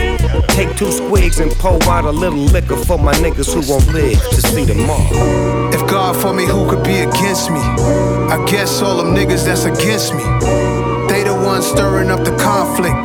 Take 0.49 0.77
two 0.77 0.87
squigs 0.87 1.41
and 1.41 1.51
pour 1.53 1.83
out 1.85 2.05
a 2.05 2.11
little 2.11 2.39
liquor 2.39 2.77
for 2.77 2.99
my 2.99 3.13
niggas 3.15 3.53
who 3.53 3.61
won't 3.71 3.87
live 3.93 4.19
to 4.31 4.41
see 4.41 4.65
tomorrow. 4.65 5.69
If 5.71 5.81
God 5.91 6.17
for 6.17 6.33
me, 6.33 6.47
who 6.47 6.69
could 6.71 6.85
be 6.85 7.01
against 7.01 7.51
me? 7.51 7.61
I 7.61 8.43
guess 8.49 8.81
all 8.81 8.97
them 8.97 9.15
niggas 9.15 9.45
that's 9.45 9.65
against 9.65 10.15
me. 10.15 10.23
They 11.09 11.25
the 11.25 11.35
ones 11.35 11.67
stirring 11.67 12.11
up 12.11 12.25
the 12.25 12.37
conflict. 12.37 13.05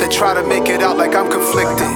They 0.00 0.08
try 0.14 0.34
to 0.34 0.42
make 0.46 0.68
it 0.68 0.82
out 0.82 0.98
like 0.98 1.14
I'm 1.14 1.30
conflicted. 1.30 1.86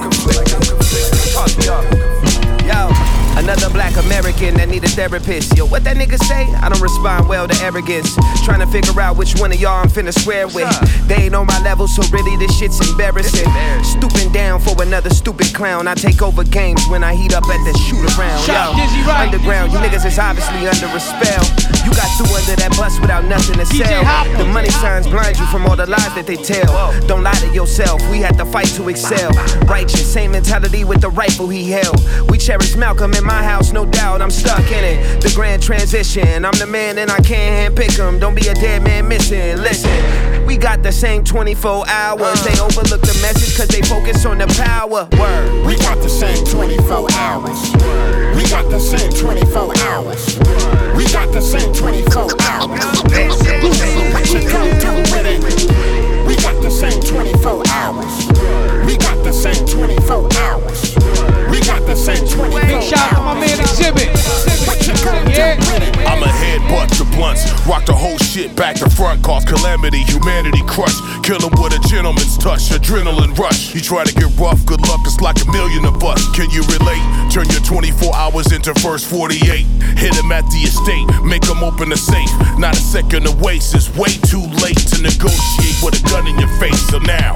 A 2.73 3.10
Another 3.37 3.69
black 3.69 3.95
American 3.97 4.55
that 4.55 4.69
need 4.69 4.83
a 4.83 4.89
therapist. 4.89 5.55
Yo, 5.57 5.65
what 5.65 5.83
that 5.83 5.97
nigga 5.97 6.17
say? 6.25 6.45
I 6.61 6.69
don't 6.69 6.81
respond 6.81 7.27
well 7.27 7.47
to 7.47 7.55
arrogance. 7.63 8.15
Trying 8.43 8.59
to 8.59 8.67
figure 8.67 8.99
out 8.99 9.17
which 9.17 9.39
one 9.39 9.51
of 9.51 9.59
y'all 9.59 9.81
I'm 9.81 9.89
finna 9.89 10.13
swear 10.13 10.47
with. 10.47 10.69
They 11.07 11.27
ain't 11.27 11.35
on 11.35 11.47
my 11.47 11.61
level, 11.63 11.87
so 11.87 12.03
really 12.11 12.35
this 12.37 12.57
shit's 12.57 12.77
embarrassing. 12.89 13.47
Stooping 13.83 14.31
down 14.31 14.59
for 14.59 14.75
another 14.81 15.09
stupid 15.09 15.53
clown. 15.53 15.87
I 15.87 15.95
take 15.95 16.21
over 16.21 16.43
games 16.43 16.85
when 16.89 17.03
I 17.03 17.15
heat 17.15 17.33
up 17.33 17.45
at 17.45 17.61
the 17.65 17.73
shoot 17.87 18.03
around. 18.17 18.45
Yo, 18.47 18.75
underground, 19.11 19.71
you 19.71 19.79
niggas 19.79 20.05
is 20.05 20.19
obviously 20.19 20.67
under 20.67 20.87
a 20.91 20.99
spell. 20.99 21.43
You 21.85 21.91
got 21.97 22.09
through 22.17 22.35
under 22.35 22.55
that 22.61 22.75
bus 22.77 22.99
without 22.99 23.25
nothing 23.25 23.57
to 23.57 23.65
sell. 23.65 24.03
The 24.37 24.45
money 24.45 24.69
signs 24.69 25.07
blind 25.07 25.39
you 25.39 25.45
from 25.47 25.65
all 25.65 25.75
the 25.75 25.87
lies 25.87 26.13
that 26.15 26.27
they 26.27 26.37
tell. 26.37 26.93
Don't 27.07 27.23
lie 27.23 27.33
to 27.41 27.49
yourself, 27.53 28.01
we 28.11 28.19
had 28.19 28.37
to 28.37 28.45
fight 28.45 28.67
to 28.77 28.89
excel. 28.89 29.31
Righteous, 29.65 30.05
same 30.11 30.31
mentality 30.31 30.83
with 30.83 31.01
the 31.01 31.09
rifle 31.09 31.47
he 31.49 31.71
held. 31.71 31.97
We 32.29 32.37
cherish 32.37 32.75
Malcolm 32.75 33.13
in 33.21 33.27
my 33.27 33.43
house, 33.43 33.71
no 33.71 33.85
doubt, 33.85 34.21
I'm 34.21 34.31
stuck 34.31 34.65
in 34.71 34.83
it. 34.83 35.21
The 35.21 35.31
grand 35.35 35.61
transition, 35.61 36.43
I'm 36.43 36.57
the 36.57 36.65
man 36.65 36.97
and 36.97 37.09
I 37.09 37.19
can't 37.19 37.75
handpick 37.75 37.97
him. 37.97 38.19
Don't 38.19 38.35
be 38.35 38.47
a 38.47 38.53
dead 38.53 38.83
man 38.83 39.07
missing. 39.07 39.57
Listen, 39.57 40.45
we 40.45 40.57
got 40.57 40.83
the 40.83 40.91
same 40.91 41.23
24 41.23 41.87
hours. 41.87 42.43
They 42.43 42.59
overlook 42.59 43.01
the 43.01 43.17
message 43.21 43.55
cause 43.55 43.67
they 43.67 43.81
focus 43.83 44.25
on 44.25 44.39
the 44.39 44.47
power. 44.65 45.07
Word. 45.17 45.65
We 45.65 45.77
got 45.77 46.01
the 46.01 46.09
same 46.09 46.43
24 46.45 47.07
hours. 47.13 47.59
We 48.35 48.43
got 48.49 48.69
the 48.69 48.79
same 48.79 49.11
24 49.13 49.77
hours. 49.87 50.37
We 50.97 51.05
got 51.05 51.31
the 51.31 51.41
same 51.41 51.73
24 51.73 52.27
hours. 52.41 52.81
What 54.13 54.27
you 54.33 54.41
gonna 54.49 54.79
do 54.81 54.93
with 55.13 55.25
it? 55.25 56.01
We 56.27 56.35
got 56.37 56.61
the 56.61 56.71
same 56.71 57.01
24 57.01 57.63
hours. 57.69 58.27
We 58.85 58.97
got 58.97 59.23
the 59.23 59.31
same 59.31 59.65
24 59.65 60.29
hours. 60.33 61.20
We 61.61 61.67
got 61.67 61.85
the 61.85 61.95
same 61.95 62.25
Big 62.25 62.81
shout 62.81 63.13
out 63.13 63.17
to 63.17 63.21
my 63.21 63.33
man 63.37 63.57
Xzibit. 63.61 64.09
What 64.65 64.81
you 64.81 64.97
gonna 65.05 65.21
do 65.29 65.45
with 65.69 65.85
it? 65.85 65.93
I'm 66.09 66.23
a 66.23 66.25
headbutt 66.25 66.89
to 66.97 67.05
blunts. 67.15 67.45
Rock 67.67 67.85
the 67.85 67.93
whole 67.93 68.17
shit 68.17 68.55
back 68.55 68.77
to 68.77 68.89
front. 68.89 69.21
Cause 69.21 69.45
calamity, 69.45 70.01
humanity 70.01 70.63
crush. 70.65 70.97
Kill 71.21 71.37
'em 71.37 71.53
with 71.61 71.77
a 71.77 71.79
gentleman's 71.87 72.35
touch. 72.37 72.73
Adrenaline 72.73 73.37
rush. 73.37 73.75
You 73.75 73.81
try 73.81 74.03
to 74.03 74.13
get 74.13 74.33
rough, 74.39 74.65
good 74.65 74.81
luck. 74.87 75.01
It's 75.05 75.21
like 75.21 75.37
a 75.45 75.51
million 75.51 75.85
a 75.85 75.91
bus. 75.91 76.17
Can 76.33 76.49
you 76.49 76.63
relate? 76.63 77.03
Turn 77.29 77.47
your 77.53 77.61
24 77.61 78.15
hours 78.15 78.51
into 78.51 78.73
first 78.81 79.05
48. 79.05 79.67
Hit 79.97 80.17
'em 80.17 80.31
at 80.31 80.49
the 80.49 80.65
estate. 80.65 81.05
Make 81.23 81.47
'em 81.47 81.63
open 81.63 81.89
the 81.89 81.97
safe. 81.97 82.31
Not 82.57 82.73
a 82.75 82.81
second 82.81 83.25
to 83.25 83.31
waste. 83.31 83.75
It's 83.75 83.89
way 83.93 84.17
too 84.25 84.45
late 84.65 84.81
to 84.91 85.01
negotiate 85.01 85.77
with 85.83 86.01
a 86.01 86.09
gun 86.09 86.25
in 86.25 86.39
your 86.39 86.49
face. 86.59 86.81
So 86.89 86.97
now. 86.97 87.35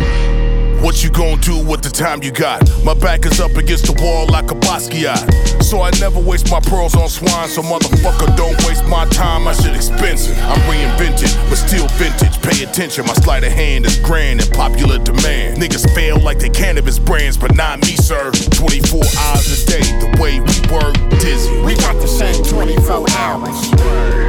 What 0.86 1.04
you 1.04 1.10
gonna 1.10 1.42
do 1.42 1.58
with 1.66 1.82
the 1.82 1.90
time 1.90 2.22
you 2.22 2.30
got? 2.30 2.62
My 2.84 2.94
back 2.94 3.26
is 3.26 3.40
up 3.40 3.58
against 3.58 3.88
the 3.88 4.00
wall 4.04 4.28
like 4.28 4.52
a 4.52 4.54
Basquiat. 4.54 5.64
So 5.64 5.82
I 5.82 5.90
never 6.00 6.20
waste 6.20 6.52
my 6.52 6.60
pearls 6.60 6.94
on 6.94 7.10
swine. 7.10 7.50
So 7.50 7.64
motherfucker, 7.64 8.38
don't 8.38 8.54
waste 8.68 8.86
my 8.86 9.06
time. 9.10 9.46
My 9.46 9.54
shit 9.54 9.76
expensive. 9.76 10.38
I'm 10.44 10.62
reinvented, 10.70 11.34
but 11.50 11.56
still 11.56 11.88
vintage. 11.98 12.40
Pay 12.40 12.70
attention, 12.70 13.08
my 13.08 13.16
sleight 13.26 13.44
of 13.44 13.52
hand 13.52 13.88
is 13.88 13.98
grand 13.98 14.42
and 14.42 14.52
popular 14.54 15.00
demand. 15.00 15.58
Niggas 15.58 15.92
fail 15.96 16.20
like 16.20 16.38
they 16.38 16.50
cannabis 16.50 17.00
brands, 17.00 17.36
but 17.36 17.56
not 17.56 17.82
me, 17.82 17.98
sir. 17.98 18.30
24 18.30 19.02
hours 19.02 19.64
a 19.64 19.66
day, 19.66 19.82
the 19.98 20.22
way 20.22 20.38
we 20.38 20.56
work, 20.70 20.94
dizzy. 21.18 21.50
We 21.66 21.74
got 21.82 21.98
the 22.00 22.08
same 22.08 22.44
24 22.44 23.10
hours. 23.18 23.58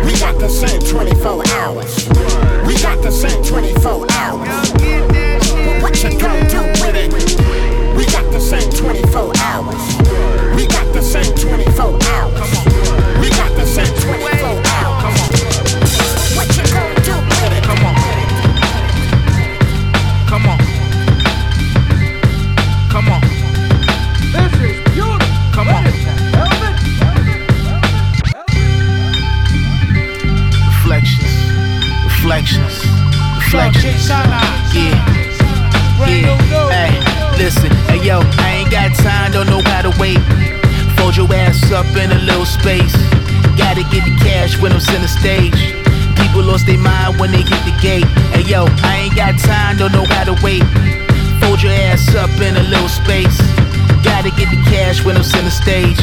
We 0.09 0.19
got 0.19 0.41
the 0.41 0.49
same 0.49 0.81
24 0.81 1.47
hours. 1.61 2.09
We 2.65 2.81
got 2.81 3.03
the 3.03 3.13
same 3.13 3.45
24 3.45 4.07
hours. 4.11 5.26
What 5.83 6.03
you 6.03 6.19
gonna 6.19 6.49
do 6.49 6.61
with 6.83 6.97
it? 6.97 7.13
We 7.97 8.05
got 8.07 8.31
the 8.33 8.41
same 8.41 8.71
24 8.71 9.33
hours. 9.39 9.97
We 10.57 10.67
got 10.67 10.93
the 10.93 11.03
same 11.03 11.35
24 11.35 11.99
hours. 12.11 12.51
We 13.21 13.31
got 13.31 13.53
the 13.57 13.65
same 13.67 13.93
24 14.01 14.63
hours. 14.77 15.21
What 16.37 16.49
you 16.57 16.65
gonna 16.73 16.95
do 17.05 17.15
with 17.15 17.53
it? 17.57 17.65
Come 17.65 17.85
on. 17.87 17.95
Come 20.27 20.47
on. 20.47 20.59
Come 22.91 23.09
on. 23.09 23.21
This 24.33 24.53
is 24.61 24.77
beautiful. 24.93 25.37
Come 25.53 25.69
on. 25.69 25.85
Reflections, 30.87 31.33
reflections, 32.05 32.75
reflections. 33.39 34.09
Yeah. 34.75 35.16
Yeah, 35.99 36.37
hey, 36.69 36.93
listen, 37.39 37.71
hey 37.89 38.05
yo, 38.05 38.21
I 38.37 38.61
ain't 38.61 38.71
got 38.71 38.95
time, 38.97 39.33
don't 39.33 39.47
know 39.47 39.63
how 39.65 39.81
to 39.81 39.93
wait. 39.99 40.21
Fold 40.97 41.17
your 41.17 41.33
ass 41.33 41.73
up 41.73 41.87
in 41.97 42.13
a 42.13 42.21
little 42.21 42.45
space. 42.45 42.93
Gotta 43.57 43.83
get 43.89 44.05
the 44.05 44.15
cash 44.21 44.61
when 44.61 44.73
I'm 44.73 44.81
center 44.81 45.09
stage. 45.09 45.57
People 46.21 46.43
lost 46.45 46.67
their 46.67 46.79
mind 46.79 47.19
when 47.19 47.33
they 47.33 47.41
hit 47.41 47.63
the 47.65 47.73
gate. 47.81 48.05
Hey 48.37 48.45
yo, 48.45 48.67
I 48.85 49.09
ain't 49.09 49.17
got 49.17 49.39
time, 49.39 49.79
don't 49.79 49.93
know 49.93 50.05
how 50.05 50.25
to 50.25 50.37
wait. 50.45 50.65
Fold 51.41 51.63
your 51.63 51.73
ass 51.73 52.15
up 52.15 52.31
in 52.45 52.57
a 52.57 52.63
little 52.69 52.89
space. 52.89 53.41
Gotta 54.05 54.31
get 54.37 54.53
the 54.53 54.61
cash 54.69 55.03
when 55.03 55.17
I'm 55.17 55.25
center 55.25 55.51
stage. 55.51 55.99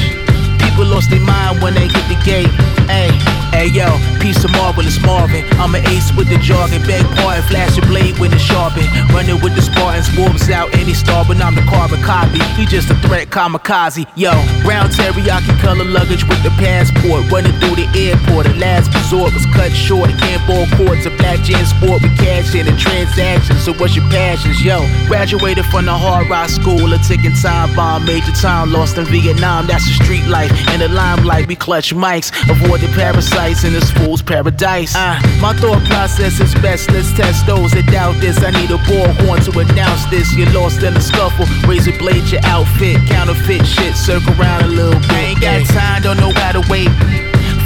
People 0.57 0.85
lost 0.85 1.11
their 1.11 1.21
mind 1.21 1.61
when 1.61 1.75
they 1.75 1.87
hit 1.87 2.05
the 2.09 2.17
gate. 2.25 2.49
Hey, 2.87 3.11
hey 3.51 3.67
yo, 3.67 3.87
piece 4.19 4.43
of 4.43 4.51
marvelous 4.51 4.99
Marvin. 5.01 5.45
I'm 5.59 5.73
an 5.75 5.85
ace 5.87 6.11
with 6.15 6.29
the 6.29 6.37
jargon, 6.37 6.81
beg 6.83 7.05
pardon, 7.17 7.43
flash 7.47 7.77
a 7.77 7.81
blade 7.87 8.17
when 8.19 8.33
it's 8.33 8.43
sharpened. 8.43 8.87
Running 9.13 9.39
with 9.41 9.55
the 9.55 9.61
Spartans, 9.61 10.09
wolves 10.17 10.49
out 10.49 10.73
any 10.75 10.93
star, 10.93 11.23
but 11.27 11.41
I'm 11.41 11.55
the 11.55 11.61
carbon 11.63 12.01
copy. 12.01 12.39
He 12.55 12.65
just 12.65 12.89
a 12.89 12.95
threat, 13.07 13.29
kamikaze. 13.29 14.05
Yo, 14.15 14.31
brown 14.63 14.89
teriyaki 14.89 15.59
color 15.61 15.85
luggage 15.85 16.27
with 16.27 16.41
the 16.43 16.51
passport. 16.61 17.29
Running 17.31 17.53
through 17.59 17.75
the 17.75 17.87
airport, 17.95 18.47
the 18.47 18.55
last 18.55 18.93
resort 18.93 19.33
was 19.33 19.45
cut 19.47 19.71
short. 19.71 20.09
Can't 20.19 20.43
courts, 20.77 21.05
a 21.05 21.11
black 21.17 21.39
gen 21.41 21.65
sport 21.65 22.01
with 22.01 22.15
cash 22.17 22.55
in 22.55 22.67
and 22.67 22.77
transactions. 22.77 23.63
So 23.63 23.73
what's 23.73 23.95
your 23.95 24.07
passions? 24.09 24.63
Yo, 24.63 24.79
graduated 25.07 25.65
from 25.65 25.85
the 25.85 25.93
hard 25.93 26.29
rock 26.29 26.49
school, 26.49 26.91
a 26.93 26.97
ticking 26.99 27.35
time 27.35 27.73
bomb, 27.75 28.05
major 28.05 28.31
time 28.33 28.71
lost 28.71 28.97
in 28.97 29.05
Vietnam. 29.05 29.67
That's 29.67 29.85
the 29.85 30.03
street 30.03 30.25
life. 30.27 30.51
In 30.73 30.79
the 30.79 30.89
limelight, 30.89 31.47
we 31.47 31.55
clutch 31.55 31.93
mics, 31.93 32.31
avoid 32.49 32.72
the 32.81 32.87
parasites 32.95 33.63
in 33.63 33.73
this 33.73 33.91
fool's 33.91 34.21
paradise. 34.21 34.95
Uh, 34.95 35.19
my 35.41 35.53
thought 35.53 35.83
process 35.85 36.39
is 36.39 36.53
best. 36.55 36.89
Let's 36.91 37.11
test 37.13 37.45
those 37.45 37.71
that 37.71 37.85
doubt 37.91 38.15
this. 38.21 38.41
I 38.41 38.51
need 38.51 38.71
a 38.71 38.79
bullhorn 38.89 39.43
to 39.45 39.51
announce 39.59 40.05
this. 40.07 40.33
You're 40.33 40.49
lost 40.51 40.81
in 40.81 40.93
the 40.93 41.01
scuffle. 41.01 41.45
Razor 41.67 41.97
blade 41.99 42.25
your 42.31 42.41
outfit, 42.45 42.97
counterfeit 43.07 43.65
shit. 43.65 43.95
Circle 43.95 44.33
around 44.39 44.63
a 44.63 44.67
little 44.67 44.99
bit. 45.05 45.11
I 45.11 45.33
Ain't 45.33 45.41
got 45.41 45.65
time, 45.69 46.01
don't 46.01 46.17
know 46.17 46.31
how 46.31 46.53
to 46.53 46.63
wait. 46.71 46.89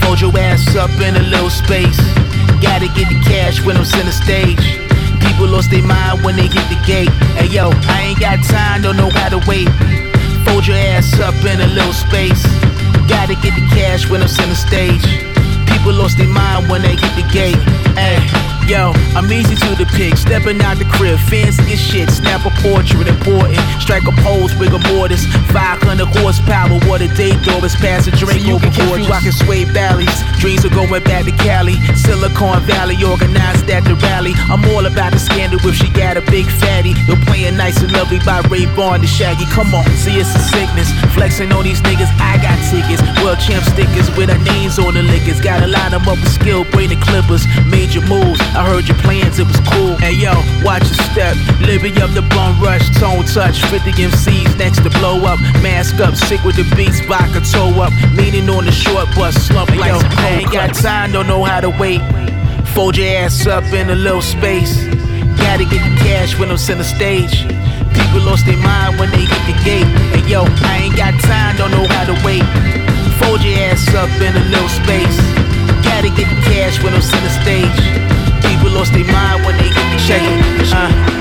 Fold 0.01 0.19
your 0.19 0.35
ass 0.37 0.75
up 0.75 0.91
in 0.99 1.15
a 1.15 1.23
little 1.29 1.49
space. 1.49 1.99
Gotta 2.59 2.87
get 2.91 3.07
the 3.07 3.19
cash 3.23 3.63
when 3.63 3.77
I'm 3.77 3.85
center 3.85 4.11
stage. 4.11 4.59
People 5.23 5.47
lost 5.47 5.69
their 5.69 5.83
mind 5.83 6.23
when 6.23 6.35
they 6.35 6.47
hit 6.47 6.67
the 6.73 6.79
gate. 6.85 7.11
Hey 7.37 7.47
yo, 7.47 7.69
I 7.87 8.11
ain't 8.11 8.19
got 8.19 8.43
time, 8.43 8.81
don't 8.81 8.97
know 8.97 9.09
how 9.09 9.29
to 9.29 9.39
wait. 9.47 9.69
Fold 10.47 10.65
your 10.65 10.77
ass 10.77 11.19
up 11.19 11.35
in 11.45 11.61
a 11.61 11.67
little 11.67 11.93
space. 11.93 12.43
Gotta 13.07 13.35
get 13.35 13.55
the 13.55 13.65
cash 13.75 14.09
when 14.09 14.21
I'm 14.21 14.27
center 14.27 14.55
stage. 14.55 15.03
People 15.67 15.93
lost 15.93 16.17
their 16.17 16.27
mind 16.27 16.69
when 16.69 16.81
they 16.81 16.95
hit 16.95 17.13
the 17.15 17.27
gate. 17.31 17.59
Hey, 17.97 18.19
yo, 18.67 18.91
I'm 19.15 19.31
easy 19.31 19.55
to 19.55 19.75
depict. 19.75 20.17
Stepping 20.19 20.61
out 20.61 20.77
the 20.77 20.85
crib, 20.85 21.19
fancy 21.19 21.73
as 21.73 21.79
shit. 21.79 22.09
Snap 22.09 22.45
a 22.45 22.51
portrait, 22.61 23.07
important. 23.07 23.59
Strike 23.81 24.03
a 24.07 24.11
pose, 24.23 24.53
rigor 24.55 24.79
mortis. 24.93 25.25
500 25.51 26.05
horsepower, 26.19 26.79
what 26.87 27.01
a 27.01 27.07
day 27.15 27.35
door 27.43 27.63
is 27.65 27.75
past 27.75 28.07
a 28.07 28.11
drink 28.11 28.43
can 28.43 28.53
overboard. 28.55 29.01
confuse- 29.01 29.09
Rockin' 29.09 29.31
suede 29.31 29.67
valleys. 29.69 30.17
Dreams 30.39 30.65
are 30.65 30.69
going 30.69 31.03
back 31.03 31.25
to 31.25 31.31
Cali. 31.31 31.75
Silicon 31.95 32.61
Valley, 32.63 32.97
organized 33.03 33.69
at 33.69 33.83
the 33.85 33.95
rally. 33.95 34.33
I'm 34.49 34.63
all 34.75 34.85
about 34.85 35.11
the 35.13 35.19
scandal 35.19 35.59
if 35.67 35.75
she 35.75 35.89
got 35.89 36.17
a 36.17 36.21
big 36.21 36.45
fatty. 36.45 36.93
You're 37.07 37.17
playing 37.25 37.57
nice 37.57 37.81
and 37.81 37.91
lovely 37.93 38.19
by 38.19 38.41
Ray 38.49 38.65
Barn 38.75 39.01
to 39.01 39.07
Shaggy. 39.07 39.45
Come 39.45 39.73
on, 39.73 39.85
see 39.97 40.19
it's 40.19 40.33
a 40.35 40.39
sickness. 40.39 40.89
Flexing 41.17 41.51
on 41.51 41.63
these 41.63 41.81
niggas, 41.81 42.13
I 42.21 42.37
got 42.37 42.53
tickets. 42.69 43.01
World 43.25 43.41
champ 43.41 43.65
stickers 43.65 44.05
with 44.15 44.29
our 44.29 44.37
names 44.53 44.77
on 44.77 44.93
the 44.93 45.01
liquors. 45.01 45.41
Gotta 45.41 45.65
line 45.65 45.89
them 45.89 46.05
up 46.05 46.21
with 46.21 46.29
skill, 46.29 46.63
bring 46.69 46.89
the 46.89 46.95
clippers. 47.01 47.41
Major 47.65 48.01
moves, 48.05 48.39
I 48.53 48.61
heard 48.69 48.87
your 48.87 48.97
plans, 49.01 49.39
it 49.39 49.47
was 49.49 49.57
cool. 49.73 49.97
Hey 49.97 50.13
yo, 50.13 50.37
watch 50.61 50.85
your 50.85 51.01
step. 51.09 51.33
Living 51.65 51.97
up 51.97 52.13
the 52.13 52.21
bum 52.37 52.61
rush, 52.61 52.85
tone 53.01 53.25
touch. 53.25 53.57
50 53.65 53.97
MCs 53.97 54.57
next 54.61 54.85
to 54.85 54.91
blow 55.01 55.25
up. 55.25 55.41
Mask 55.65 55.99
up, 55.99 56.13
sick 56.15 56.43
with 56.45 56.55
the 56.55 56.69
beats, 56.77 57.01
vodka 57.09 57.41
toe 57.41 57.73
up. 57.81 57.91
Leaning 58.13 58.47
on 58.53 58.65
the 58.65 58.71
short 58.71 59.09
bus, 59.17 59.33
slump 59.35 59.73
like 59.73 59.89
yo, 59.89 59.97
I 60.21 60.45
ain't 60.45 60.51
got 60.51 60.75
time, 60.75 61.11
don't 61.11 61.25
know 61.25 61.43
how 61.43 61.59
to 61.61 61.71
wait. 61.81 61.99
Fold 62.77 62.95
your 62.95 63.09
ass 63.09 63.47
up 63.47 63.65
in 63.73 63.89
a 63.89 63.95
little 63.95 64.21
space. 64.21 64.85
Gotta 65.41 65.65
get 65.65 65.81
the 65.81 65.97
cash 65.97 66.37
when 66.37 66.51
I'm 66.51 66.59
center 66.59 66.83
stage. 66.83 67.56
People 67.97 68.21
lost 68.21 68.45
their 68.45 68.57
mind 68.57 68.99
when 68.99 69.09
they 69.11 69.25
hit 69.25 69.43
the 69.49 69.57
gate. 69.65 69.89
And 70.13 70.23
yo, 70.29 70.45
I 70.69 70.85
ain't 70.85 70.95
got 70.95 71.17
time, 71.25 71.57
don't 71.57 71.71
know 71.71 71.85
how 71.89 72.05
to 72.05 72.15
wait. 72.21 72.45
Fold 73.19 73.41
your 73.41 73.57
ass 73.67 73.89
up 73.97 74.09
in 74.21 74.33
a 74.37 74.43
little 74.53 74.69
space. 74.69 75.17
Gotta 75.81 76.09
get 76.13 76.29
the 76.29 76.39
cash 76.45 76.81
when 76.83 76.93
I'm 76.93 77.01
center 77.01 77.33
stage. 77.41 77.77
People 78.45 78.69
lost 78.71 78.93
their 78.93 79.07
mind 79.09 79.45
when 79.45 79.57
they 79.57 79.69
hit 79.73 79.87
the 79.93 80.01
gate. 80.05 80.71
Uh, 80.71 81.16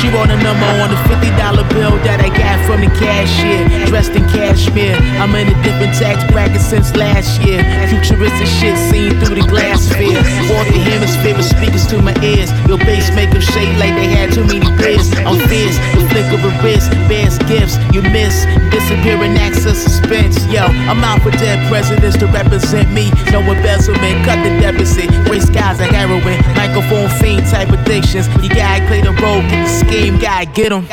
she 0.00 0.08
wrote 0.08 0.32
a 0.32 0.40
number 0.40 0.64
on 0.80 0.88
the 0.88 0.96
$50 1.12 1.28
bill 1.76 1.92
that 2.08 2.24
I 2.24 2.32
got 2.32 2.56
from 2.64 2.80
the 2.80 2.88
cashier. 2.96 3.68
Dressed 3.84 4.16
in 4.16 4.24
cashmere. 4.32 4.96
I'm 5.20 5.34
in 5.36 5.52
a 5.52 5.56
different 5.60 5.92
tax 5.92 6.24
bracket 6.32 6.64
since 6.64 6.96
last 6.96 7.36
year. 7.44 7.60
Futuristic 7.92 8.48
shit 8.48 8.80
seen 8.88 9.20
through 9.20 9.36
the 9.36 9.46
glass 9.46 9.84
sphere. 9.92 10.16
Walk 10.48 10.64
the 10.72 10.80
hemisphere 10.80 11.36
with 11.36 11.44
speakers 11.44 11.86
to 11.92 12.00
my 12.00 12.16
ears. 12.24 12.48
Your 12.64 12.80
bass 12.80 13.12
make 13.12 13.28
them 13.28 13.44
shake 13.44 13.76
like 13.76 13.92
they 13.92 14.08
had 14.08 14.32
too 14.32 14.44
many 14.48 14.64
beers. 14.80 15.12
I'm 15.28 15.36
fierce, 15.52 15.76
the 15.92 16.00
flick 16.08 16.32
of 16.32 16.40
a 16.48 16.52
wrist, 16.64 16.88
bears 17.04 17.36
gifts. 17.44 17.76
You 17.92 18.00
miss, 18.00 18.48
disappearing 18.72 19.36
acts 19.36 19.68
of 19.68 19.76
suspense. 19.76 20.40
Yo, 20.48 20.64
I'm 20.88 21.04
out 21.04 21.20
for 21.20 21.30
dead 21.36 21.60
presidents 21.68 22.16
to 22.24 22.26
represent 22.32 22.88
me. 22.88 23.12
No 23.28 23.44
embezzlement, 23.44 24.24
cut 24.24 24.40
the 24.40 24.52
deficit. 24.64 25.12
Gray 25.28 25.44
skies 25.44 25.76
like 25.76 25.92
heroin, 25.92 26.40
microphone 26.56 27.12
fiend 27.20 27.44
type 27.52 27.68
addictions. 27.68 28.32
You 28.40 28.48
gotta 28.48 28.80
play 28.88 29.04
the 29.04 29.12
role, 29.20 29.44
get 29.44 29.68
the 29.68 29.89
scheme, 29.90 30.18
gotta 30.18 30.46
get 30.46 30.70
them. 30.70 30.86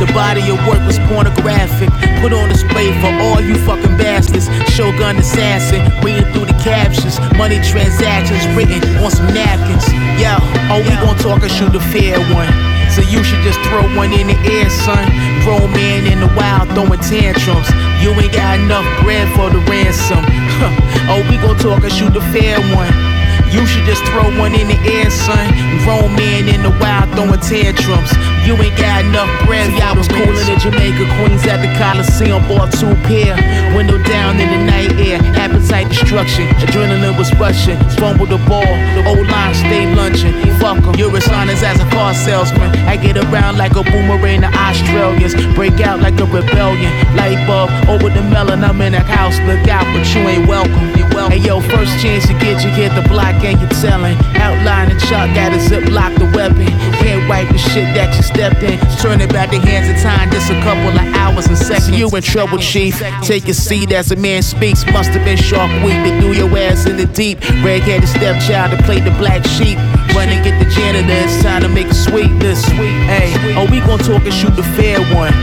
The 0.00 0.08
body 0.16 0.40
of 0.48 0.56
work 0.66 0.80
was 0.88 0.98
pornographic. 1.10 1.92
Put 2.20 2.32
on 2.32 2.48
display 2.48 2.88
for 3.00 3.12
all 3.28 3.40
you 3.40 3.54
fucking 3.68 3.96
bastards. 4.00 4.48
Shogun 4.72 5.16
assassin, 5.16 5.84
reading 6.02 6.24
through 6.32 6.46
the 6.46 6.58
captions. 6.64 7.20
Money 7.36 7.60
transactions 7.60 8.42
written 8.56 8.80
on 9.04 9.10
some 9.10 9.28
napkins. 9.28 9.84
Yo, 10.16 10.32
oh, 10.72 10.80
we 10.80 10.94
gon' 11.04 11.16
talk 11.20 11.42
and 11.42 11.52
shoot 11.52 11.74
a 11.76 11.80
fair 11.92 12.18
one. 12.32 12.48
So 12.90 13.02
you 13.02 13.22
should 13.24 13.42
just 13.44 13.60
throw 13.68 13.84
one 13.96 14.12
in 14.12 14.28
the 14.28 14.38
air, 14.48 14.70
son. 14.70 15.04
Grown 15.44 15.70
man 15.72 16.08
in 16.08 16.20
the 16.20 16.30
wild 16.34 16.68
throwing 16.72 17.00
tantrums. 17.00 17.68
You 18.00 18.10
ain't 18.16 18.32
got 18.32 18.58
enough 18.58 18.86
bread 19.04 19.28
for 19.36 19.50
the 19.52 19.60
ransom. 19.68 20.24
oh, 21.12 21.20
we 21.28 21.36
gon' 21.36 21.58
talk 21.58 21.84
and 21.84 21.92
shoot 21.92 22.16
a 22.16 22.22
fair 22.32 22.60
one. 22.74 23.23
You 23.54 23.64
should 23.70 23.86
just 23.86 24.02
throw 24.10 24.26
one 24.34 24.50
in 24.58 24.66
the 24.66 24.74
air, 24.82 25.08
son. 25.14 25.46
Grown 25.86 26.10
man 26.18 26.50
in 26.50 26.66
the 26.66 26.74
wild 26.82 27.14
throwing 27.14 27.38
tantrums. 27.38 28.10
You 28.42 28.58
ain't 28.58 28.74
got 28.74 29.06
enough 29.06 29.30
bread. 29.46 29.70
See, 29.70 29.78
I 29.78 29.94
was 29.94 30.08
coolin' 30.08 30.50
in 30.50 30.58
Jamaica, 30.58 31.06
Queens 31.14 31.46
at 31.46 31.62
the 31.62 31.70
Coliseum, 31.78 32.42
bought 32.50 32.74
two 32.74 32.90
pair. 33.06 33.38
Window 33.76 34.02
down 34.02 34.40
in 34.42 34.50
the 34.50 34.58
night 34.66 34.98
air, 34.98 35.22
appetite 35.38 35.88
destruction. 35.88 36.50
Adrenaline 36.66 37.16
was 37.16 37.30
rushing, 37.38 37.78
fumbled 37.94 38.30
the 38.30 38.42
ball. 38.50 38.74
The 38.98 39.06
old 39.06 39.28
line 39.30 39.54
stayed 39.54 39.94
lunching. 39.94 40.34
Fuck 40.58 40.82
'em. 40.82 40.94
You're 40.98 41.16
as 41.16 41.28
honest 41.28 41.62
as 41.62 41.78
a 41.78 41.88
car 41.94 42.12
salesman. 42.12 42.74
I 42.90 42.96
get 42.96 43.16
around 43.16 43.56
like 43.56 43.76
a 43.76 43.84
boomerang 43.84 44.40
to 44.40 44.50
Australians. 44.50 45.34
Break 45.54 45.78
out 45.80 46.00
like 46.00 46.18
a 46.18 46.26
rebellion. 46.26 46.90
Light 47.14 47.38
bulb 47.46 47.70
over 47.88 48.10
the 48.10 48.22
melon. 48.34 48.64
I'm 48.64 48.80
in 48.80 48.94
a 48.94 49.04
house, 49.16 49.38
look 49.46 49.68
out, 49.68 49.86
but 49.94 50.04
you 50.12 50.26
ain't 50.26 50.48
welcome. 50.48 51.04
You. 51.34 51.40
Hey 51.40 51.46
yo, 51.46 51.60
first 51.60 52.00
chance 52.00 52.28
you 52.30 52.38
get, 52.38 52.62
you 52.62 52.70
hit 52.70 52.94
the 52.94 53.06
block 53.08 53.34
and 53.42 53.60
you're 53.60 53.80
telling. 53.82 54.16
Outline 54.36 54.90
and 54.90 55.00
chalk, 55.00 55.34
got 55.34 55.52
a 55.52 55.60
zip 55.60 55.90
lock 55.90 56.14
the 56.14 56.26
weapon. 56.34 56.66
Can't 57.02 57.28
wipe 57.28 57.48
the 57.48 57.58
shit 57.58 57.92
that 57.94 58.14
you 58.16 58.22
stepped 58.22 58.62
in. 58.62 58.78
Turn 58.98 59.20
it 59.20 59.32
back 59.32 59.50
the 59.50 59.58
hands 59.58 59.90
of 59.90 60.02
time, 60.02 60.30
just 60.30 60.50
a 60.50 60.60
couple 60.62 60.88
of 60.88 61.14
hours 61.14 61.46
and 61.46 61.58
seconds. 61.58 61.90
You 61.90 62.08
in 62.10 62.22
trouble, 62.22 62.58
chief. 62.58 63.02
Take 63.22 63.48
a 63.48 63.54
seat 63.54 63.92
as 63.92 64.12
a 64.12 64.16
man 64.16 64.42
speaks. 64.42 64.86
Must 64.92 65.10
have 65.10 65.24
been 65.24 65.36
shark 65.36 65.70
week 65.82 65.98
to 66.04 66.20
do 66.20 66.32
your 66.32 66.50
ass 66.56 66.86
in 66.86 66.96
the 66.96 67.06
deep. 67.06 67.40
Red-headed 67.64 68.08
stepchild 68.08 68.78
to 68.78 68.82
play 68.84 69.00
the 69.00 69.10
black 69.18 69.44
sheep. 69.44 69.78
Run 70.14 70.28
and 70.28 70.44
get 70.44 70.62
the 70.62 70.70
janitor, 70.70 71.10
it's 71.10 71.42
time 71.42 71.62
to 71.62 71.68
make 71.68 71.88
a 71.88 71.94
sweet 71.94 72.30
this 72.38 72.62
sweet. 72.64 72.94
Hey, 73.10 73.34
oh, 73.56 73.66
we 73.70 73.80
gon' 73.80 73.98
talk 73.98 74.22
and 74.22 74.32
shoot 74.32 74.54
the 74.54 74.62
fair 74.78 75.00
one. 75.12 75.34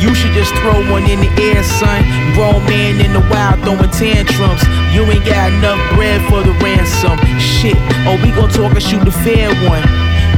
You 0.00 0.14
should 0.14 0.32
just 0.32 0.54
throw 0.60 0.78
one 0.90 1.08
in 1.08 1.20
the 1.20 1.30
air, 1.40 1.62
son. 1.62 2.02
Grown 2.34 2.64
man 2.66 3.00
in 3.00 3.12
the 3.12 3.24
wild 3.30 3.60
throwing 3.62 3.90
tantrums. 3.90 4.62
You 4.92 5.02
ain't 5.06 5.24
got 5.24 5.52
enough 5.52 5.80
bread 5.94 6.20
for 6.28 6.42
the 6.42 6.52
ransom. 6.62 7.18
Shit, 7.38 7.76
oh, 8.06 8.18
we 8.22 8.30
gon' 8.32 8.50
talk 8.50 8.72
and 8.72 8.82
shoot 8.82 9.04
the 9.04 9.12
fair 9.24 9.48
one. 9.68 9.82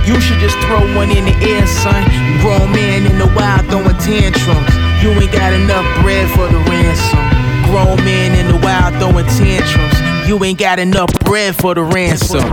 You 0.06 0.20
should 0.20 0.38
just 0.38 0.56
throw 0.68 0.80
one 0.94 1.10
in 1.10 1.24
the 1.24 1.34
air, 1.42 1.66
son. 1.66 2.04
Grown 2.40 2.70
man 2.70 3.10
in 3.10 3.18
the 3.18 3.26
wild 3.34 3.66
throwing 3.66 3.98
tantrums. 3.98 4.70
You 5.02 5.10
ain't 5.10 5.32
got 5.32 5.52
enough 5.52 5.86
bread 6.02 6.30
for 6.30 6.46
the 6.46 6.58
ransom. 6.70 7.18
Grown 7.70 7.98
man 8.04 8.38
in 8.38 8.46
the 8.46 8.58
wild 8.64 8.94
throwing 9.02 9.26
tantrums. 9.34 9.98
You 10.28 10.42
ain't 10.44 10.58
got 10.58 10.78
enough 10.78 11.10
bread 11.24 11.56
for 11.56 11.74
the 11.74 11.82
ransom. 11.82 12.46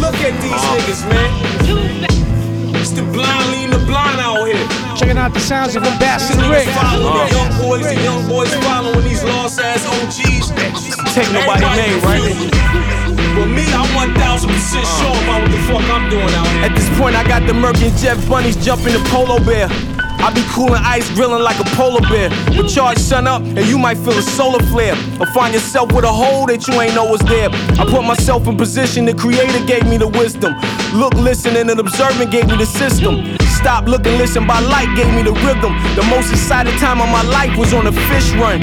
Look 0.00 0.16
at 0.20 0.36
these 0.42 0.62
niggas, 0.74 1.08
man. 1.08 2.74
It's 2.74 2.90
the 2.90 3.02
blind 3.02 3.65
Checking 4.96 5.18
out 5.18 5.32
the 5.34 5.40
sounds 5.40 5.76
of 5.76 5.84
Ambassador 5.84 6.48
Rick. 6.50 6.66
the 6.66 6.72
young 6.72 7.50
uh-huh. 7.50 7.62
boys, 7.62 7.84
the 7.84 8.00
young 8.02 8.26
boys 8.28 8.52
following 8.64 9.04
these 9.04 9.22
lost 9.24 9.60
ass 9.60 9.84
OGs. 9.86 10.52
Take 11.14 11.30
nobody 11.32 11.64
name, 11.76 12.00
right? 12.02 12.22
But 13.36 13.52
me, 13.52 13.68
I'm 13.76 13.84
1000% 13.92 14.16
uh-huh. 14.16 14.84
sure 14.96 15.16
about 15.24 15.42
what 15.42 15.50
the 15.52 15.60
fuck 15.68 15.84
I'm 15.92 16.08
doing 16.08 16.32
out 16.32 16.48
here. 16.48 16.64
At 16.64 16.74
this 16.74 16.88
point, 16.98 17.16
I 17.16 17.26
got 17.28 17.46
the 17.46 17.54
Merc 17.54 17.76
and 17.82 17.96
Jeff 17.98 18.16
Bunnies 18.28 18.56
jumping 18.56 18.92
the 18.92 19.02
polo 19.10 19.38
bear. 19.44 19.68
I 20.18 20.32
be 20.32 20.42
cooling 20.50 20.80
ice, 20.82 21.08
grilling 21.14 21.42
like 21.42 21.60
a 21.60 21.68
polar 21.76 22.00
bear. 22.08 22.30
But 22.56 22.68
charge 22.68 22.98
sun 22.98 23.26
up, 23.26 23.42
and 23.42 23.64
you 23.66 23.78
might 23.78 23.98
feel 23.98 24.16
a 24.16 24.22
solar 24.22 24.60
flare. 24.72 24.94
Or 25.20 25.26
find 25.26 25.54
yourself 25.54 25.92
with 25.92 26.04
a 26.04 26.12
hole 26.12 26.46
that 26.46 26.66
you 26.66 26.80
ain't 26.80 26.94
know 26.94 27.04
was 27.04 27.20
there. 27.20 27.50
I 27.52 27.84
put 27.84 28.02
myself 28.02 28.46
in 28.46 28.56
position, 28.56 29.04
the 29.04 29.14
creator 29.14 29.64
gave 29.66 29.86
me 29.86 29.98
the 29.98 30.08
wisdom. 30.08 30.54
Look, 30.98 31.14
listen, 31.14 31.56
and 31.56 31.70
an 31.70 31.78
observant 31.78 32.30
gave 32.30 32.48
me 32.48 32.56
the 32.56 32.66
system. 32.66 33.36
Stop, 33.66 33.88
look, 33.88 34.06
and 34.06 34.16
listen 34.16 34.46
by 34.46 34.60
light 34.60 34.86
gave 34.94 35.12
me 35.12 35.24
the 35.24 35.32
rhythm. 35.42 35.74
The 35.96 36.06
most 36.08 36.30
excited 36.30 36.78
time 36.78 37.00
of 37.00 37.08
my 37.08 37.22
life 37.22 37.58
was 37.58 37.74
on 37.74 37.84
a 37.88 37.90
fish 37.90 38.30
run. 38.34 38.60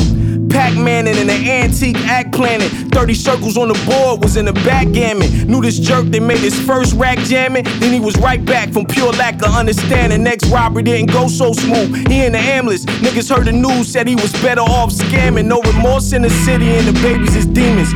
Pac-Man 0.48 1.08
and 1.08 1.18
in 1.18 1.30
an 1.30 1.46
antique 1.46 1.98
act 2.08 2.32
planet. 2.32 2.72
30 2.72 3.14
circles 3.14 3.58
on 3.58 3.68
the 3.68 3.74
board 3.86 4.24
was 4.24 4.38
in 4.38 4.46
the 4.46 4.54
backgammon. 4.54 5.46
Knew 5.46 5.62
this 5.62 5.78
jerk 5.78 6.06
that 6.06 6.22
made 6.22 6.38
his 6.38 6.58
first 6.58 6.94
rack 6.94 7.18
jamming. 7.18 7.66
Then 7.80 7.92
he 7.92 8.00
was 8.00 8.16
right 8.18 8.46
back 8.46 8.72
from 8.72 8.86
pure 8.86 9.12
lack 9.12 9.36
of 9.42 9.54
understanding. 9.54 10.24
Next 10.24 10.46
robbery 10.50 10.84
didn't 10.84 11.12
go 11.12 11.28
so 11.28 11.52
smooth. 11.52 12.08
He 12.08 12.24
in 12.24 12.32
the 12.32 12.38
ambulance. 12.38 12.86
Niggas 12.86 13.36
heard 13.36 13.48
the 13.48 13.52
news, 13.52 13.90
said 13.90 14.08
he 14.08 14.16
was 14.16 14.32
better 14.42 14.62
off 14.62 14.92
scamming. 14.92 15.48
No 15.48 15.62
remorse 15.64 16.14
in 16.14 16.22
the 16.22 16.30
city 16.30 16.70
and 16.70 16.88
the 16.88 16.94
babies 17.02 17.36
is 17.36 17.46
demons. 17.46 17.92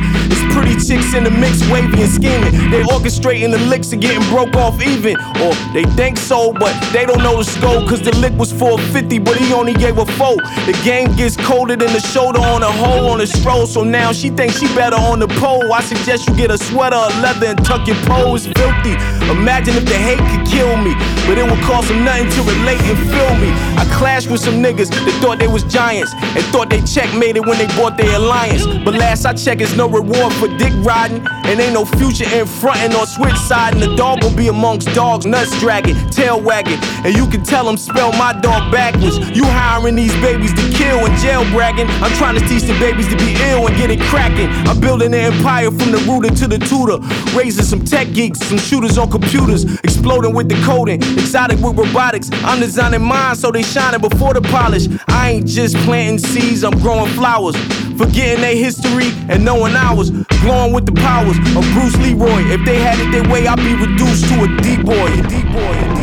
Pretty 0.52 0.74
chicks 0.74 1.14
in 1.14 1.24
the 1.24 1.30
mix, 1.30 1.60
wavy 1.70 2.02
and 2.02 2.10
scheming. 2.10 2.52
They 2.70 2.82
orchestrating 2.82 3.50
the 3.50 3.58
licks 3.58 3.92
and 3.92 4.00
getting 4.00 4.26
broke 4.28 4.54
off 4.56 4.80
even. 4.82 5.16
Or 5.42 5.54
they 5.72 5.84
think 5.96 6.18
so, 6.18 6.52
but 6.52 6.74
they 6.92 7.06
don't 7.06 7.22
know 7.22 7.36
the 7.38 7.44
scope. 7.44 7.88
Cause 7.88 8.02
the 8.02 8.14
lick 8.16 8.32
was 8.34 8.52
450, 8.52 9.18
but 9.20 9.36
he 9.36 9.52
only 9.52 9.74
gave 9.74 9.98
a 9.98 10.06
four. 10.06 10.36
The 10.66 10.78
game 10.84 11.14
gets 11.16 11.36
colder 11.36 11.76
than 11.76 11.92
the 11.92 12.00
shoulder 12.00 12.40
on 12.40 12.62
a 12.62 12.70
hole 12.70 13.08
on 13.10 13.20
a 13.20 13.26
stroll. 13.26 13.66
So 13.66 13.84
now 13.84 14.12
she 14.12 14.30
thinks 14.30 14.58
she 14.58 14.66
better 14.74 14.96
on 14.96 15.18
the 15.18 15.28
pole. 15.28 15.72
I 15.72 15.82
suggest 15.82 16.28
you 16.28 16.34
get 16.36 16.50
a 16.50 16.58
sweater 16.58 16.96
or 16.96 17.08
leather 17.22 17.46
and 17.46 17.64
tuck 17.64 17.86
your. 17.86 17.96
It's 18.08 18.46
filthy. 18.46 19.17
Imagine 19.30 19.76
if 19.76 19.84
the 19.84 19.94
hate 19.94 20.18
could 20.18 20.46
kill 20.46 20.76
me. 20.76 20.94
But 21.26 21.36
it 21.36 21.44
would 21.44 21.60
cost 21.64 21.88
them 21.88 22.04
nothing 22.04 22.30
to 22.30 22.40
relate 22.42 22.80
and 22.80 22.98
feel 23.12 23.34
me. 23.36 23.52
I 23.76 23.84
clashed 23.98 24.30
with 24.30 24.40
some 24.40 24.62
niggas 24.62 24.88
that 24.90 25.18
thought 25.20 25.38
they 25.38 25.46
was 25.46 25.64
giants 25.64 26.12
and 26.14 26.44
thought 26.52 26.70
they 26.70 26.80
checkmated 26.82 27.46
when 27.46 27.58
they 27.58 27.66
bought 27.76 27.96
their 27.96 28.16
alliance. 28.16 28.66
But 28.84 28.94
last 28.94 29.26
I 29.26 29.34
checked, 29.34 29.60
it's 29.60 29.76
no 29.76 29.88
reward 29.88 30.32
for 30.34 30.48
dick 30.56 30.72
riding. 30.80 31.26
And 31.44 31.60
ain't 31.60 31.74
no 31.74 31.84
future 31.84 32.28
in 32.32 32.46
frontin' 32.46 32.94
or 32.94 33.06
switch 33.06 33.36
siding. 33.36 33.80
The 33.80 33.94
dog 33.96 34.20
gon' 34.20 34.34
be 34.34 34.48
amongst 34.48 34.88
dogs, 34.94 35.26
nuts 35.26 35.58
dragging, 35.60 35.96
tail 36.10 36.40
wagging. 36.40 36.78
And 37.04 37.14
you 37.14 37.26
can 37.26 37.44
tell 37.44 37.64
them 37.64 37.76
spell 37.76 38.12
my 38.12 38.32
dog 38.40 38.72
backwards. 38.72 39.18
You 39.36 39.44
hiring 39.44 39.96
these 39.96 40.14
babies 40.20 40.52
to 40.54 40.64
kill 40.72 41.04
and 41.04 41.16
jail 41.18 41.44
bragging. 41.52 41.88
I'm 42.00 42.12
trying 42.16 42.38
to 42.40 42.44
teach 42.48 42.62
the 42.62 42.76
babies 42.80 43.08
to 43.08 43.16
be 43.16 43.36
ill 43.50 43.66
and 43.66 43.76
get 43.76 43.90
it 43.90 44.00
cracking. 44.00 44.48
I'm 44.68 44.80
building 44.80 45.12
an 45.12 45.32
empire 45.32 45.70
from 45.70 45.92
the 45.92 45.98
rooter 46.08 46.34
to 46.34 46.48
the 46.48 46.58
tutor. 46.58 46.98
Raising 47.36 47.64
some 47.64 47.84
tech 47.84 48.12
geeks, 48.12 48.40
some 48.40 48.58
shooters 48.58 48.96
on 48.96 49.10
computers. 49.20 49.64
Exploding 49.80 50.34
with 50.34 50.48
the 50.48 50.54
coding, 50.64 51.02
exotic 51.02 51.58
with 51.60 51.76
robotics. 51.76 52.30
I'm 52.44 52.60
designing 52.60 53.02
minds 53.02 53.40
so 53.40 53.50
they 53.50 53.62
shining 53.62 54.00
before 54.00 54.34
the 54.34 54.40
polish. 54.40 54.88
I 55.08 55.30
ain't 55.32 55.46
just 55.46 55.76
planting 55.78 56.18
seeds, 56.18 56.64
I'm 56.64 56.78
growing 56.78 57.10
flowers. 57.12 57.56
Forgetting 57.96 58.40
their 58.40 58.56
history 58.56 59.10
and 59.28 59.44
knowing 59.44 59.74
ours. 59.74 60.10
Glowing 60.42 60.72
with 60.72 60.86
the 60.86 60.92
powers 60.92 61.36
of 61.56 61.64
Bruce 61.74 61.96
Leroy. 61.98 62.42
If 62.52 62.64
they 62.64 62.78
had 62.78 62.98
it 63.00 63.10
their 63.10 63.28
way, 63.30 63.46
I'd 63.46 63.56
be 63.56 63.74
reduced 63.74 64.28
to 64.28 64.44
a 64.44 64.48
D 64.62 64.82
boy. 64.82 64.94
A 64.94 65.22
D 65.28 65.42
boy. 65.52 65.74
A 65.74 65.94
D 65.94 66.02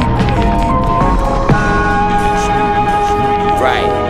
Right. 3.65 4.05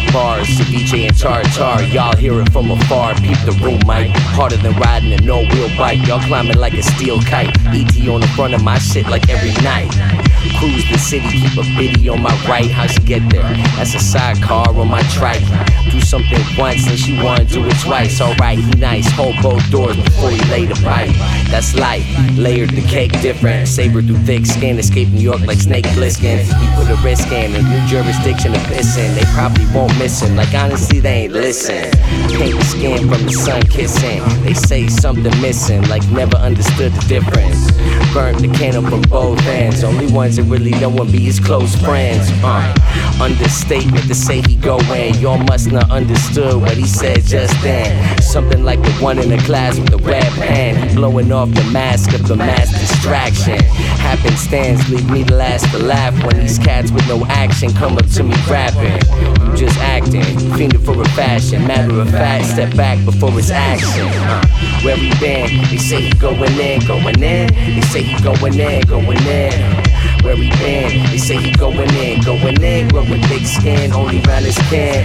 Raw 0.00 0.12
bars, 0.12 0.46
DJ 0.46 1.08
and 1.08 1.16
Tartar. 1.16 1.82
Y'all 1.92 2.16
hear 2.16 2.40
it 2.40 2.52
from 2.52 2.70
afar. 2.70 3.14
Peep 3.16 3.36
the 3.44 3.52
room, 3.62 3.80
Mike. 3.86 4.10
Harder 4.36 4.56
than 4.56 4.72
riding 4.76 5.12
a 5.12 5.20
no 5.22 5.40
wheel 5.40 5.68
bike. 5.76 6.06
Y'all 6.06 6.20
climbing 6.20 6.58
like 6.58 6.74
a 6.74 6.82
steel 6.82 7.20
kite. 7.22 7.50
ET 7.66 8.08
on 8.08 8.20
the 8.20 8.28
front 8.28 8.54
of 8.54 8.62
my 8.62 8.78
shit 8.78 9.06
like 9.06 9.28
every 9.28 9.52
night. 9.62 10.29
Cruise 10.58 10.88
the 10.90 10.98
city, 10.98 11.28
keep 11.28 11.56
a 11.58 11.62
biddy 11.76 12.08
on 12.08 12.22
my 12.22 12.34
right. 12.48 12.70
How'd 12.70 12.92
you 12.92 13.00
get 13.00 13.28
there? 13.30 13.42
That's 13.76 13.94
a 13.94 14.00
sidecar 14.00 14.68
on 14.74 14.88
my 14.88 15.02
trike. 15.14 15.44
Do 15.90 16.00
something 16.00 16.40
once 16.56 16.86
and 16.88 16.98
she 16.98 17.20
wanna 17.22 17.44
do 17.44 17.64
it 17.64 17.78
twice. 17.80 18.20
Alright, 18.20 18.58
he 18.58 18.70
nice, 18.78 19.10
hold 19.12 19.36
both 19.42 19.68
doors 19.70 19.96
before 19.96 20.30
he 20.30 20.40
lay 20.50 20.64
the 20.64 20.74
pipe. 20.82 21.10
That's 21.50 21.74
life, 21.74 22.06
layered 22.36 22.70
the 22.70 22.82
cake 22.82 23.12
different. 23.20 23.68
Saber 23.68 24.02
through 24.02 24.18
thick 24.18 24.46
skin, 24.46 24.78
escape 24.78 25.08
New 25.08 25.20
York 25.20 25.40
like 25.40 25.58
Snake 25.58 25.86
Plissken. 25.86 26.38
He 26.38 26.66
put 26.76 26.90
a 26.90 26.96
risk 27.02 27.30
in, 27.32 27.54
a 27.54 27.62
new 27.62 27.86
jurisdiction 27.86 28.54
of 28.54 28.60
pissing. 28.62 29.14
They 29.14 29.24
probably 29.34 29.66
won't 29.74 29.96
miss 29.98 30.20
him, 30.20 30.36
like 30.36 30.54
honestly, 30.54 31.00
they 31.00 31.24
ain't 31.24 31.32
listen. 31.32 31.90
Paint 32.38 32.58
the 32.58 32.64
skin 32.64 33.08
from 33.08 33.24
the 33.24 33.32
sun 33.32 33.62
kissing. 33.62 34.22
They 34.44 34.54
say 34.54 34.88
something 34.88 35.40
missing, 35.40 35.82
like 35.88 36.06
never 36.10 36.36
understood 36.36 36.92
the 36.92 37.06
difference. 37.08 37.70
Burnt 38.12 38.38
the 38.38 38.48
candle 38.48 38.82
from 38.82 39.02
both 39.02 39.40
ends. 39.46 39.84
Only 39.84 40.06
ones 40.30 40.36
that 40.36 40.44
really 40.44 40.70
know 40.80 40.88
one 40.88 41.10
be 41.10 41.18
his 41.18 41.40
close 41.40 41.74
friends. 41.74 42.30
Uh, 42.42 42.74
understatement 43.20 44.06
to 44.06 44.14
say 44.14 44.40
he 44.42 44.54
go 44.54 44.78
in. 44.94 45.18
Y'all 45.18 45.38
must 45.38 45.72
not 45.72 45.90
understood 45.90 46.60
what 46.60 46.76
he 46.76 46.86
said 46.86 47.22
just 47.22 47.54
then. 47.62 48.22
Something 48.22 48.62
like 48.62 48.80
the 48.82 48.92
one 49.02 49.18
in 49.18 49.30
the 49.30 49.38
class 49.38 49.78
with 49.78 49.90
the 49.90 49.98
red 49.98 50.30
pen. 50.34 50.94
Blowing 50.94 51.32
off 51.32 51.50
the 51.50 51.64
mask 51.72 52.14
of 52.14 52.28
the 52.28 52.36
mass 52.36 52.70
distraction. 52.70 53.58
Happenstance 53.98 54.88
leave 54.88 55.10
me 55.10 55.24
the 55.24 55.34
last 55.34 55.70
to 55.72 55.78
laugh 55.78 56.14
when 56.24 56.38
these 56.38 56.58
cats 56.58 56.92
with 56.92 57.06
no 57.08 57.24
action 57.26 57.72
come 57.72 57.96
up 57.96 58.06
to 58.10 58.22
me 58.22 58.34
rapping. 58.48 59.00
I'm 59.40 59.56
just 59.56 59.78
acting, 59.78 60.22
fiending 60.54 60.84
for 60.84 61.00
a 61.00 61.08
fashion. 61.10 61.66
Matter 61.66 62.00
of 62.00 62.10
fact, 62.10 62.46
step 62.46 62.76
back 62.76 63.04
before 63.04 63.36
it's 63.38 63.50
action. 63.50 64.06
Uh, 64.06 64.46
where 64.82 64.96
we 64.96 65.10
been? 65.18 65.48
They 65.70 65.78
say 65.78 66.02
he 66.02 66.12
going 66.14 66.58
in, 66.58 66.86
going 66.86 67.22
in. 67.22 67.52
They 67.52 67.80
say 67.80 68.02
he 68.02 68.22
going 68.22 68.58
in, 68.58 68.86
going 68.86 69.22
in. 69.26 69.89
Where 70.22 70.36
we 70.36 70.50
been? 70.50 71.04
They 71.10 71.18
say 71.18 71.36
he 71.38 71.52
going 71.52 71.92
in, 71.94 72.20
going 72.20 72.62
in. 72.62 72.88
Growing 72.88 73.22
thick 73.22 73.46
skin, 73.46 73.92
only 73.92 74.20
round 74.20 74.44
his 74.44 74.58
kin. 74.68 75.04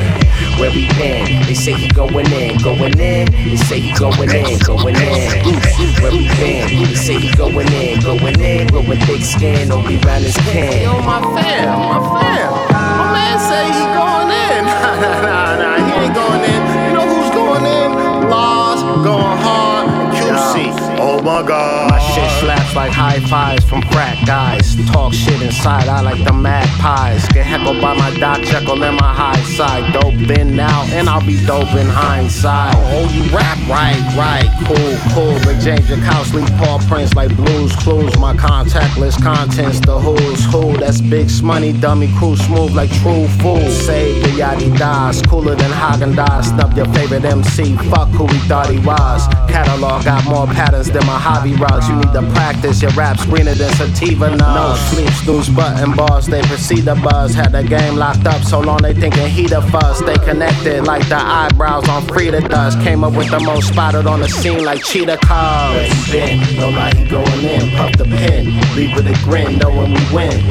Where 0.59 0.71
we 0.71 0.87
been? 0.99 1.25
They 1.47 1.53
say 1.53 1.73
he 1.73 1.87
going 1.89 2.31
in, 2.31 2.57
going 2.57 2.99
in. 2.99 3.25
They 3.31 3.55
say 3.57 3.79
he 3.79 3.93
going 3.93 4.29
in, 4.29 4.59
going 4.59 4.95
in. 4.95 5.55
Where 6.01 6.11
we 6.11 6.27
been? 6.39 6.67
They 6.67 6.95
say 6.95 7.19
he 7.19 7.31
going 7.35 7.71
in, 7.71 7.99
going 8.01 8.39
in. 8.41 8.67
Growing 8.67 8.99
thick 9.01 9.21
skin, 9.23 9.71
only 9.71 9.97
round 9.97 10.23
his 10.23 10.37
kin. 10.51 10.83
Yo, 10.83 10.99
my 11.01 11.21
fam, 11.21 11.69
my 11.79 11.99
fam. 12.21 12.51
My 12.99 13.13
man 13.13 13.39
say 13.39 13.65
he 13.71 13.85
going 13.95 14.31
in. 14.31 14.65
Nah, 14.95 15.21
nah, 15.21 15.55
nah, 15.57 15.77
he 15.85 15.91
ain't 16.05 16.13
going 16.15 16.43
in. 16.43 16.61
You 16.87 16.93
know 16.95 17.05
who's 17.07 17.29
going 17.31 17.65
in? 17.65 17.89
Laws, 18.29 18.64
going 19.03 19.37
hard, 19.45 19.89
QC. 20.15 20.85
Oh 20.97 21.21
my 21.21 21.43
god. 21.45 21.91
My 21.91 21.99
shit 21.99 22.29
slaps 22.39 22.75
like 22.75 22.91
high 22.91 23.19
fives 23.19 23.65
from 23.65 23.81
crack 23.83 24.17
guys. 24.25 24.75
Talk 24.91 25.13
shit 25.13 25.41
inside, 25.41 25.87
I 25.87 26.01
like 26.01 26.23
the 26.23 26.33
magpies. 26.33 27.27
Get 27.29 27.45
heckled 27.45 27.81
by 27.81 27.93
my 27.93 28.11
Doc 28.17 28.41
Jekyll 28.41 28.83
and 28.83 28.97
my 28.97 29.13
high 29.13 29.41
side. 29.57 29.91
Dope 29.93 30.15
been 30.27 30.55
now, 30.55 30.83
and 30.91 31.09
I'll 31.09 31.25
be 31.25 31.43
dope 31.45 31.73
in 31.75 31.87
hindsight. 31.87 32.75
Oh, 32.77 33.09
you 33.13 33.23
rap? 33.35 33.57
Right, 33.67 33.99
right. 34.15 34.49
Cool, 34.67 34.95
cool. 35.13 35.33
But 35.43 35.59
James 35.59 35.87
Jakowski, 35.87 36.45
Paul 36.57 36.79
Prince 36.87 37.13
like 37.15 37.35
blues 37.35 37.75
clues. 37.77 38.15
My 38.17 38.33
contactless 38.35 39.21
contents, 39.21 39.79
the 39.79 39.99
who's 39.99 40.45
who. 40.45 40.77
That's 40.77 41.01
big 41.01 41.29
money, 41.43 41.73
dummy 41.73 42.11
crew, 42.17 42.35
smooth 42.35 42.71
like 42.75 42.91
true 43.01 43.27
fools. 43.41 43.73
Save 43.85 44.23
the 44.23 44.29
yachty 44.41 44.75
dies, 44.77 45.21
cooler 45.23 45.55
than 45.55 45.71
Häagen-Dazs. 45.71 46.45
Snub 46.45 46.77
your 46.77 46.85
favorite 46.93 47.25
MC, 47.25 47.75
fuck 47.89 48.09
who 48.09 48.27
he 48.27 48.39
thought 48.47 48.69
he 48.69 48.74
was. 48.79 49.27
Catalog 49.49 50.03
got 50.03 50.25
more 50.25 50.47
patterns 50.47 50.89
than 50.91 51.05
my 51.05 51.19
hobby 51.19 51.53
rods. 51.53 51.87
You 51.87 51.95
need 51.95 52.13
to 52.13 52.21
practice 52.33 52.81
your 52.81 52.91
raps 52.91 53.25
greener 53.25 53.53
than 53.53 53.71
sativa 53.75 54.35
nuts. 54.35 54.41
No 54.41 54.75
sleep, 54.91 55.09
snooze, 55.23 55.49
button 55.49 55.95
bars, 55.95 56.25
they 56.27 56.41
proceed 56.43 56.81
the 56.81 56.95
buzz. 56.95 57.33
Had 57.33 57.51
the 57.51 57.63
game 57.63 57.95
locked 57.95 58.25
up 58.25 58.43
so 58.43 58.59
long 58.59 58.81
they 58.81 58.93
thinking 58.93 59.27
he 59.27 59.47
the 59.47 59.61
fuzz. 59.61 59.99
Stay 59.99 60.17
connected 60.25 60.83
like 60.85 61.07
the 61.09 61.17
eyebrows 61.17 61.87
on 61.89 62.05
Frida 62.07 62.47
does. 62.49 62.75
Came 62.83 63.03
up 63.03 63.13
with 63.13 63.29
the 63.29 63.39
most 63.39 63.69
spotted 63.69 64.07
on 64.07 64.19
the 64.19 64.29
scene 64.29 64.63
like 64.63 64.83
cheetah 64.83 65.17
cars. 65.17 65.75
Where 65.75 65.87
he 65.87 66.11
been? 66.11 66.59
No 66.59 66.69
lie, 66.69 66.93
he 66.95 67.07
going 67.07 67.43
in. 67.43 67.71
Puff 67.71 67.97
the 67.97 68.05
pen, 68.05 68.45
leave 68.75 68.95
with 68.95 69.07
a 69.07 69.17
grin, 69.23 69.57
knowing 69.57 69.93
we 69.93 70.15
win. 70.15 70.41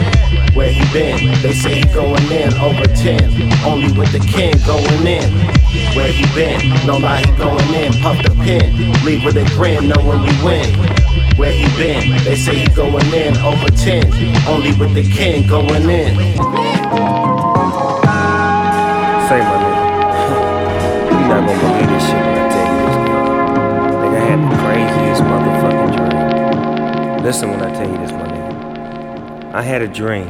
Where 0.54 0.70
he 0.70 0.84
been? 0.92 1.42
They 1.42 1.52
say 1.52 1.80
he 1.80 1.84
going 1.92 2.30
in 2.30 2.54
over 2.54 2.84
10. 2.84 3.52
Only 3.64 3.92
with 3.98 4.12
the 4.12 4.20
king 4.20 4.54
going 4.66 5.06
in. 5.06 5.63
Where 5.95 6.11
he 6.11 6.26
been? 6.34 6.86
No 6.86 6.97
lie, 6.97 7.20
he 7.20 7.30
going 7.36 7.72
in. 7.72 7.92
Puff 8.03 8.20
the 8.20 8.30
pin. 8.42 8.74
leave 9.05 9.24
with 9.24 9.36
a 9.36 9.45
grin, 9.55 9.86
knowing 9.88 10.22
we 10.22 10.45
win. 10.45 10.74
Where 11.38 11.53
he 11.53 11.66
been? 11.76 12.11
They 12.24 12.34
say 12.34 12.57
he 12.57 12.66
going 12.74 13.07
in 13.14 13.36
over 13.38 13.68
10. 13.68 14.12
Only 14.49 14.72
with 14.74 14.92
the 14.92 15.09
king 15.09 15.47
going 15.47 15.88
in. 15.88 16.16
Say 19.28 19.38
my 19.38 19.57
nigga. 19.62 19.84
You 21.14 21.30
not 21.30 21.47
gonna 21.47 21.61
believe 21.61 21.88
this 21.88 22.05
shit 22.07 22.14
when 22.14 22.38
I 22.38 22.49
tell 22.51 22.66
you 22.70 22.78
this. 22.86 22.97
Nigga, 22.99 23.20
nigga 24.03 24.18
I 24.18 24.24
had 24.28 24.40
the 24.51 24.57
craziest 24.62 25.22
motherfucking 25.22 25.90
dream. 25.97 27.22
Listen 27.24 27.51
when 27.51 27.62
I 27.62 27.72
tell 27.72 27.88
you 27.88 27.99
this, 27.99 28.11
my 28.11 28.26
nigga. 28.26 29.55
I 29.55 29.62
had 29.62 29.80
a 29.80 29.88
dream. 29.88 30.28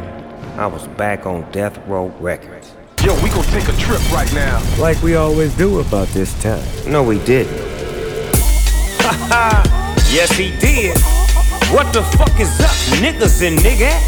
I 0.58 0.66
was 0.66 0.86
back 0.88 1.24
on 1.24 1.50
Death 1.52 1.78
Row 1.86 2.08
Records. 2.20 2.74
Yo, 3.04 3.12
we 3.22 3.28
gonna 3.28 3.42
take 3.48 3.68
a 3.68 3.76
trip 3.76 4.00
right 4.10 4.32
now. 4.32 4.62
Like 4.80 5.02
we 5.02 5.14
always 5.14 5.54
do 5.56 5.80
about 5.80 6.08
this 6.08 6.32
time. 6.42 6.64
No, 6.90 7.02
we 7.02 7.18
didn't. 7.24 7.52
yes, 10.08 10.32
he 10.32 10.56
did. 10.56 10.96
What 11.68 11.92
the 11.92 12.02
fuck 12.16 12.40
is 12.40 12.48
up, 12.60 12.72
niggas 13.04 13.46
and 13.46 13.58
niggas? 13.58 14.00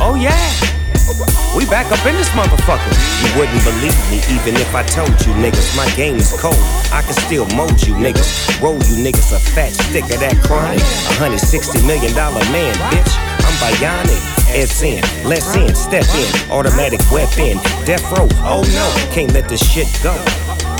Oh, 0.00 0.14
yeah. 0.14 0.36
We 1.56 1.64
back 1.66 1.90
up 1.90 2.04
in 2.04 2.14
this 2.16 2.28
motherfucker. 2.30 2.92
You 3.24 3.32
wouldn't 3.38 3.64
believe 3.64 3.96
me 4.10 4.20
even 4.28 4.60
if 4.60 4.74
I 4.74 4.82
told 4.82 5.08
you, 5.24 5.32
niggas. 5.40 5.74
My 5.74 5.88
game 5.96 6.16
is 6.16 6.38
cold. 6.38 6.60
I 6.92 7.00
can 7.00 7.14
still 7.14 7.46
mold 7.56 7.80
you, 7.80 7.94
niggas. 7.94 8.60
Roll 8.60 8.74
you, 8.74 9.00
niggas. 9.00 9.32
A 9.32 9.40
fat 9.40 9.72
stick 9.72 10.04
of 10.04 10.20
that 10.20 10.36
chronic. 10.44 10.80
A 10.80 11.14
hundred 11.16 11.40
sixty 11.40 11.80
million 11.86 12.12
dollar 12.14 12.44
man, 12.52 12.74
bitch. 12.92 13.16
I'm 13.40 13.56
bionic. 13.56 14.41
It's 14.54 14.82
in, 14.82 15.00
let's 15.24 15.56
in, 15.56 15.74
step 15.74 16.04
in. 16.14 16.50
Automatic 16.50 17.00
weapon, 17.10 17.56
death 17.86 18.04
row. 18.12 18.28
Oh 18.44 18.60
no, 18.60 19.12
can't 19.12 19.32
let 19.32 19.48
this 19.48 19.64
shit 19.64 19.88
go. 20.02 20.12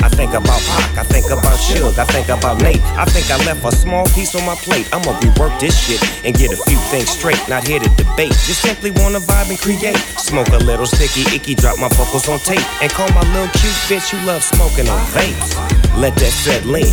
I 0.05 0.09
think 0.09 0.35
about 0.35 0.61
Pac, 0.61 0.99
I 0.99 1.05
think 1.05 1.27
about 1.27 1.57
Suge, 1.57 1.97
I 1.97 2.05
think 2.05 2.29
about 2.29 2.61
Nate. 2.61 2.83
I 2.99 3.07
think 3.07 3.31
I 3.31 3.39
left 3.47 3.65
a 3.65 3.73
small 3.73 4.05
piece 4.13 4.35
on 4.35 4.45
my 4.45 4.57
plate. 4.57 4.89
I'ma 4.93 5.19
rework 5.21 5.59
this 5.59 5.73
shit 5.79 6.03
and 6.23 6.35
get 6.35 6.53
a 6.53 6.57
few 6.69 6.77
things 6.93 7.09
straight. 7.09 7.41
Not 7.49 7.67
here 7.67 7.81
to 7.81 7.89
debate, 7.97 8.37
just 8.45 8.61
simply 8.61 8.91
wanna 8.91 9.21
vibe 9.21 9.49
and 9.49 9.59
create. 9.59 9.97
Smoke 10.21 10.49
a 10.49 10.59
little 10.59 10.87
sticky 10.87 11.35
icky, 11.35 11.55
drop 11.55 11.79
my 11.79 11.89
vocals 11.97 12.29
on 12.29 12.41
tape. 12.41 12.67
And 12.83 12.93
call 12.93 13.09
my 13.13 13.23
little 13.33 13.49
cute 13.57 13.79
bitch 13.89 14.11
who 14.11 14.21
loves 14.27 14.47
smoking 14.47 14.89
on 14.89 15.01
vapes. 15.17 15.72
Let 15.97 16.15
that 16.17 16.33
settle 16.33 16.75
in. 16.75 16.85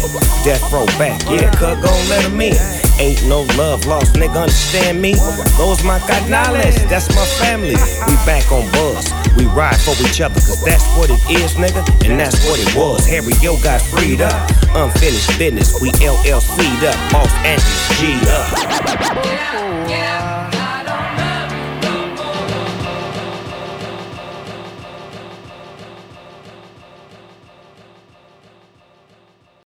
Death 0.43 0.72
row 0.72 0.86
back, 1.00 1.22
yeah, 1.30 1.50
cut 1.52 1.82
gon' 1.82 2.10
let 2.10 2.24
him 2.26 2.39
in. 2.41 2.56
Ain't 3.00 3.24
no 3.28 3.43
love 3.58 3.86
lost, 3.86 4.14
nigga, 4.16 4.36
understand 4.36 5.02
me? 5.02 5.16
Those 5.58 5.82
my 5.84 6.00
canales, 6.00 6.76
that's 6.89 7.08
my 7.16 7.26
family. 7.39 7.76
We 8.08 8.16
back 8.28 8.52
on 8.52 8.70
buzz, 8.72 9.12
we 9.38 9.45
ride 9.45 9.78
for 9.78 9.95
each 10.04 10.20
other, 10.22 10.36
cause 10.36 10.62
that's 10.64 10.84
what 10.97 11.10
it 11.10 11.22
is, 11.32 11.54
nigga, 11.54 11.82
and 12.06 12.20
that's 12.20 12.45
what 12.45 12.60
it 12.60 12.76
was. 12.76 13.06
Harry-O 13.08 13.58
got 13.64 13.82
freed 13.82 14.22
up, 14.22 14.34
unfinished 14.76 15.38
business, 15.39 15.80
we 15.82 15.91
LLC'd 16.04 16.84
up, 16.84 16.97
Los 17.14 17.32
Angeles 17.47 18.00
G'd 18.00 18.28
up. 18.28 18.50